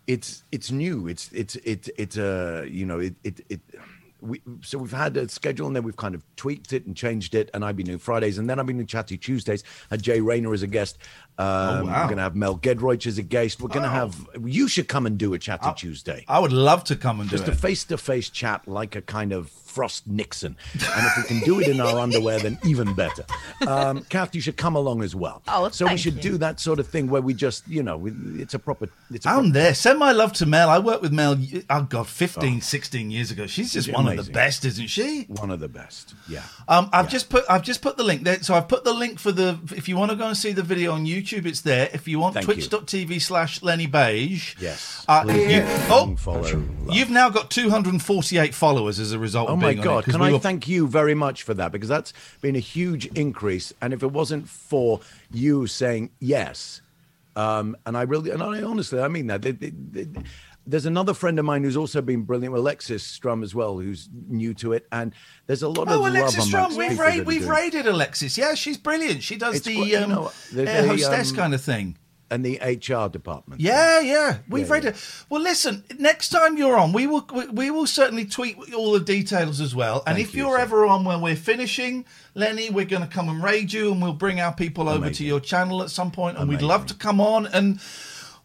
it's 0.08 0.44
it's 0.52 0.72
new. 0.72 1.08
It's 1.08 1.32
it's 1.32 1.56
it's 1.58 1.90
it's 1.98 2.18
uh 2.18 2.66
you 2.70 2.86
know 2.86 3.00
it 3.00 3.16
it 3.24 3.42
it. 3.50 3.62
We, 4.22 4.42
so 4.62 4.78
we've 4.80 4.92
had 4.92 5.16
a 5.16 5.30
schedule 5.30 5.66
and 5.68 5.74
then 5.74 5.84
we've 5.84 5.96
kind 5.96 6.14
of 6.14 6.26
tweaked 6.36 6.74
it 6.74 6.86
and 6.86 6.94
changed 6.94 7.36
it 7.36 7.50
and 7.54 7.64
I've 7.64 7.78
been 7.78 7.86
doing 7.86 8.00
Fridays 8.00 8.38
and 8.38 8.50
then 8.50 8.60
I've 8.60 8.66
been 8.66 8.76
doing 8.76 8.86
Chatty 8.86 9.18
Tuesdays 9.18 9.64
had 9.90 10.02
Jay 10.02 10.20
Rayner 10.20 10.54
as 10.54 10.62
a 10.62 10.68
guest 10.68 10.98
um, 11.40 11.46
Oh, 11.48 11.86
wow. 11.86 12.02
we're 12.02 12.06
going 12.06 12.18
to 12.18 12.24
have 12.24 12.36
Mel 12.36 12.58
Giedroyc 12.58 13.08
as 13.08 13.18
a 13.18 13.24
guest 13.24 13.62
we're 13.62 13.70
going 13.70 13.84
to 13.84 13.90
Oh. 13.90 13.92
have 13.92 14.16
you 14.46 14.68
should 14.68 14.88
come 14.88 15.06
and 15.06 15.18
do 15.18 15.34
a 15.34 15.40
chat 15.40 15.62
Chatty 15.62 15.80
Tuesday 15.88 16.26
I 16.28 16.40
would 16.40 16.52
love 16.54 16.84
to 16.86 16.96
come 16.96 17.20
and 17.22 17.30
do 17.30 17.38
just 17.38 17.48
a 17.50 17.56
face-to-face 17.56 18.30
chat 18.30 18.68
like 18.68 18.96
a 18.96 19.02
kind 19.02 19.32
of 19.34 19.50
Frost 19.70 20.08
Nixon 20.08 20.58
and 20.74 21.06
if 21.06 21.18
we 21.18 21.24
can 21.24 21.40
do 21.46 21.60
it 21.60 21.68
in 21.68 21.80
our 21.80 22.00
underwear 22.00 22.40
then 22.40 22.58
even 22.66 22.94
better 22.96 23.24
um, 23.68 24.04
Kath 24.10 24.34
you 24.34 24.42
should 24.42 24.58
come 24.58 24.76
along 24.76 25.04
as 25.04 25.16
well 25.16 25.42
Oh, 25.48 25.70
so 25.70 25.86
we 25.88 25.96
should 25.98 26.16
you. 26.16 26.22
do 26.32 26.38
that 26.40 26.60
sort 26.60 26.80
of 26.80 26.88
thing 26.88 27.08
where 27.08 27.22
we 27.22 27.34
just 27.36 27.68
you 27.68 27.84
know 27.84 27.96
we, 27.96 28.12
it's 28.42 28.56
a 28.56 28.60
proper 28.60 28.90
it's 29.12 29.26
a 29.26 29.30
I'm 29.30 29.36
proper, 29.36 29.50
there. 29.52 29.74
Send 29.76 30.00
my 30.00 30.12
love 30.12 30.34
to 30.34 30.46
Mel. 30.48 30.70
I 30.70 30.80
worked 30.80 31.04
with 31.04 31.12
Mel, 31.14 31.38
oh 31.70 31.84
God, 31.84 32.08
15, 32.08 32.62
16 32.62 33.12
years 33.12 33.30
ago. 33.32 33.46
She's 33.46 33.72
just 33.72 33.86
She's 33.86 33.94
one 33.96 34.08
of 34.08 34.26
the 34.26 34.32
best, 34.32 34.66
isn't 34.66 34.88
she? 34.88 35.26
one 35.30 35.52
of 35.52 35.60
the 35.60 35.68
best 35.70 36.16
yeah 36.28 36.42
Um, 36.68 36.90
I've 36.92 37.08
just 37.10 37.30
put 37.30 37.46
I've 37.48 37.64
just 37.64 37.82
put 37.84 37.96
the 37.96 38.04
link 38.04 38.24
there. 38.24 38.42
So 38.42 38.56
I've 38.56 38.68
put 38.68 38.84
the 38.84 38.94
link 38.94 39.20
for 39.20 39.32
the 39.32 39.60
if 39.76 39.88
you 39.88 39.96
want 39.98 40.10
to 40.10 40.18
go 40.18 40.28
and 40.28 40.36
see 40.36 40.52
the 40.52 40.64
video 40.64 40.94
on 40.94 41.06
YouTube, 41.06 41.29
it's 41.38 41.62
there. 41.62 41.90
If 41.94 42.08
you 42.08 42.20
want 42.20 42.34
Thank 42.34 42.46
twitch.tv 42.46 43.22
slash 43.22 43.62
Lenny 43.62 43.86
Beige. 43.88 44.56
Yes. 44.60 45.06
Uh, 45.08 45.24
you- 45.28 45.64
oh, 45.90 46.16
follow. 46.18 46.46
you've 46.92 47.10
now 47.10 47.30
got 47.30 47.50
248 47.52 48.54
followers 48.54 49.00
as 49.00 49.12
a 49.12 49.20
result 49.20 49.50
Oh 49.50 49.54
of 49.54 49.60
my 49.60 49.74
being 49.74 49.88
on 49.88 50.00
it, 50.00 50.06
Can 50.06 50.20
we 50.20 50.28
I 50.28 50.32
were- 50.34 50.40
thank 50.40 50.68
you 50.68 50.88
very 50.88 51.14
much 51.16 51.44
for 51.44 51.54
that 51.54 51.72
because 51.72 51.90
that's 51.90 52.14
been 52.42 52.56
a 52.56 52.60
huge 52.60 53.06
increase. 53.18 53.74
And 53.82 53.94
if 53.94 54.04
it 54.04 54.12
wasn't 54.12 54.50
for 54.50 55.00
you 55.32 55.68
saying 55.68 56.10
yes, 56.20 56.82
um, 57.36 57.78
and 57.86 57.96
I 57.96 58.02
really, 58.02 58.32
and 58.32 58.42
I 58.44 58.62
honestly, 58.64 59.00
I 59.00 59.08
mean 59.08 59.28
that. 59.28 59.42
There's 60.70 60.86
another 60.86 61.14
friend 61.14 61.40
of 61.40 61.46
mine 61.46 61.64
who's 61.64 61.76
also 61.78 62.02
been 62.02 62.24
brilliant, 62.24 62.56
Alexis 62.56 63.04
Strum 63.04 63.44
as 63.44 63.56
well, 63.56 63.80
who's 63.80 64.08
new 64.30 64.54
to 64.56 64.74
it, 64.74 64.88
and 64.92 65.14
there's 65.48 65.64
a 65.64 65.68
lot 65.70 65.88
of 65.88 65.94
Oh, 65.96 66.02
love 66.02 66.14
Alexis 66.16 66.46
Strum, 66.46 66.76
we've, 66.78 67.00
ra- 67.00 67.24
we've 67.26 67.48
raided 67.48 67.88
Alexis. 67.88 68.38
Yeah, 68.38 68.54
she's 68.54 68.78
brilliant. 68.78 69.24
She 69.24 69.36
does 69.38 69.56
It's 69.58 69.66
the 69.66 69.76
quite- 69.76 69.88
you 69.88 69.98
um, 69.98 70.10
know, 70.10 70.32
the- 70.54 70.70
air 70.70 70.82
the, 70.84 70.88
hostess 70.90 71.32
um, 71.32 71.36
kind 71.38 71.54
of 71.56 71.62
thing. 71.62 71.98
and 72.32 72.46
the 72.46 72.60
HR 72.62 73.10
department. 73.10 73.60
Yeah, 73.60 74.00
yeah, 74.02 74.38
we've 74.48 74.68
Yeah, 74.68 74.74
raided. 74.74 74.96
Well, 75.30 75.42
listen, 75.42 75.84
next 75.98 76.30
time 76.30 76.58
you're 76.58 76.78
on, 76.78 76.94
we 76.94 77.08
will 77.08 77.28
we, 77.34 77.48
we 77.48 77.72
will 77.72 77.88
certainly 77.88 78.26
tweet 78.26 78.56
all 78.76 78.92
the 78.92 79.00
details 79.00 79.60
as 79.60 79.74
well. 79.74 80.04
And 80.06 80.18
Thank 80.18 80.28
if 80.28 80.36
you, 80.36 80.44
you're 80.46 80.58
sir. 80.58 80.62
ever 80.62 80.86
on 80.86 81.04
when 81.06 81.22
we're 81.22 81.36
finishing, 81.36 82.06
Lenny, 82.36 82.70
we're 82.70 82.86
going 82.86 83.02
to 83.02 83.08
come 83.08 83.30
and 83.30 83.44
raid 83.44 83.74
you, 83.74 83.92
and 83.92 84.00
we'll 84.04 84.14
bring 84.14 84.40
our 84.40 84.54
people 84.54 84.88
over 84.88 85.10
to 85.10 85.24
your 85.26 85.40
channel 85.40 85.82
at 85.82 85.90
some 85.90 86.12
point, 86.12 86.38
and 86.38 86.48
we'd 86.48 86.62
love 86.62 86.86
to 86.88 86.94
come 86.94 87.20
on 87.20 87.48
and 87.48 87.80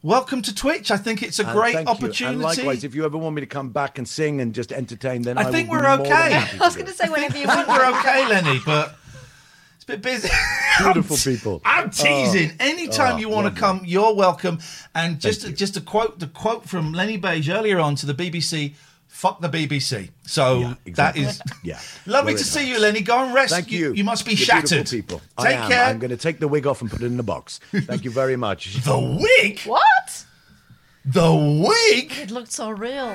welcome 0.04 0.42
to 0.42 0.54
Twitch. 0.54 0.90
I 0.90 0.96
think 0.98 1.22
it's 1.22 1.38
a 1.40 1.44
And 1.44 1.52
great 1.52 1.74
thank 1.74 1.88
you. 1.88 1.94
opportunity. 1.94 2.34
And 2.34 2.42
likewise, 2.42 2.84
if 2.84 2.94
you 2.94 3.04
ever 3.04 3.16
want 3.18 3.34
me 3.34 3.40
to 3.40 3.46
come 3.46 3.70
back 3.70 3.98
and 3.98 4.06
sing 4.06 4.40
and 4.40 4.54
just 4.54 4.70
entertain, 4.70 5.22
then 5.22 5.38
I 5.38 5.48
I, 5.48 5.50
think 5.50 5.70
will 5.70 5.78
we're 5.78 5.96
more 5.96 6.06
than 6.06 6.12
okay. 6.12 6.34
I 6.36 6.56
was 6.60 6.74
going 6.76 6.86
to 6.86 6.92
say 6.92 7.08
whenever 7.08 7.36
you 7.38 7.46
want. 7.48 7.66
we're 7.66 7.98
okay, 7.98 8.28
Lenny, 8.28 8.60
but 8.64 8.94
it's 9.76 9.84
a 9.84 9.86
bit 9.86 10.02
busy. 10.02 10.28
Beautiful 10.82 11.16
people. 11.16 11.62
I'm 11.64 11.90
teasing. 11.90 12.50
Oh. 12.52 12.56
Anytime 12.60 13.14
Oh, 13.14 13.18
you 13.18 13.28
want 13.30 13.44
lovely. 13.46 13.56
to 13.56 13.60
come, 13.60 13.80
you're 13.84 14.14
welcome. 14.14 14.58
And 14.94 15.18
just 15.20 15.40
Thank 15.42 15.52
you. 15.52 15.56
just 15.56 15.76
a 15.76 15.80
quote, 15.80 16.18
the 16.20 16.26
quote 16.28 16.68
from 16.68 16.92
Lenny 16.92 17.16
Beige 17.16 17.48
earlier 17.48 17.80
on 17.80 17.94
to 17.96 18.06
the 18.06 18.14
BBC. 18.14 18.74
Fuck 19.14 19.40
the 19.40 19.48
BBC. 19.48 20.10
So 20.26 20.58
Yeah, 20.58 20.74
exactly. 20.84 21.22
is 21.22 21.40
Yeah. 21.62 21.78
lovely 22.04 22.32
We're 22.32 22.38
to 22.38 22.42
in 22.42 22.46
see 22.48 22.68
you. 22.68 22.80
Lenny. 22.80 23.00
Go 23.00 23.24
and 23.24 23.32
rest. 23.32 23.54
Thank 23.54 23.70
you. 23.70 23.92
You, 23.94 24.02
must 24.02 24.26
be 24.26 24.32
You're 24.32 24.38
shattered. 24.44 24.88
people. 24.90 25.20
Take 25.38 25.46
I 25.46 25.52
am. 25.52 25.70
care. 25.70 25.84
I'm 25.84 25.98
going 26.00 26.10
to 26.10 26.16
take 26.16 26.40
the 26.40 26.48
wig 26.48 26.66
off 26.66 26.80
and 26.82 26.90
put 26.90 27.00
it 27.00 27.06
in 27.06 27.16
the 27.16 27.22
box. 27.22 27.60
Thank 27.72 28.04
you 28.04 28.10
very 28.10 28.36
much. 28.36 28.74
The 28.82 28.98
wig. 28.98 29.60
What? 29.60 30.24
The 31.04 31.32
wig. 31.32 32.12
It 32.18 32.32
looked 32.32 32.50
so 32.52 32.70
real. 32.70 33.14